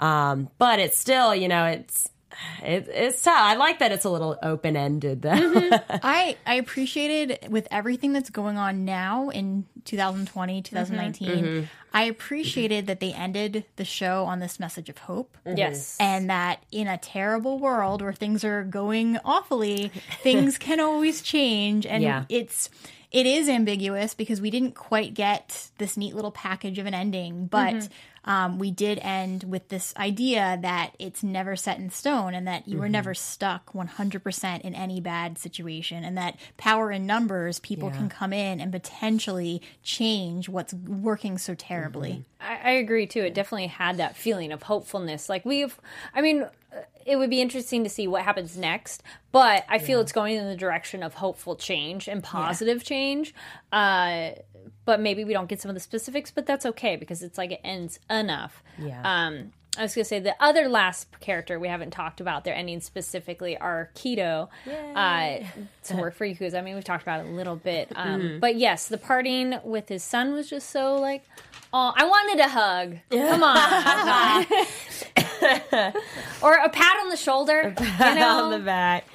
Um, 0.00 0.50
but 0.58 0.80
it's 0.80 0.98
still, 0.98 1.34
you 1.34 1.46
know, 1.46 1.66
it's 1.66 2.08
it, 2.62 2.88
it's 2.88 3.22
tough. 3.22 3.36
I 3.36 3.54
like 3.54 3.78
that 3.80 3.92
it's 3.92 4.04
a 4.04 4.10
little 4.10 4.38
open 4.42 4.76
ended. 4.76 5.22
Mm-hmm. 5.22 5.74
I 6.02 6.36
I 6.46 6.54
appreciated 6.54 7.48
with 7.50 7.68
everything 7.70 8.12
that's 8.12 8.30
going 8.30 8.56
on 8.56 8.84
now 8.84 9.28
in 9.30 9.66
2020, 9.84 10.62
2019. 10.62 11.28
Mm-hmm. 11.28 11.44
Mm-hmm. 11.44 11.64
I 11.92 12.04
appreciated 12.04 12.88
that 12.88 12.98
they 12.98 13.12
ended 13.12 13.64
the 13.76 13.84
show 13.84 14.24
on 14.24 14.40
this 14.40 14.58
message 14.58 14.88
of 14.88 14.98
hope. 14.98 15.36
Mm-hmm. 15.46 15.58
Yes, 15.58 15.96
and 16.00 16.30
that 16.30 16.62
in 16.72 16.88
a 16.88 16.98
terrible 16.98 17.58
world 17.58 18.02
where 18.02 18.12
things 18.12 18.44
are 18.44 18.64
going 18.64 19.18
awfully, 19.24 19.92
things 20.22 20.58
can 20.58 20.80
always 20.80 21.22
change, 21.22 21.86
and 21.86 22.02
yeah. 22.02 22.24
it's 22.28 22.70
it 23.10 23.26
is 23.26 23.48
ambiguous 23.48 24.14
because 24.14 24.40
we 24.40 24.50
didn't 24.50 24.74
quite 24.74 25.14
get 25.14 25.70
this 25.78 25.96
neat 25.96 26.16
little 26.16 26.32
package 26.32 26.78
of 26.78 26.86
an 26.86 26.94
ending, 26.94 27.46
but 27.46 27.74
mm-hmm 27.74 27.92
um, 28.24 28.58
we 28.58 28.70
did 28.70 28.98
end 29.02 29.44
with 29.44 29.68
this 29.68 29.94
idea 29.96 30.58
that 30.62 30.94
it's 30.98 31.22
never 31.22 31.56
set 31.56 31.78
in 31.78 31.90
stone 31.90 32.34
and 32.34 32.46
that 32.46 32.66
you 32.66 32.78
mm-hmm. 32.78 32.92
never 32.92 33.14
stuck 33.14 33.72
100% 33.72 34.60
in 34.62 34.74
any 34.74 35.00
bad 35.00 35.38
situation 35.38 36.04
and 36.04 36.16
that 36.16 36.36
power 36.56 36.90
in 36.90 37.06
numbers, 37.06 37.58
people 37.60 37.90
yeah. 37.90 37.96
can 37.96 38.08
come 38.08 38.32
in 38.32 38.60
and 38.60 38.72
potentially 38.72 39.62
change 39.82 40.48
what's 40.48 40.72
working 40.74 41.38
so 41.38 41.54
terribly. 41.54 42.24
Mm-hmm. 42.40 42.64
I, 42.66 42.70
I 42.70 42.72
agree 42.72 43.06
too. 43.06 43.20
It 43.20 43.34
definitely 43.34 43.68
had 43.68 43.96
that 43.98 44.16
feeling 44.16 44.52
of 44.52 44.62
hopefulness. 44.64 45.28
Like 45.28 45.44
we've, 45.44 45.78
I 46.14 46.20
mean, 46.20 46.46
it 47.04 47.16
would 47.16 47.30
be 47.30 47.40
interesting 47.40 47.84
to 47.84 47.90
see 47.90 48.06
what 48.06 48.22
happens 48.22 48.56
next. 48.56 49.02
But 49.32 49.64
I 49.68 49.78
feel 49.78 49.98
yeah. 49.98 50.02
it's 50.02 50.12
going 50.12 50.36
in 50.36 50.46
the 50.46 50.56
direction 50.56 51.02
of 51.02 51.14
hopeful 51.14 51.56
change 51.56 52.08
and 52.08 52.22
positive 52.22 52.78
yeah. 52.78 52.84
change. 52.84 53.34
Uh, 53.72 54.30
but 54.84 55.00
maybe 55.00 55.24
we 55.24 55.32
don't 55.32 55.48
get 55.48 55.60
some 55.60 55.70
of 55.70 55.74
the 55.74 55.80
specifics, 55.80 56.30
but 56.30 56.46
that's 56.46 56.66
okay 56.66 56.96
because 56.96 57.22
it's 57.22 57.38
like 57.38 57.52
it 57.52 57.60
ends 57.64 57.98
enough. 58.10 58.62
Yeah. 58.78 59.00
Um, 59.04 59.52
I 59.76 59.82
was 59.82 59.94
gonna 59.94 60.04
say 60.04 60.20
the 60.20 60.36
other 60.40 60.68
last 60.68 61.08
character 61.20 61.58
we 61.58 61.68
haven't 61.68 61.90
talked 61.90 62.20
about 62.20 62.44
their 62.44 62.54
ending 62.54 62.80
specifically 62.80 63.56
are 63.56 63.90
Kido. 63.94 64.48
Uh, 64.94 65.38
to 65.84 65.96
work 65.96 66.14
for 66.14 66.26
Yakuza. 66.26 66.58
I 66.58 66.60
mean, 66.62 66.74
we've 66.74 66.84
talked 66.84 67.02
about 67.02 67.20
it 67.24 67.28
a 67.28 67.32
little 67.32 67.56
bit, 67.56 67.90
um, 67.96 68.20
mm. 68.20 68.40
but 68.40 68.56
yes, 68.56 68.88
the 68.88 68.98
parting 68.98 69.58
with 69.64 69.88
his 69.88 70.04
son 70.04 70.32
was 70.32 70.48
just 70.48 70.70
so 70.70 70.96
like, 70.96 71.24
oh, 71.72 71.92
I 71.96 72.04
wanted 72.04 72.40
a 72.44 72.48
hug. 72.48 72.96
Come 73.10 73.42
on, 73.42 74.46
or 76.42 76.54
a 76.54 76.68
pat 76.68 76.96
on 77.02 77.08
the 77.08 77.16
shoulder, 77.16 77.60
a 77.60 77.72
pat 77.72 78.14
you 78.14 78.20
know? 78.20 78.44
on 78.44 78.50
the 78.52 78.60
back. 78.60 79.06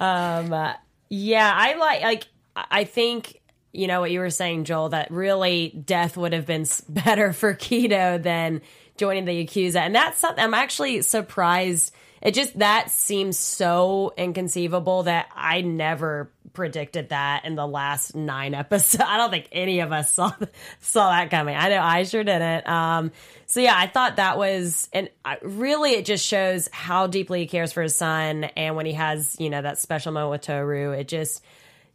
Um, 0.00 0.52
uh, 0.52 0.74
yeah, 1.08 1.52
I 1.54 1.74
like 1.74 2.02
like 2.02 2.26
I 2.56 2.84
think 2.84 3.40
you 3.72 3.86
know 3.86 4.00
what 4.00 4.10
you 4.10 4.20
were 4.20 4.30
saying, 4.30 4.64
Joel, 4.64 4.90
that 4.90 5.10
really 5.10 5.68
death 5.84 6.16
would 6.16 6.32
have 6.32 6.46
been 6.46 6.66
better 6.88 7.32
for 7.32 7.54
Kido 7.54 8.22
than 8.22 8.62
joining 8.96 9.24
the 9.24 9.46
Yakuza. 9.46 9.76
And 9.76 9.94
that's 9.94 10.18
something 10.18 10.42
I'm 10.42 10.54
actually 10.54 11.02
surprised. 11.02 11.92
It 12.20 12.34
just, 12.34 12.58
that 12.58 12.90
seems 12.90 13.38
so 13.38 14.14
inconceivable 14.16 15.04
that 15.04 15.28
I 15.34 15.60
never 15.60 16.30
predicted 16.52 17.08
that 17.08 17.44
in 17.44 17.56
the 17.56 17.66
last 17.66 18.14
nine 18.14 18.54
episodes. 18.54 19.02
I 19.06 19.16
don't 19.16 19.30
think 19.30 19.48
any 19.52 19.80
of 19.80 19.92
us 19.92 20.12
saw, 20.12 20.32
saw 20.80 21.10
that 21.10 21.30
coming. 21.30 21.56
I 21.56 21.68
know 21.68 21.80
I 21.80 22.04
sure 22.04 22.22
didn't. 22.22 22.68
Um, 22.68 23.12
so 23.46 23.60
yeah, 23.60 23.74
I 23.76 23.86
thought 23.86 24.16
that 24.16 24.38
was, 24.38 24.88
and 24.92 25.10
really 25.42 25.92
it 25.92 26.04
just 26.04 26.26
shows 26.26 26.68
how 26.72 27.06
deeply 27.06 27.40
he 27.40 27.46
cares 27.46 27.72
for 27.72 27.82
his 27.82 27.96
son. 27.96 28.44
And 28.44 28.76
when 28.76 28.86
he 28.86 28.92
has, 28.92 29.36
you 29.40 29.50
know, 29.50 29.60
that 29.60 29.78
special 29.78 30.12
moment 30.12 30.30
with 30.30 30.40
Toru, 30.42 30.92
it 30.92 31.08
just, 31.08 31.42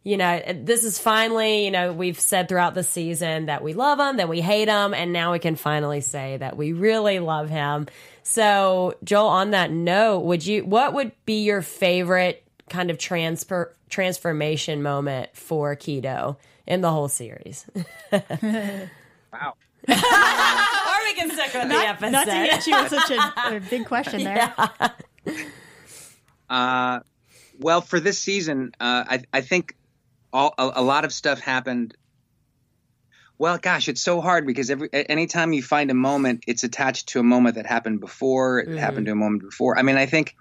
you 0.04 0.16
know, 0.16 0.40
this 0.54 0.84
is 0.84 0.98
finally, 0.98 1.64
you 1.64 1.70
know, 1.70 1.92
we've 1.92 2.18
said 2.18 2.48
throughout 2.48 2.74
the 2.74 2.82
season 2.82 3.46
that 3.46 3.62
we 3.62 3.74
love 3.74 3.98
him, 3.98 4.16
that 4.18 4.28
we 4.28 4.40
hate 4.40 4.68
him, 4.68 4.94
and 4.94 5.12
now 5.12 5.32
we 5.32 5.38
can 5.38 5.56
finally 5.56 6.00
say 6.00 6.36
that 6.36 6.56
we 6.56 6.72
really 6.72 7.18
love 7.18 7.50
him. 7.50 7.86
So, 8.22 8.94
Joel, 9.04 9.28
on 9.28 9.50
that 9.50 9.70
note, 9.70 10.20
would 10.20 10.46
you, 10.46 10.64
what 10.64 10.94
would 10.94 11.12
be 11.24 11.42
your 11.44 11.62
favorite 11.62 12.44
kind 12.68 12.90
of 12.90 12.98
transfer 12.98 13.74
transformation 13.90 14.82
moment 14.82 15.34
for 15.34 15.74
Kido 15.74 16.36
in 16.66 16.80
the 16.80 16.90
whole 16.90 17.08
series? 17.08 17.66
wow. 18.12 19.54
or 19.88 19.94
we 19.94 21.14
can 21.14 21.30
stick 21.30 21.54
with 21.54 21.68
not, 21.68 21.68
the 21.68 21.88
episode. 21.88 22.10
Not 22.10 22.26
to 22.26 22.34
hit 22.34 22.66
you 22.66 22.82
with 22.82 22.88
such 22.90 23.10
a, 23.10 23.56
a 23.56 23.60
big 23.68 23.86
question 23.86 24.24
there. 24.24 24.54
Yeah. 25.26 25.44
Uh, 26.48 27.00
well, 27.58 27.82
for 27.82 28.00
this 28.00 28.18
season, 28.18 28.72
uh, 28.80 29.04
I, 29.06 29.22
I 29.32 29.40
think 29.42 29.74
all 30.32 30.54
a, 30.58 30.70
a 30.76 30.82
lot 30.82 31.04
of 31.04 31.12
stuff 31.12 31.40
happened 31.40 31.94
well, 33.38 33.56
gosh, 33.56 33.88
it's 33.88 34.02
so 34.02 34.20
hard 34.20 34.46
because 34.46 34.68
every 34.68 34.88
anytime 34.92 35.52
you 35.52 35.62
find 35.62 35.90
a 35.90 35.94
moment, 35.94 36.44
it's 36.48 36.64
attached 36.64 37.10
to 37.10 37.20
a 37.20 37.22
moment 37.22 37.54
that 37.54 37.66
happened 37.66 38.00
before. 38.00 38.58
It 38.58 38.68
mm-hmm. 38.68 38.78
happened 38.78 39.06
to 39.06 39.12
a 39.12 39.14
moment 39.16 39.42
before. 39.42 39.78
I 39.78 39.82
mean, 39.82 39.96
I 39.96 40.06
think 40.06 40.34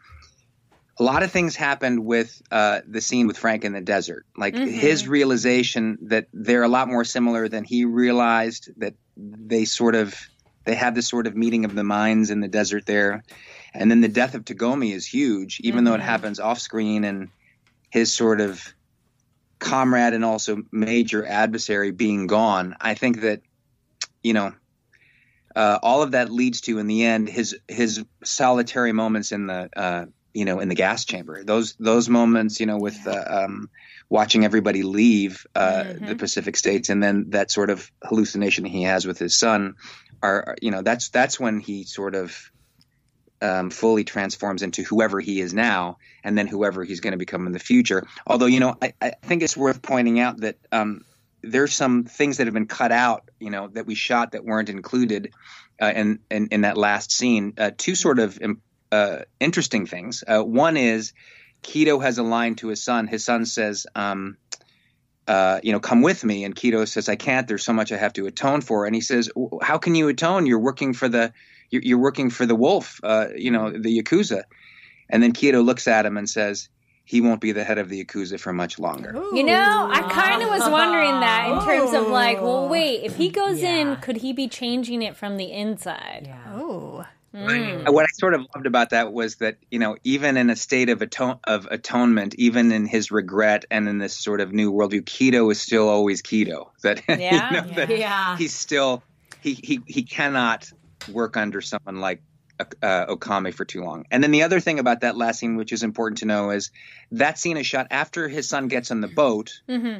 a 1.00 1.04
lot 1.04 1.22
of 1.22 1.32
things 1.32 1.56
happened 1.56 2.04
with 2.04 2.42
uh, 2.52 2.82
the 2.88 3.02
scene 3.02 3.28
with 3.28 3.38
Frank 3.38 3.64
in 3.64 3.74
the 3.74 3.82
desert. 3.82 4.26
Like 4.36 4.56
mm-hmm. 4.56 4.66
his 4.66 5.08
realization 5.08 6.00
that 6.04 6.28
they're 6.34 6.64
a 6.64 6.68
lot 6.68 6.88
more 6.88 7.06
similar 7.06 7.48
than 7.48 7.64
he 7.64 7.86
realized. 7.86 8.72
That 8.78 8.96
they 9.16 9.66
sort 9.66 9.94
of 9.94 10.20
they 10.66 10.74
have 10.74 10.96
this 10.96 11.08
sort 11.08 11.28
of 11.28 11.36
meeting 11.36 11.66
of 11.66 11.76
the 11.76 11.84
minds 11.84 12.32
in 12.32 12.42
the 12.42 12.48
desert 12.48 12.88
there, 12.88 13.24
and 13.76 13.92
then 13.92 14.02
the 14.02 14.08
death 14.08 14.34
of 14.34 14.44
Tagomi 14.44 14.92
is 14.92 15.06
huge, 15.06 15.60
even 15.60 15.80
mm-hmm. 15.80 15.86
though 15.86 15.94
it 15.94 15.98
mm-hmm. 16.00 16.08
happens 16.08 16.40
off 16.40 16.60
screen 16.60 17.04
and 17.04 17.30
his 17.92 18.12
sort 18.12 18.42
of 18.42 18.74
comrade 19.60 20.14
and 20.14 20.26
also 20.26 20.64
major 20.72 21.26
adversary 21.26 21.92
being 21.92 22.28
gone, 22.28 22.76
I 22.80 22.94
think 22.94 23.22
that 23.22 23.42
you 24.24 24.34
know 24.34 24.54
uh, 25.56 25.80
all 25.82 26.04
of 26.04 26.12
that 26.12 26.30
leads 26.32 26.62
to 26.62 26.80
in 26.80 26.88
the 26.88 27.04
end 27.04 27.30
his 27.30 27.58
his 27.68 28.04
solitary 28.24 28.92
moments 28.92 29.32
in 29.32 29.48
the 29.48 29.70
uh, 29.76 30.06
you 30.34 30.46
know 30.46 30.60
in 30.60 30.70
the 30.70 30.76
gas 30.76 31.06
chamber. 31.06 31.44
Those 31.44 31.76
those 31.80 32.10
moments 32.10 32.60
you 32.60 32.66
know 32.66 32.78
with 32.78 33.08
uh, 33.08 33.24
um, 33.28 33.70
watching 34.10 34.46
everybody 34.46 34.84
leave 34.84 35.46
uh, 35.56 35.84
mm-hmm. 35.86 36.06
the 36.06 36.16
Pacific 36.16 36.56
states 36.56 36.90
and 36.90 37.02
then 37.02 37.30
that 37.30 37.52
sort 37.52 37.70
of 37.70 37.92
hallucination 38.04 38.66
he 38.66 38.84
has 38.84 39.06
with 39.06 39.20
his 39.20 39.38
son 39.38 39.76
are 40.22 40.56
you 40.62 40.72
know 40.72 40.82
that's 40.82 41.10
that's 41.10 41.40
when 41.40 41.60
he 41.60 41.84
sort 41.84 42.16
of 42.16 42.52
um, 43.42 43.70
fully 43.70 44.04
transforms 44.04 44.64
into 44.64 44.84
whoever 44.84 45.20
he 45.20 45.40
is 45.40 45.54
now, 45.54 45.98
and 46.24 46.38
then 46.38 46.48
whoever 46.48 46.84
he's 46.84 47.00
going 47.00 47.12
to 47.12 47.18
become 47.18 47.48
in 47.48 47.54
the 47.54 47.60
future. 47.60 48.06
Although, 48.26 48.48
you 48.48 48.60
know, 48.60 48.76
I, 48.82 48.94
I 49.02 49.12
think 49.22 49.44
it's 49.44 49.58
worth 49.58 49.82
pointing 49.82 50.20
out 50.20 50.38
that 50.42 50.58
um, 50.72 51.06
there's 51.42 51.74
some 51.74 52.06
things 52.06 52.38
that 52.38 52.48
have 52.48 52.54
been 52.54 52.68
cut 52.68 52.92
out, 52.92 53.30
you 53.40 53.50
know, 53.50 53.68
that 53.68 53.86
we 53.86 53.96
shot 53.96 54.32
that 54.32 54.44
weren't 54.44 54.70
included 54.70 55.34
uh, 55.82 55.94
in, 55.96 56.20
in, 56.32 56.48
in 56.52 56.62
that 56.62 56.78
last 56.78 57.12
scene. 57.12 57.54
Uh, 57.58 57.72
two 57.76 57.96
sort 57.96 58.20
of 58.20 58.40
um, 58.42 58.62
uh, 58.92 59.20
interesting 59.40 59.86
things. 59.86 60.24
Uh, 60.28 60.42
one 60.42 60.78
is 60.78 61.14
Kido 61.62 62.02
has 62.02 62.18
a 62.18 62.24
line 62.24 62.56
to 62.56 62.68
his 62.68 62.84
son. 62.84 63.08
His 63.08 63.24
son 63.24 63.46
says. 63.46 63.88
Um, 63.96 64.38
uh, 65.28 65.60
you 65.62 65.74
know, 65.74 65.80
come 65.82 66.02
with 66.02 66.24
me. 66.24 66.46
And 66.46 66.56
Kido 66.56 66.88
says, 66.88 67.10
I 67.10 67.18
can't. 67.18 67.50
There's 67.50 67.66
so 67.66 67.74
much 67.74 67.92
I 67.92 67.98
have 67.98 68.14
to 68.14 68.28
atone 68.28 68.62
for. 68.62 68.86
And 68.86 68.96
he 68.96 69.02
says, 69.02 69.30
How 69.62 69.78
can 69.78 69.94
you 69.94 70.08
atone? 70.08 70.46
You're 70.46 70.58
working 70.58 70.94
for 70.94 71.10
the 71.10 71.34
you're, 71.70 71.82
you're 71.82 71.98
working 71.98 72.30
for 72.30 72.46
the 72.46 72.56
wolf, 72.56 73.00
uh, 73.04 73.28
you 73.36 73.52
know, 73.52 73.72
the 73.72 74.02
Yakuza. 74.02 74.44
And 75.10 75.24
then 75.24 75.34
Kido 75.34 75.64
looks 75.64 75.88
at 75.88 76.06
him 76.06 76.18
and 76.18 76.30
says, 76.30 76.70
he 77.08 77.22
won't 77.22 77.40
be 77.40 77.54
the 77.54 77.64
head 77.64 77.78
of 77.78 77.88
the 77.88 78.04
Yakuza 78.04 78.38
for 78.38 78.52
much 78.52 78.80
longer. 78.80 79.14
You 79.14 79.44
know, 79.44 79.90
I 79.90 80.02
kind 80.12 80.44
of 80.44 80.50
was 80.50 80.62
wondering 80.70 81.22
that 81.22 81.50
in 81.50 81.66
terms 81.66 81.94
of 81.94 82.08
like, 82.08 82.42
well, 82.42 82.68
wait, 82.68 83.04
if 83.04 83.16
he 83.16 83.30
goes 83.30 83.62
yeah. 83.62 83.76
in, 83.76 83.96
could 83.98 84.18
he 84.18 84.34
be 84.34 84.50
changing 84.50 85.02
it 85.02 85.16
from 85.16 85.38
the 85.38 85.50
inside? 85.50 86.24
Yeah. 86.26 86.54
Oh. 86.54 87.06
Mm. 87.34 87.94
What 87.94 88.04
I 88.04 88.08
sort 88.14 88.34
of 88.34 88.46
loved 88.54 88.66
about 88.66 88.90
that 88.90 89.14
was 89.14 89.36
that 89.38 89.58
you 89.70 89.80
know 89.80 89.98
even 90.04 90.38
in 90.38 90.50
a 90.50 90.56
state 90.56 90.90
of 90.90 91.02
atone 91.02 91.40
of 91.44 91.68
atonement, 91.70 92.36
even 92.36 92.72
in 92.72 92.86
his 92.86 93.12
regret 93.12 93.66
and 93.70 93.88
in 93.88 94.00
this 94.00 94.18
sort 94.18 94.42
of 94.42 94.54
new 94.54 94.72
worldview, 94.74 95.04
Kido 95.04 95.52
is 95.52 95.62
still 95.62 95.88
always 95.88 96.22
Kido. 96.22 96.70
That 96.82 97.04
yeah, 97.08 97.16
you 97.16 97.30
know, 97.30 97.68
yeah. 97.68 97.76
That 97.76 97.98
yeah. 97.98 98.38
he's 98.38 98.56
still 98.56 99.04
he 99.42 99.54
he 99.54 99.82
he 99.86 100.04
cannot 100.04 100.72
work 101.10 101.38
under 101.38 101.62
someone 101.62 102.00
like 102.00 102.22
uh, 102.60 103.06
Okami 103.08 103.54
for 103.54 103.66
too 103.66 103.84
long. 103.84 104.06
And 104.10 104.24
then 104.24 104.32
the 104.32 104.44
other 104.44 104.60
thing 104.60 104.80
about 104.80 105.02
that 105.02 105.16
last 105.16 105.40
scene, 105.40 105.56
which 105.58 105.72
is 105.72 105.84
important 105.84 106.20
to 106.20 106.26
know, 106.26 106.50
is 106.50 106.72
that 107.12 107.38
scene 107.38 107.58
is 107.58 107.68
shot 107.68 107.88
after 107.92 108.28
his 108.28 108.50
son 108.50 108.68
gets 108.68 108.90
on 108.92 109.02
the 109.02 109.08
boat. 109.08 109.62
Mm-hmm. 109.70 110.00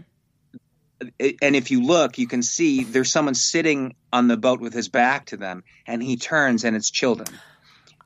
and 1.42 1.56
if 1.56 1.70
you 1.70 1.84
look, 1.84 2.18
you 2.18 2.28
can 2.28 2.42
see 2.42 2.84
there's 2.84 3.12
someone 3.12 3.36
sitting 3.36 3.96
on 4.12 4.28
the 4.28 4.38
boat 4.38 4.60
with 4.60 4.74
his 4.74 4.90
back 4.90 5.28
to 5.28 5.38
them, 5.38 5.64
and 5.86 6.02
he 6.02 6.18
turns, 6.18 6.64
and 6.64 6.76
it's 6.76 6.90
Childan. 6.90 7.32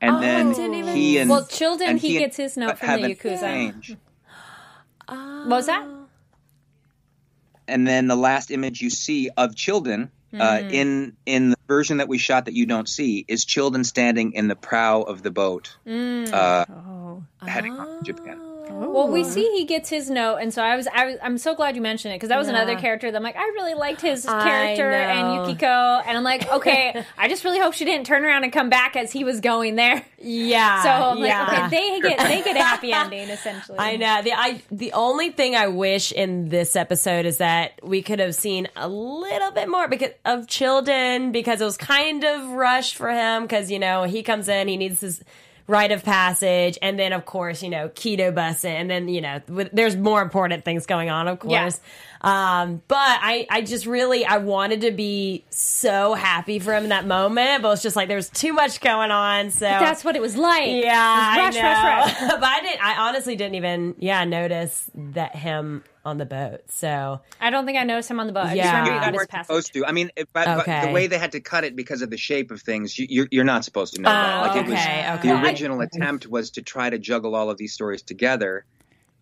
And 0.02 0.22
then 0.22 0.52
didn't 0.52 0.74
even- 0.74 0.96
he 0.96 1.18
and 1.18 1.30
Well, 1.30 1.44
Childan, 1.44 1.86
and 1.86 1.98
he 1.98 2.16
and- 2.16 2.24
gets 2.26 2.36
his 2.36 2.56
note 2.56 2.78
from 2.78 3.00
the 3.00 3.14
Yakuza. 3.14 3.96
What 5.08 5.48
was 5.48 5.66
that? 5.66 5.86
and 7.68 7.86
then 7.86 8.08
the 8.08 8.16
last 8.16 8.50
image 8.50 8.82
you 8.82 8.90
see 8.90 9.30
of 9.36 9.54
Childan 9.54 10.10
uh, 10.34 10.36
Mm-hmm. 10.58 10.70
in 10.70 11.16
in 11.26 11.50
the 11.50 11.56
version 11.68 11.98
that 11.98 12.08
we 12.08 12.18
shot 12.18 12.46
that 12.46 12.54
you 12.54 12.66
don't 12.66 12.88
see 12.88 13.24
is 13.28 13.44
Childan 13.44 13.84
standing 13.84 14.32
in 14.32 14.48
the 14.48 14.56
prow 14.56 15.02
of 15.02 15.22
the 15.22 15.30
boat, 15.30 15.76
Mm. 15.86 16.32
uh, 16.32 16.64
Oh. 16.68 17.24
heading 17.46 17.72
off 17.78 17.88
to 18.04 18.14
Japan. 18.72 18.92
Well, 18.92 19.08
we 19.08 19.24
oh. 19.24 19.28
see 19.28 19.50
he 19.56 19.64
gets 19.64 19.88
his 19.88 20.10
note, 20.10 20.36
and 20.36 20.52
so 20.52 20.62
I 20.62 20.76
was, 20.76 20.86
I 20.88 21.06
was 21.06 21.16
I'm 21.22 21.38
so 21.38 21.54
glad 21.54 21.76
you 21.76 21.82
mentioned 21.82 22.12
it 22.14 22.16
because 22.16 22.28
that 22.28 22.38
was 22.38 22.48
another 22.48 22.76
character 22.76 23.10
that 23.10 23.16
I'm 23.16 23.22
like, 23.22 23.36
I 23.36 23.44
really 23.44 23.74
liked 23.74 24.00
his 24.00 24.24
character 24.24 24.90
and. 24.90 25.32
Yukiko, 25.32 26.02
and 26.06 26.16
I'm 26.16 26.24
like, 26.24 26.50
okay, 26.52 27.04
I 27.18 27.28
just 27.28 27.44
really 27.44 27.58
hope 27.58 27.74
she 27.74 27.84
didn't 27.84 28.06
turn 28.06 28.24
around 28.24 28.44
and 28.44 28.52
come 28.52 28.70
back 28.70 28.96
as 28.96 29.12
he 29.12 29.24
was 29.24 29.40
going 29.40 29.76
there. 29.76 30.04
Yeah. 30.18 30.72
So 30.82 30.88
I'm 30.88 31.18
like, 31.20 31.28
yeah. 31.28 31.66
okay, 31.66 31.68
they 31.70 32.00
get 32.00 32.18
they 32.18 32.42
get 32.42 32.56
a 32.56 32.62
happy 32.62 32.92
ending 32.92 33.28
essentially. 33.28 33.78
I 33.78 33.96
know. 33.96 34.22
The 34.22 34.32
I 34.32 34.62
the 34.70 34.92
only 34.92 35.30
thing 35.30 35.54
I 35.54 35.68
wish 35.68 36.12
in 36.12 36.48
this 36.48 36.74
episode 36.74 37.24
is 37.24 37.38
that 37.38 37.78
we 37.82 38.02
could 38.02 38.18
have 38.18 38.34
seen 38.34 38.68
a 38.74 38.88
little 38.88 39.52
bit 39.52 39.68
more 39.68 39.86
because 39.88 40.10
of 40.24 40.46
Childan 40.46 41.30
because 41.32 41.60
it 41.60 41.64
was 41.64 41.76
kind 41.76 42.24
of 42.24 42.48
rushed 42.50 42.96
for 42.96 43.10
him 43.10 43.42
because 43.42 43.70
you 43.70 43.78
know 43.78 44.04
he 44.04 44.22
comes 44.22 44.48
in 44.48 44.66
he 44.66 44.76
needs 44.76 45.00
his 45.00 45.22
rite 45.66 45.92
of 45.92 46.04
passage 46.04 46.76
and 46.82 46.98
then 46.98 47.12
of 47.12 47.24
course 47.24 47.62
you 47.62 47.70
know 47.70 47.88
Kido 47.88 48.32
busing 48.34 48.64
and 48.70 48.90
then 48.90 49.08
you 49.08 49.20
know 49.20 49.40
with, 49.48 49.70
there's 49.72 49.96
more 49.96 50.20
important 50.20 50.64
things 50.64 50.86
going 50.86 51.08
on 51.10 51.28
of 51.28 51.38
Yeah. 51.44 51.62
course 51.62 51.80
um 52.20 52.82
but 52.88 52.96
i 52.98 53.46
i 53.50 53.62
just 53.62 53.86
really 53.86 54.24
i 54.24 54.36
wanted 54.38 54.82
to 54.82 54.90
be 54.90 55.44
so 55.50 56.14
happy 56.14 56.58
for 56.58 56.74
him 56.74 56.84
in 56.84 56.88
that 56.90 57.06
moment 57.06 57.62
but 57.62 57.72
it's 57.72 57.82
just 57.82 57.96
like 57.96 58.08
there's 58.08 58.28
too 58.30 58.52
much 58.52 58.80
going 58.80 59.10
on 59.10 59.50
so 59.50 59.60
That's 59.66 60.04
what 60.04 60.16
it 60.16 60.22
was 60.22 60.36
like. 60.36 60.66
yeah, 60.68 61.36
was 61.46 61.54
rush, 61.54 61.62
I 61.62 62.00
rush, 62.00 62.20
know. 62.20 62.28
but 62.40 62.44
I 62.44 62.60
didn't. 62.60 62.84
I 62.84 63.08
honestly 63.08 63.36
didn't 63.36 63.54
even, 63.56 63.94
yeah, 63.98 64.24
notice 64.24 64.90
that 64.94 65.34
him 65.36 65.82
on 66.04 66.18
the 66.18 66.26
boat. 66.26 66.62
So 66.68 67.20
I 67.40 67.50
don't 67.50 67.64
think 67.66 67.78
I 67.78 67.84
noticed 67.84 68.10
him 68.10 68.18
on 68.20 68.26
the 68.26 68.32
boat. 68.32 68.46
I 68.46 68.54
just 68.54 68.56
Yeah. 68.56 68.70
remember 68.72 68.90
You 68.92 68.98
he 68.98 69.04
got 69.06 69.14
weren't 69.14 69.28
passage. 69.30 69.46
supposed 69.46 69.72
to. 69.74 69.86
I 69.86 69.92
mean, 69.92 70.10
if- 70.16 70.26
but, 70.32 70.64
but 70.66 70.86
the 70.86 70.92
way 70.92 71.06
they 71.06 71.18
had 71.18 71.32
to 71.32 71.40
cut 71.40 71.64
it 71.64 71.76
because 71.76 72.02
of 72.02 72.10
the 72.10 72.16
shape 72.16 72.50
of 72.50 72.60
things, 72.62 72.98
you, 72.98 73.06
you're, 73.08 73.28
you're 73.30 73.44
not 73.44 73.64
supposed 73.64 73.94
to 73.94 74.00
know 74.02 74.08
that. 74.10 74.36
Oh, 74.38 74.46
Like 74.48 74.56
it 74.56 74.70
was 74.70 74.80
okay, 74.80 75.12
okay. 75.14 75.28
the 75.28 75.40
original 75.42 75.80
attempt 75.80 76.26
was 76.26 76.50
to 76.52 76.62
try 76.62 76.90
to 76.90 76.98
juggle 76.98 77.34
all 77.34 77.50
of 77.50 77.56
these 77.58 77.72
stories 77.72 78.02
together. 78.02 78.64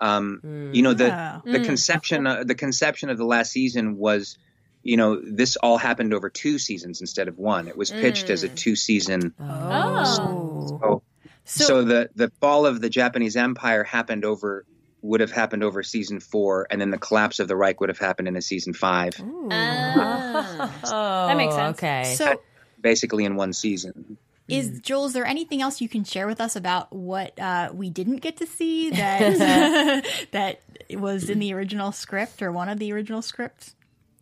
Um, 0.01 0.71
You 0.73 0.83
know, 0.83 0.95
the 0.95 1.07
Yeah. 1.09 1.41
the 1.45 1.61
conception 1.61 2.27
uh, 2.27 2.45
the 2.45 2.55
conception 2.55 3.11
of 3.11 3.19
the 3.19 3.27
last 3.27 3.53
season 3.53 3.99
was, 3.99 4.39
you 4.83 4.97
know, 4.97 5.21
this 5.23 5.57
all 5.57 5.77
happened 5.77 6.15
over 6.15 6.31
two 6.31 6.59
seasons 6.59 7.03
instead 7.03 7.29
of 7.29 7.37
one. 7.39 7.69
It 7.69 7.77
was 7.77 7.91
pitched 7.91 8.31
as 8.31 8.43
a 8.43 8.49
two 8.49 8.77
season. 8.77 9.35
Oh. 9.39 11.03
So, 11.45 11.67
so 11.67 11.85
the 11.85 12.09
the 12.15 12.31
fall 12.41 12.65
of 12.65 12.81
the 12.81 12.89
Japanese 12.89 13.37
Empire 13.37 13.85
happened 13.85 14.25
over 14.25 14.65
would 15.03 15.21
have 15.21 15.31
happened 15.31 15.65
over 15.65 15.83
season 15.83 16.21
four, 16.21 16.67
and 16.71 16.81
then 16.81 16.91
the 16.91 16.99
collapse 16.99 17.39
of 17.39 17.49
the 17.49 17.57
Reich 17.57 17.81
would 17.81 17.89
have 17.89 17.99
happened 17.99 18.29
in 18.29 18.37
a 18.37 18.43
season 18.43 18.75
five, 18.75 19.15
oh, 19.19 19.49
That 20.85 21.37
makes 21.37 21.55
sense. 21.55 21.79
Okay. 21.79 22.15
So, 22.17 22.41
basically 22.81 23.25
in 23.25 23.37
one 23.37 23.53
season. 23.53 24.19
is 24.49 24.81
Joel? 24.81 25.07
Is 25.07 25.13
there 25.13 25.27
anything 25.27 25.63
else 25.63 25.81
you 25.81 25.89
can 25.89 26.05
share 26.05 26.27
with 26.27 26.41
us 26.41 26.57
about 26.57 26.93
what 26.93 27.39
uh, 27.39 27.71
we 27.73 27.91
didn't 27.91 28.17
get 28.17 28.39
to 28.39 28.47
see 28.47 28.91
that 28.93 30.05
that 30.33 30.61
was 30.91 31.31
in 31.31 31.39
the 31.39 31.53
original 31.55 31.93
script 31.93 32.43
or 32.43 32.53
one 32.53 32.69
of 32.69 32.79
the 32.79 32.93
original 32.93 33.23
scripts? 33.23 33.75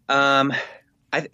Um, 0.08 0.52
I 1.12 1.26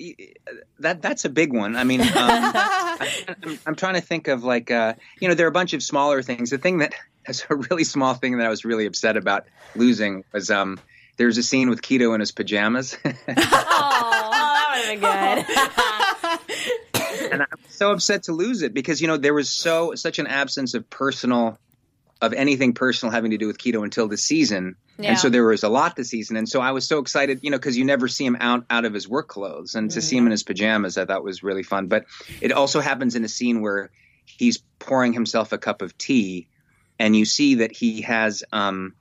that 0.79 1.03
that's 1.03 1.25
a 1.25 1.29
big 1.29 1.53
one. 1.53 1.77
I 1.77 1.85
mean, 1.85 2.01
um, 2.01 2.09
I'm, 2.17 3.59
I'm 3.67 3.75
trying 3.75 3.95
to 3.95 4.01
think 4.01 4.29
of 4.29 4.45
like 4.45 4.71
uh, 4.71 4.95
you 5.21 5.29
know, 5.29 5.35
there 5.35 5.47
are 5.47 5.49
a 5.49 5.53
bunch 5.53 5.73
of 5.73 5.83
smaller 5.83 6.23
things. 6.23 6.51
The 6.51 6.59
thing 6.59 6.79
that 6.79 6.95
is 7.27 7.45
a 7.51 7.57
really 7.57 7.85
small 7.85 8.15
thing 8.15 8.39
that 8.39 8.47
I 8.47 8.51
was 8.51 8.65
really 8.65 8.87
upset 8.87 9.17
about 9.17 9.47
losing 9.75 10.25
was 10.33 10.51
um, 10.51 10.79
there's 11.17 11.39
a 11.39 11.43
scene 11.43 11.71
with 11.71 11.83
Kido 11.83 12.15
in 12.15 12.21
his 12.21 12.33
pajamas, 12.33 12.97
oh, 13.05 13.13
that 13.29 14.71
would 14.77 15.01
have 15.01 15.47
been 16.93 17.21
good. 17.21 17.33
and 17.33 17.43
I'm 17.43 17.49
so 17.69 17.93
upset 17.93 18.25
to 18.25 18.33
lose 18.33 18.63
it 18.63 18.75
because 18.75 19.01
you 19.01 19.09
know 19.09 19.17
there 19.17 19.35
was 19.35 19.51
so 19.51 19.95
such 19.97 20.19
an 20.19 20.27
absence 20.27 20.75
of 20.75 20.89
personal 20.89 21.59
of 22.21 22.33
anything 22.33 22.73
personal 22.73 23.13
having 23.13 23.33
to 23.33 23.39
do 23.39 23.47
with 23.47 23.59
Kido 23.59 23.83
until 23.83 24.09
this 24.09 24.23
season. 24.23 24.77
Yeah. 24.97 25.11
and 25.11 25.19
so 25.19 25.29
there 25.29 25.45
was 25.45 25.65
a 25.65 25.69
lot 25.69 25.97
this 25.97 26.11
season. 26.11 26.37
And 26.37 26.49
so 26.49 26.61
i 26.61 26.71
was 26.71 26.87
so 26.87 26.99
excited 27.01 27.41
you 27.43 27.51
know 27.51 27.59
because 27.59 27.77
you 27.77 27.85
never 27.85 28.07
see 28.07 28.25
him 28.25 28.37
out 28.39 28.65
out 28.71 28.85
of 28.85 28.95
his 28.95 29.09
work 29.09 29.29
clothes. 29.29 29.75
And 29.75 29.91
to 29.91 30.01
see 30.01 30.17
him 30.17 30.27
in 30.27 30.31
his 30.31 30.43
pajamas 30.45 30.97
i 30.97 31.05
thought 31.05 31.25
was 31.25 31.43
really 31.43 31.63
fun. 31.65 31.89
But 31.89 32.07
it 32.41 32.53
also 32.53 32.81
happens 32.81 33.17
in 33.17 33.25
a 33.25 33.29
scene 33.29 33.61
where 33.61 33.91
he's 34.25 34.59
pouring 34.79 35.13
himself 35.13 35.53
a 35.53 35.59
cup 35.59 35.83
of 35.83 35.97
tea 35.99 36.49
and 36.99 37.17
you 37.17 37.25
see 37.25 37.57
that 37.57 37.73
he 37.77 38.03
has 38.03 38.45
um 38.53 38.95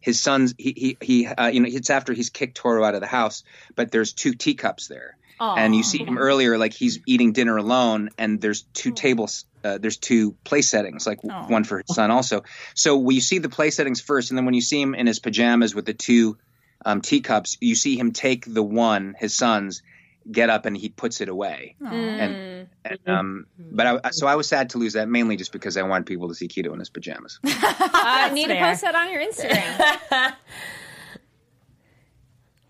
his 0.00 0.20
son's 0.20 0.54
he 0.58 0.74
he, 0.76 0.96
he 1.00 1.26
uh, 1.26 1.48
you 1.48 1.60
know 1.60 1.68
it's 1.70 1.90
after 1.90 2.12
he's 2.12 2.30
kicked 2.30 2.56
Toru 2.56 2.84
out 2.84 2.94
of 2.94 3.00
the 3.00 3.06
house 3.06 3.42
but 3.74 3.90
there's 3.90 4.12
two 4.12 4.34
teacups 4.34 4.86
there. 4.88 5.16
And 5.40 5.74
you 5.74 5.84
see 5.84 5.98
him 5.98 6.18
earlier 6.18 6.58
like 6.58 6.74
he's 6.74 6.98
eating 7.06 7.32
dinner 7.32 7.56
alone 7.56 8.10
and 8.18 8.40
there's 8.40 8.62
two 8.74 8.90
tables 8.92 9.44
uh, 9.64 9.78
there's 9.78 9.96
two 9.96 10.32
play 10.44 10.62
settings 10.62 11.06
like 11.06 11.22
w 11.22 11.52
one 11.52 11.64
for 11.64 11.78
his 11.78 11.94
son 11.94 12.10
also. 12.10 12.42
So 12.74 12.96
when 12.98 13.14
you 13.14 13.20
see 13.20 13.38
the 13.38 13.48
play 13.48 13.70
settings 13.70 14.00
first 14.00 14.30
and 14.30 14.38
then 14.38 14.44
when 14.44 14.54
you 14.54 14.60
see 14.60 14.80
him 14.80 14.94
in 14.94 15.06
his 15.06 15.18
pajamas 15.18 15.74
with 15.74 15.86
the 15.86 15.94
two 15.94 16.38
um, 16.84 17.00
teacups 17.00 17.58
you 17.60 17.74
see 17.74 17.98
him 17.98 18.12
take 18.12 18.44
the 18.46 18.62
one 18.62 19.14
his 19.18 19.34
son's 19.34 19.82
get 20.30 20.50
up 20.50 20.66
and 20.66 20.76
he 20.76 20.90
puts 20.90 21.20
it 21.20 21.28
away. 21.28 21.74
And, 21.80 22.68
and 22.84 22.98
um 23.06 23.46
but 23.58 23.86
I, 23.86 24.10
so 24.10 24.26
i 24.26 24.34
was 24.34 24.46
sad 24.46 24.70
to 24.70 24.78
lose 24.78 24.92
that 24.92 25.08
mainly 25.08 25.36
just 25.36 25.52
because 25.52 25.76
i 25.76 25.82
wanted 25.82 26.06
people 26.06 26.28
to 26.28 26.34
see 26.34 26.48
Kido 26.48 26.72
in 26.72 26.78
his 26.78 26.90
pajamas. 26.90 27.40
I 27.44 28.30
need 28.32 28.48
to 28.48 28.58
post 28.58 28.82
that 28.82 28.94
on 28.94 29.10
your 29.10 29.22
Instagram. 29.22 30.34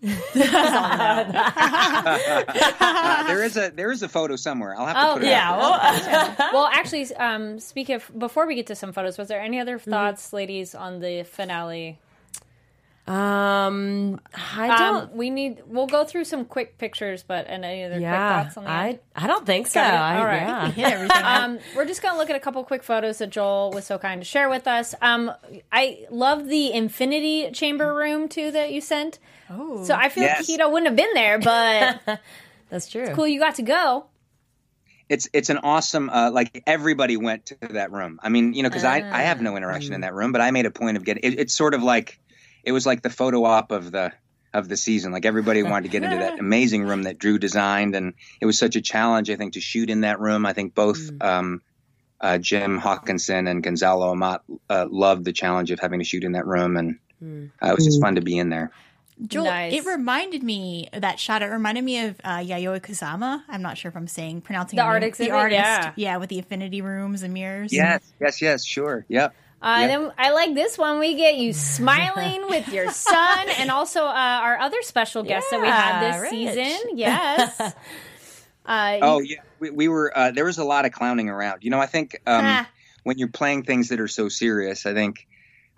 Uh, 0.01 1.23
there 3.27 3.43
is 3.43 3.57
a 3.57 3.69
there 3.75 3.91
is 3.91 4.01
a 4.01 4.07
photo 4.07 4.35
somewhere 4.37 4.73
i'll 4.77 4.85
have 4.85 4.95
to 4.95 5.09
Oh, 5.09 5.13
put 5.15 5.23
it 5.23 5.27
yeah. 5.27 5.57
Well, 5.57 6.35
well, 6.53 6.69
actually, 6.71 7.13
um, 7.15 7.59
speak 7.59 7.89
of 7.89 8.09
before 8.17 8.47
we 8.47 8.55
get 8.55 8.67
to 8.67 8.75
some 8.75 8.93
photos, 8.93 9.17
was 9.17 9.27
there 9.27 9.41
any 9.41 9.59
other 9.59 9.77
thoughts, 9.77 10.31
ladies, 10.31 10.73
on 10.73 10.99
the 11.01 11.23
finale? 11.23 11.99
Um, 13.09 14.21
I 14.55 14.67
don't. 14.77 15.03
Um, 15.11 15.17
we 15.17 15.29
need. 15.31 15.63
We'll 15.65 15.87
go 15.87 16.05
through 16.05 16.25
some 16.25 16.45
quick 16.45 16.77
pictures, 16.77 17.23
but 17.23 17.47
and 17.47 17.65
any 17.65 17.83
other 17.83 17.99
yeah, 17.99 18.11
quick 18.43 18.45
thoughts 18.45 18.57
on 18.57 18.63
the 18.65 18.69
I? 18.69 18.99
I 19.15 19.25
don't 19.27 19.45
think 19.47 19.65
so. 19.67 19.79
I, 19.81 20.17
All 20.19 20.25
right. 20.25 20.41
yeah. 20.41 20.71
Hit 20.71 20.85
everything. 20.93 21.21
Um, 21.25 21.59
we're 21.75 21.85
just 21.85 22.01
gonna 22.03 22.17
look 22.19 22.29
at 22.29 22.35
a 22.35 22.39
couple 22.39 22.63
quick 22.63 22.83
photos 22.83 23.17
that 23.17 23.31
Joel 23.31 23.71
was 23.71 23.85
so 23.85 23.97
kind 23.97 24.21
to 24.21 24.25
share 24.25 24.47
with 24.49 24.67
us. 24.67 24.93
Um, 25.01 25.31
I 25.71 26.05
love 26.11 26.47
the 26.47 26.71
infinity 26.71 27.49
chamber 27.51 27.93
room 27.95 28.27
too 28.29 28.51
that 28.51 28.71
you 28.71 28.79
sent. 28.81 29.17
Oh, 29.49 29.83
so 29.83 29.95
I 29.95 30.09
feel 30.09 30.23
Yes. 30.25 30.47
like 30.47 30.59
Kido 30.59 30.71
wouldn't 30.71 30.87
have 30.87 30.95
been 30.95 31.13
there, 31.15 31.39
but 31.39 32.19
That's 32.69 32.87
true. 32.87 33.07
cool, 33.15 33.27
you 33.27 33.39
got 33.39 33.55
to 33.55 33.63
go. 33.63 34.05
it's 35.09 35.27
it's 35.33 35.49
an 35.49 35.57
awesome 35.57 36.09
uh, 36.11 36.29
like 36.29 36.61
everybody 36.67 37.17
went 37.17 37.47
to 37.47 37.57
that 37.71 37.91
room 37.91 38.19
i 38.21 38.29
mean 38.29 38.53
you 38.53 38.61
know 38.61 38.69
because 38.69 38.83
i 38.83 38.97
i 39.11 39.23
have 39.23 39.41
no 39.41 39.57
interaction 39.57 39.93
in 39.95 40.01
that 40.01 40.13
room 40.13 40.31
but 40.31 40.39
i 40.41 40.51
made 40.51 40.67
a 40.67 40.71
point 40.71 40.97
of 40.97 41.03
getting 41.03 41.23
it, 41.23 41.39
it's 41.39 41.55
sort 41.55 41.73
of 41.73 41.81
like 41.81 42.19
it 42.63 42.71
was 42.71 42.85
like 42.85 43.01
the 43.01 43.09
photo 43.09 43.43
op 43.45 43.71
of 43.71 43.91
the 43.91 44.11
of 44.53 44.67
the 44.67 44.75
season 44.77 45.11
like 45.11 45.25
everybody 45.25 45.61
wanted 45.61 45.83
to 45.83 45.89
get 45.89 46.03
into 46.03 46.17
that 46.17 46.39
amazing 46.47 46.83
room 46.83 47.03
that 47.03 47.17
drew 47.19 47.37
designed 47.37 47.95
and 47.95 48.13
it 48.41 48.45
was 48.47 48.57
such 48.57 48.75
a 48.75 48.81
challenge 48.81 49.29
i 49.29 49.35
think 49.35 49.53
to 49.53 49.61
shoot 49.61 49.89
in 49.89 50.01
that 50.01 50.19
room 50.19 50.45
i 50.45 50.53
think 50.53 50.73
both 50.73 50.99
um 51.21 51.61
uh, 52.21 52.37
Jim 52.37 52.77
Hawkinson 52.77 53.47
and 53.47 53.63
Gonzalo 53.63 54.11
Amat 54.11 54.41
uh, 54.69 54.85
loved 54.91 55.23
the 55.23 55.31
challenge 55.31 55.71
of 55.71 55.79
having 55.79 55.99
to 55.99 56.03
shoot 56.03 56.25
in 56.25 56.33
that 56.33 56.45
room, 56.45 56.75
and 56.75 56.99
uh, 57.63 57.67
it 57.71 57.75
was 57.75 57.85
just 57.85 58.01
fun 58.01 58.15
to 58.15 58.21
be 58.21 58.37
in 58.37 58.49
there. 58.49 58.71
Joel, 59.25 59.45
Nice. 59.45 59.73
it 59.73 59.85
reminded 59.85 60.43
me 60.43 60.89
that 60.91 61.17
shot. 61.17 61.41
It 61.43 61.45
reminded 61.45 61.85
me 61.85 62.05
of 62.07 62.19
uh, 62.25 62.39
Yayoi 62.39 62.81
Kusama. 62.81 63.43
I'm 63.47 63.61
not 63.61 63.77
sure 63.77 63.87
if 63.87 63.95
I'm 63.95 64.09
saying 64.09 64.41
pronouncing 64.41 64.75
The 64.75 64.83
her 64.83 64.89
art 64.89 65.13
The 65.17 65.31
artist, 65.31 65.97
Yeah. 65.97 66.17
with 66.17 66.27
the 66.27 66.39
infinity 66.39 66.81
rooms 66.81 67.23
and 67.23 67.33
mirrors. 67.33 67.71
Yes, 67.71 68.01
yes, 68.19 68.41
yes, 68.41 68.65
sure, 68.65 69.05
yep. 69.07 69.33
Uh, 69.61 69.77
Yeah. 69.81 69.87
Then 69.87 70.11
I 70.17 70.31
like 70.31 70.53
this 70.55 70.77
one. 70.77 70.99
We 70.99 71.15
get 71.15 71.35
you 71.37 71.51
smiling 71.53 72.47
with 72.49 72.67
your 72.69 72.91
son, 72.91 73.49
and 73.57 73.69
also 73.71 74.03
uh, 74.05 74.39
our 74.43 74.57
other 74.59 74.81
special 74.81 75.23
guest 75.23 75.47
that 75.51 75.61
we 75.61 75.67
had 75.67 76.13
this 76.13 76.21
Rich. 76.21 76.31
season. 76.31 76.79
Yes. 76.97 77.59
Uh, 77.59 78.99
Oh 79.01 79.19
yeah, 79.19 79.37
we, 79.59 79.69
we 79.71 79.87
were. 79.87 80.11
Uh, 80.17 80.31
there 80.31 80.45
was 80.45 80.57
a 80.59 80.63
lot 80.63 80.85
of 80.85 80.91
clowning 80.91 81.29
around. 81.29 81.63
You 81.63 81.71
know, 81.71 81.79
I 81.79 81.87
think 81.87 82.13
um, 82.27 82.45
Ah. 82.45 82.69
when 83.03 83.17
you're 83.17 83.27
playing 83.29 83.63
things 83.63 83.89
that 83.89 83.99
are 83.99 84.07
so 84.07 84.29
serious, 84.29 84.85
I 84.85 84.93
think 84.93 85.27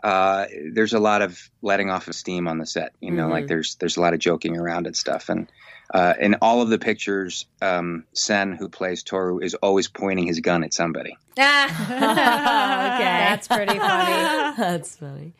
uh, 0.03 0.45
there's 0.73 0.93
a 0.93 0.99
lot 0.99 1.21
of 1.21 1.39
letting 1.61 1.89
off 1.89 2.07
of 2.07 2.15
steam 2.15 2.47
on 2.47 2.57
the 2.57 2.65
set. 2.65 2.93
You 2.99 3.11
know, 3.11 3.27
like 3.27 3.47
there's 3.47 3.75
there's 3.75 3.97
a 3.97 4.01
lot 4.01 4.13
of 4.13 4.19
joking 4.19 4.57
around 4.57 4.87
and 4.87 4.95
stuff. 4.95 5.29
And 5.29 5.51
uh, 5.93 6.13
in 6.19 6.35
all 6.41 6.61
of 6.61 6.69
the 6.69 6.79
pictures, 6.79 7.45
um, 7.61 8.05
Sen, 8.13 8.53
who 8.53 8.69
plays 8.69 9.03
Toru, 9.03 9.39
is 9.39 9.55
always 9.55 9.87
pointing 9.87 10.25
his 10.27 10.39
gun 10.39 10.63
at 10.63 10.73
somebody. 10.73 11.17
Ah. 11.37 12.67
Okay. 12.91 13.03
That's 13.03 13.47
pretty 13.47 13.79
funny. 13.79 14.55
That's 14.57 14.97
funny. 14.97 15.33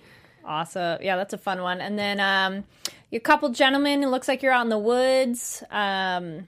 Awesome. 0.44 1.00
Yeah, 1.02 1.18
that's 1.18 1.34
a 1.34 1.38
fun 1.38 1.62
one. 1.62 1.82
And 1.82 2.00
then 2.00 2.20
um, 2.20 2.64
a 3.12 3.20
couple 3.20 3.50
gentlemen. 3.50 4.02
It 4.04 4.08
looks 4.08 4.28
like 4.28 4.42
you're 4.42 4.52
out 4.52 4.64
in 4.64 4.70
the 4.70 4.78
woods. 4.78 5.64
Um, 5.70 6.48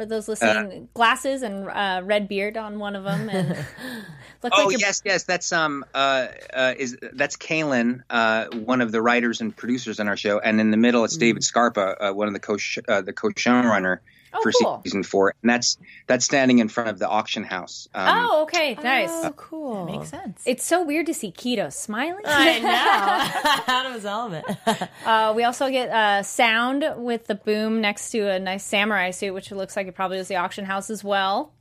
for 0.00 0.06
those 0.06 0.28
listening, 0.28 0.88
glasses 0.94 1.42
and 1.42 1.68
uh, 1.68 2.00
red 2.02 2.26
beard 2.26 2.56
on 2.56 2.78
one 2.78 2.96
of 2.96 3.04
them, 3.04 3.28
and 3.28 3.48
looks 4.42 4.56
Oh 4.56 4.64
like 4.64 4.70
you're 4.70 4.80
yes, 4.80 5.02
yes. 5.04 5.24
That's 5.24 5.52
um 5.52 5.84
uh, 5.92 6.28
uh 6.54 6.72
is 6.78 6.96
that's 7.12 7.36
Kaylin, 7.36 8.00
uh 8.08 8.46
one 8.46 8.80
of 8.80 8.92
the 8.92 9.02
writers 9.02 9.42
and 9.42 9.54
producers 9.54 10.00
on 10.00 10.08
our 10.08 10.16
show, 10.16 10.38
and 10.38 10.58
in 10.58 10.70
the 10.70 10.78
middle 10.78 11.04
it's 11.04 11.18
David 11.18 11.44
Scarpa, 11.44 11.96
uh, 12.00 12.12
one 12.14 12.28
of 12.28 12.32
the 12.32 12.40
co 12.40 12.56
uh, 12.88 13.02
the 13.02 13.12
co 13.12 13.28
showrunner 13.28 13.98
Oh, 14.32 14.40
for 14.42 14.52
cool. 14.52 14.80
season 14.84 15.02
four, 15.02 15.34
and 15.42 15.50
that's 15.50 15.76
that's 16.06 16.24
standing 16.24 16.58
in 16.60 16.68
front 16.68 16.88
of 16.90 16.98
the 16.98 17.08
auction 17.08 17.42
house. 17.42 17.88
Um, 17.94 18.26
Oh, 18.30 18.42
okay, 18.44 18.74
nice. 18.82 19.08
Oh, 19.10 19.32
cool. 19.36 19.86
Makes 19.86 20.10
sense. 20.10 20.42
It's 20.46 20.64
so 20.64 20.84
weird 20.84 21.06
to 21.06 21.14
see 21.14 21.32
Kido 21.32 21.72
smiling. 21.72 22.22
I 22.24 22.58
know. 22.60 23.62
Out 23.74 23.86
of 23.86 23.94
his 23.94 24.04
element. 24.06 24.46
Uh, 25.04 25.32
we 25.34 25.42
also 25.44 25.68
get 25.70 25.88
uh, 25.90 26.22
sound 26.22 26.84
with 26.96 27.26
the 27.26 27.34
boom 27.34 27.80
next 27.80 28.10
to 28.10 28.20
a 28.28 28.38
nice 28.38 28.62
samurai 28.64 29.10
suit, 29.10 29.32
which 29.34 29.50
looks 29.50 29.76
like 29.76 29.86
it 29.88 29.94
probably 29.94 30.18
was 30.18 30.28
the 30.28 30.36
auction 30.36 30.64
house 30.64 30.90
as 30.90 31.02
well. 31.02 31.52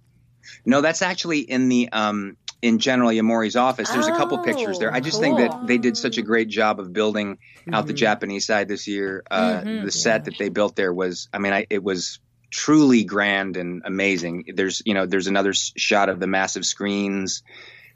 No, 0.66 0.82
that's 0.82 1.02
actually 1.02 1.40
in 1.40 1.70
the 1.70 1.90
um 1.92 2.38
in 2.62 2.80
General 2.80 3.10
Yamori's 3.12 3.56
office. 3.56 3.90
There's 3.90 4.08
a 4.08 4.12
couple 4.12 4.38
Oh, 4.40 4.42
pictures 4.44 4.80
there. 4.80 4.94
I 4.94 5.00
just 5.00 5.20
think 5.20 5.38
that 5.38 5.66
they 5.66 5.78
did 5.78 5.96
such 5.98 6.18
a 6.18 6.22
great 6.22 6.50
job 6.50 6.80
of 6.80 6.92
building 6.92 7.38
out 7.72 7.88
the 7.88 7.94
Japanese 7.94 8.46
side 8.46 8.68
this 8.68 8.88
year. 8.88 9.24
Uh, 9.32 9.62
The 9.64 9.92
set 9.92 10.26
that 10.26 10.38
they 10.38 10.50
built 10.50 10.76
there 10.76 10.94
was, 10.94 11.30
I 11.34 11.40
mean, 11.40 11.54
I, 11.54 11.66
it 11.70 11.82
was 11.84 12.20
truly 12.50 13.04
grand 13.04 13.58
and 13.58 13.84
amazing. 13.86 14.46
There's, 14.56 14.82
you 14.86 14.94
know, 14.94 15.06
there's 15.06 15.28
another 15.28 15.54
shot 15.54 16.10
of 16.10 16.20
the 16.20 16.28
massive 16.28 16.66
screens. 16.66 17.44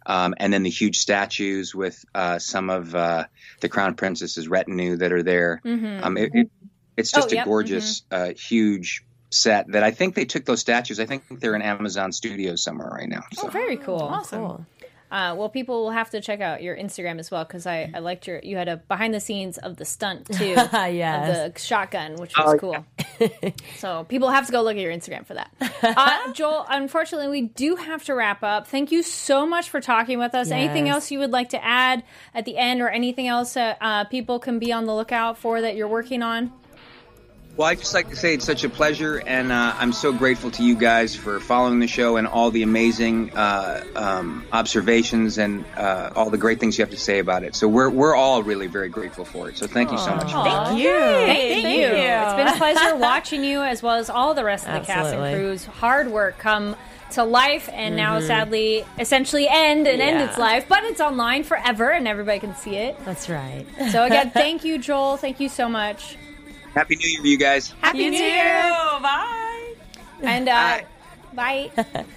Um, 0.05 0.33
and 0.37 0.51
then 0.51 0.63
the 0.63 0.69
huge 0.69 0.97
statues 0.97 1.73
with 1.73 2.03
uh, 2.13 2.37
some 2.37 2.69
of 2.69 2.93
uh, 2.93 3.25
the 3.61 3.69
crown 3.69 3.95
princess's 3.95 4.49
retinue 4.49 4.97
that 4.97 5.13
are 5.13 5.23
there. 5.23 5.61
Um, 5.63 6.17
it, 6.17 6.31
it, 6.33 6.51
it's 6.97 7.15
Oh, 7.15 7.19
just 7.21 7.31
yep, 7.31 7.45
a 7.45 7.49
gorgeous, 7.49 8.03
uh, 8.11 8.33
huge 8.33 9.03
set 9.29 9.71
that 9.71 9.83
I 9.83 9.91
think 9.91 10.13
they 10.13 10.25
took 10.25 10.45
those 10.45 10.59
statues. 10.59 10.99
I 10.99 11.05
think 11.05 11.23
they're 11.39 11.55
in 11.55 11.61
Amazon 11.61 12.11
Studios 12.11 12.63
somewhere 12.63 12.89
right 12.89 13.09
now. 13.09 13.23
So. 13.33 13.47
Oh, 13.47 13.49
very 13.49 13.77
cool. 13.77 14.01
Awesome. 14.01 14.39
Cool. 14.39 14.65
Uh, 15.13 15.35
well, 15.37 15.47
people 15.47 15.83
will 15.83 15.91
have 15.91 16.09
to 16.09 16.19
check 16.21 16.41
out 16.41 16.63
your 16.63 16.75
Instagram 16.75 17.19
as 17.19 17.29
well 17.29 17.43
because 17.45 17.67
I, 17.67 17.91
I 17.93 17.99
liked 17.99 18.25
your 18.25 18.39
you 18.39 18.57
had 18.57 18.67
a 18.67 18.77
behind 18.77 19.13
the 19.13 19.19
scenes 19.19 19.59
of 19.59 19.77
the 19.77 19.85
stunt 19.85 20.25
too 20.33 20.45
Yes. 20.47 21.29
of 21.47 21.53
the 21.53 21.59
shotgun, 21.59 22.15
which 22.15 22.33
was 22.35 22.59
cool. 22.59 22.83
so 23.77 24.05
people 24.05 24.29
have 24.31 24.47
to 24.47 24.51
go 24.51 24.63
look 24.63 24.75
at 24.75 24.81
your 24.81 24.91
Instagram 24.91 25.23
for 25.25 25.35
that. 25.35 25.51
Uh, 25.83 26.33
Joel, 26.33 26.65
unfortunately, 26.67 27.27
we 27.27 27.41
do 27.47 27.75
have 27.75 28.03
to 28.05 28.15
wrap 28.15 28.41
up. 28.41 28.65
Thank 28.67 28.91
you 28.91 29.03
so 29.03 29.45
much 29.45 29.69
for 29.69 29.79
talking 29.79 30.17
with 30.17 30.33
us. 30.33 30.49
Anything 30.49 30.89
else 30.89 31.11
you 31.11 31.19
would 31.19 31.29
like 31.31 31.49
to 31.49 31.63
add 31.63 32.03
at 32.33 32.45
the 32.45 32.57
end, 32.57 32.81
or 32.81 32.89
anything 32.89 33.27
else 33.27 33.53
that 33.53 33.77
uh, 33.81 34.05
people 34.05 34.39
can 34.39 34.57
be 34.57 34.73
on 34.73 34.85
the 34.85 34.95
lookout 34.95 35.37
for 35.37 35.61
that 35.61 35.75
you're 35.75 35.87
working 35.87 36.23
on? 36.23 36.51
Well, 37.55 37.67
I'd 37.67 37.77
just 37.77 37.93
like 37.93 38.09
to 38.09 38.15
say 38.15 38.33
it's 38.33 38.45
such 38.45 38.63
a 38.63 38.69
pleasure, 38.69 39.21
and 39.27 39.51
uh, 39.51 39.75
I'm 39.77 39.93
so 39.93 40.11
grateful 40.11 40.49
to 40.51 40.63
you 40.63 40.75
guys 40.75 41.15
for 41.15 41.39
following 41.39 41.79
the 41.79 41.87
show 41.87 42.17
and 42.17 42.25
all 42.25 42.49
the 42.49 42.63
amazing 42.63 43.31
uh, 43.31 43.83
um, 43.95 44.43
observations 44.51 45.37
and 45.37 45.63
uh, 45.77 46.09
all 46.15 46.31
the 46.31 46.37
great 46.39 46.59
things 46.59 46.79
you 46.79 46.81
have 46.83 46.89
to 46.89 46.99
say 46.99 47.19
about 47.19 47.43
it. 47.43 47.55
So 47.55 47.67
we're 47.67 47.91
we're 47.91 48.15
all 48.15 48.41
really 48.41 48.65
very 48.65 48.89
grateful 48.89 49.23
for 49.23 49.49
it. 49.49 49.57
So 49.57 49.67
thank 49.67 49.91
you 49.91 49.99
so 49.99 50.15
much. 50.15 50.31
Thank 50.31 50.79
you. 50.79 50.89
Thank, 50.89 51.63
Thank 51.63 51.77
you. 51.77 51.81
you. 51.81 51.91
It's 51.91 52.33
been 52.33 52.47
a 52.47 52.57
pleasure 52.57 52.95
watching 52.97 53.43
you 53.43 53.61
as 53.61 53.83
well 53.83 53.97
as 53.97 54.09
all 54.09 54.33
the 54.33 54.43
rest 54.43 54.67
of 54.67 54.73
the 54.73 54.87
cast 54.87 55.13
and 55.13 55.35
crew's 55.35 55.63
hard 55.65 56.07
work 56.07 56.39
come 56.39 56.75
to 57.11 57.23
life 57.23 57.69
and 57.71 57.95
now 57.95 58.19
sadly 58.19 58.83
essentially 58.97 59.47
end 59.47 59.85
and 59.85 60.01
end 60.01 60.27
its 60.27 60.39
life, 60.39 60.65
but 60.67 60.83
it's 60.85 60.99
online 60.99 61.43
forever 61.43 61.91
and 61.91 62.07
everybody 62.07 62.39
can 62.39 62.55
see 62.55 62.77
it. 62.77 62.97
That's 63.05 63.29
right. 63.29 63.67
So 63.91 64.05
again, 64.05 64.31
thank 64.33 64.63
you, 64.63 64.79
Joel. 64.79 65.17
Thank 65.17 65.39
you 65.39 65.49
so 65.49 65.69
much. 65.69 66.17
Happy 66.73 66.95
New 66.95 67.07
Year, 67.07 67.21
you 67.25 67.37
guys. 67.37 67.73
Happy 67.81 67.99
You 67.99 68.11
New 68.11 68.17
too. 68.17 68.23
Year. 68.23 68.61
Bye. 69.01 69.73
And 70.21 70.49
uh, 70.49 70.81
bye. 71.33 71.71
bye. 71.75 72.05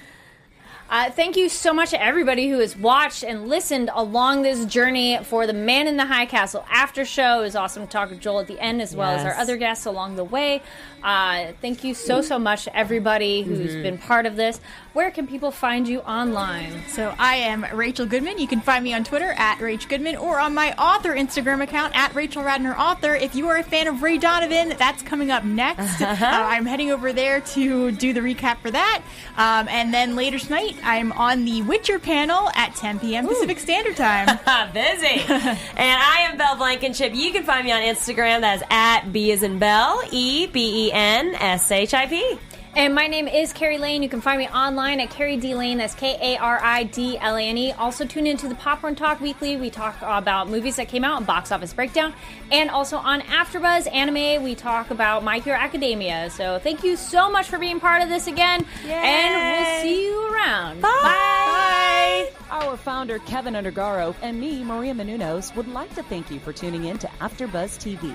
Uh, 0.88 1.10
thank 1.10 1.36
you 1.36 1.48
so 1.48 1.74
much 1.74 1.90
to 1.90 2.00
everybody 2.00 2.48
who 2.48 2.60
has 2.60 2.76
watched 2.76 3.24
and 3.24 3.48
listened 3.48 3.90
along 3.92 4.42
this 4.42 4.64
journey 4.66 5.18
for 5.24 5.44
the 5.44 5.52
Man 5.52 5.88
in 5.88 5.96
the 5.96 6.04
High 6.06 6.26
Castle 6.26 6.64
after 6.70 7.04
show. 7.04 7.40
It 7.40 7.42
was 7.42 7.56
awesome 7.56 7.84
to 7.84 7.90
talk 7.90 8.08
to 8.10 8.14
Joel 8.14 8.38
at 8.38 8.46
the 8.46 8.60
end 8.60 8.80
as 8.80 8.94
well 8.94 9.10
as 9.10 9.24
our 9.24 9.34
other 9.34 9.56
guests 9.56 9.84
along 9.86 10.14
the 10.14 10.22
way. 10.22 10.62
Uh, 11.06 11.52
thank 11.62 11.84
you 11.84 11.94
so, 11.94 12.20
so 12.20 12.36
much 12.38 12.64
to 12.64 12.76
everybody 12.76 13.42
who's 13.42 13.70
Mm-hmm. 13.70 13.82
been 13.82 13.98
part 13.98 14.26
of 14.26 14.34
this. 14.36 14.60
Where 14.92 15.10
can 15.10 15.26
people 15.28 15.50
find 15.52 15.86
you 15.86 16.00
online? 16.00 16.72
So 16.88 17.14
I 17.18 17.36
am 17.36 17.64
Rachel 17.74 18.06
Goodman. 18.06 18.38
You 18.38 18.48
can 18.48 18.60
find 18.60 18.82
me 18.82 18.92
on 18.94 19.04
Twitter 19.04 19.32
at 19.36 19.58
Rach 19.58 19.88
Goodman 19.88 20.16
or 20.16 20.40
on 20.40 20.54
my 20.54 20.72
author 20.74 21.14
Instagram 21.14 21.62
account 21.62 21.94
at 21.96 22.14
Rachel 22.14 22.42
Radner 22.42 22.76
Author. 22.76 23.14
If 23.14 23.34
you 23.36 23.48
are 23.50 23.56
a 23.58 23.62
fan 23.62 23.86
of 23.88 24.02
Ray 24.02 24.18
Donovan, 24.18 24.72
that's 24.78 25.02
coming 25.02 25.30
up 25.30 25.44
next. 25.44 26.00
uh, 26.00 26.16
I'm 26.20 26.64
heading 26.66 26.90
over 26.90 27.12
there 27.12 27.40
to 27.40 27.92
do 27.92 28.12
the 28.12 28.20
recap 28.20 28.56
for 28.58 28.70
that. 28.70 29.02
Um, 29.36 29.68
and 29.68 29.92
then 29.94 30.16
later 30.16 30.38
tonight, 30.40 30.76
I'm 30.82 31.12
on 31.12 31.44
the 31.44 31.62
Witcher 31.62 31.98
panel 32.00 32.48
at 32.56 32.74
10 32.74 32.98
p.m. 33.00 33.28
Pacific 33.28 33.58
Standard 33.60 33.96
Time. 33.96 34.26
Busy. 34.72 35.22
and 35.28 35.52
I 35.78 36.26
am 36.30 36.36
Belle 36.38 36.56
Blankenship. 36.56 37.14
You 37.14 37.32
can 37.32 37.44
find 37.44 37.64
me 37.64 37.70
on 37.72 37.82
Instagram. 37.82 38.40
That's 38.40 38.62
at 38.70 39.12
B 39.12 39.30
as 39.30 39.42
in 39.44 39.58
Belle, 39.60 40.00
E 40.10 40.46
B 40.46 40.86
E 40.88 40.92
N 40.96 41.34
S 41.34 41.70
H 41.70 41.92
I 41.92 42.06
P. 42.06 42.38
And 42.74 42.94
my 42.94 43.06
name 43.06 43.28
is 43.28 43.52
Kari 43.52 43.76
Lane. 43.76 44.02
You 44.02 44.08
can 44.08 44.22
find 44.22 44.38
me 44.38 44.48
online 44.48 44.98
at 45.00 45.10
Kari 45.10 45.36
D 45.36 45.54
Lane. 45.54 45.76
That's 45.76 45.94
K 45.94 46.16
A 46.20 46.38
R 46.38 46.58
I 46.62 46.84
D 46.84 47.18
L 47.18 47.36
A 47.36 47.42
N 47.42 47.58
E. 47.58 47.72
Also, 47.72 48.06
tune 48.06 48.26
into 48.26 48.48
the 48.48 48.54
Popcorn 48.54 48.94
Talk 48.94 49.20
Weekly. 49.20 49.58
We 49.58 49.68
talk 49.68 49.96
about 50.00 50.48
movies 50.48 50.76
that 50.76 50.88
came 50.88 51.04
out 51.04 51.18
and 51.18 51.26
box 51.26 51.52
office 51.52 51.74
breakdown. 51.74 52.14
And 52.50 52.70
also 52.70 52.96
on 52.96 53.20
AfterBuzz 53.20 53.92
Anime, 53.92 54.42
we 54.42 54.54
talk 54.54 54.90
about 54.90 55.22
My 55.22 55.38
Hero 55.38 55.58
Academia. 55.58 56.30
So 56.30 56.58
thank 56.60 56.82
you 56.82 56.96
so 56.96 57.30
much 57.30 57.46
for 57.46 57.58
being 57.58 57.78
part 57.78 58.02
of 58.02 58.08
this 58.08 58.26
again. 58.26 58.64
And 58.86 59.64
we'll 59.66 59.82
see 59.82 60.06
you 60.06 60.32
around. 60.32 60.80
Bye. 60.80 62.30
Our 62.50 62.78
founder, 62.78 63.18
Keven 63.18 63.52
Undergaro, 63.52 64.14
and 64.22 64.40
me, 64.40 64.64
Maria 64.64 64.94
Menounos, 64.94 65.54
would 65.56 65.68
like 65.68 65.94
to 65.96 66.02
thank 66.04 66.30
you 66.30 66.40
for 66.40 66.54
tuning 66.54 66.84
in 66.84 66.96
to 66.98 67.06
AfterBuzz 67.20 67.76
TV. 67.76 68.14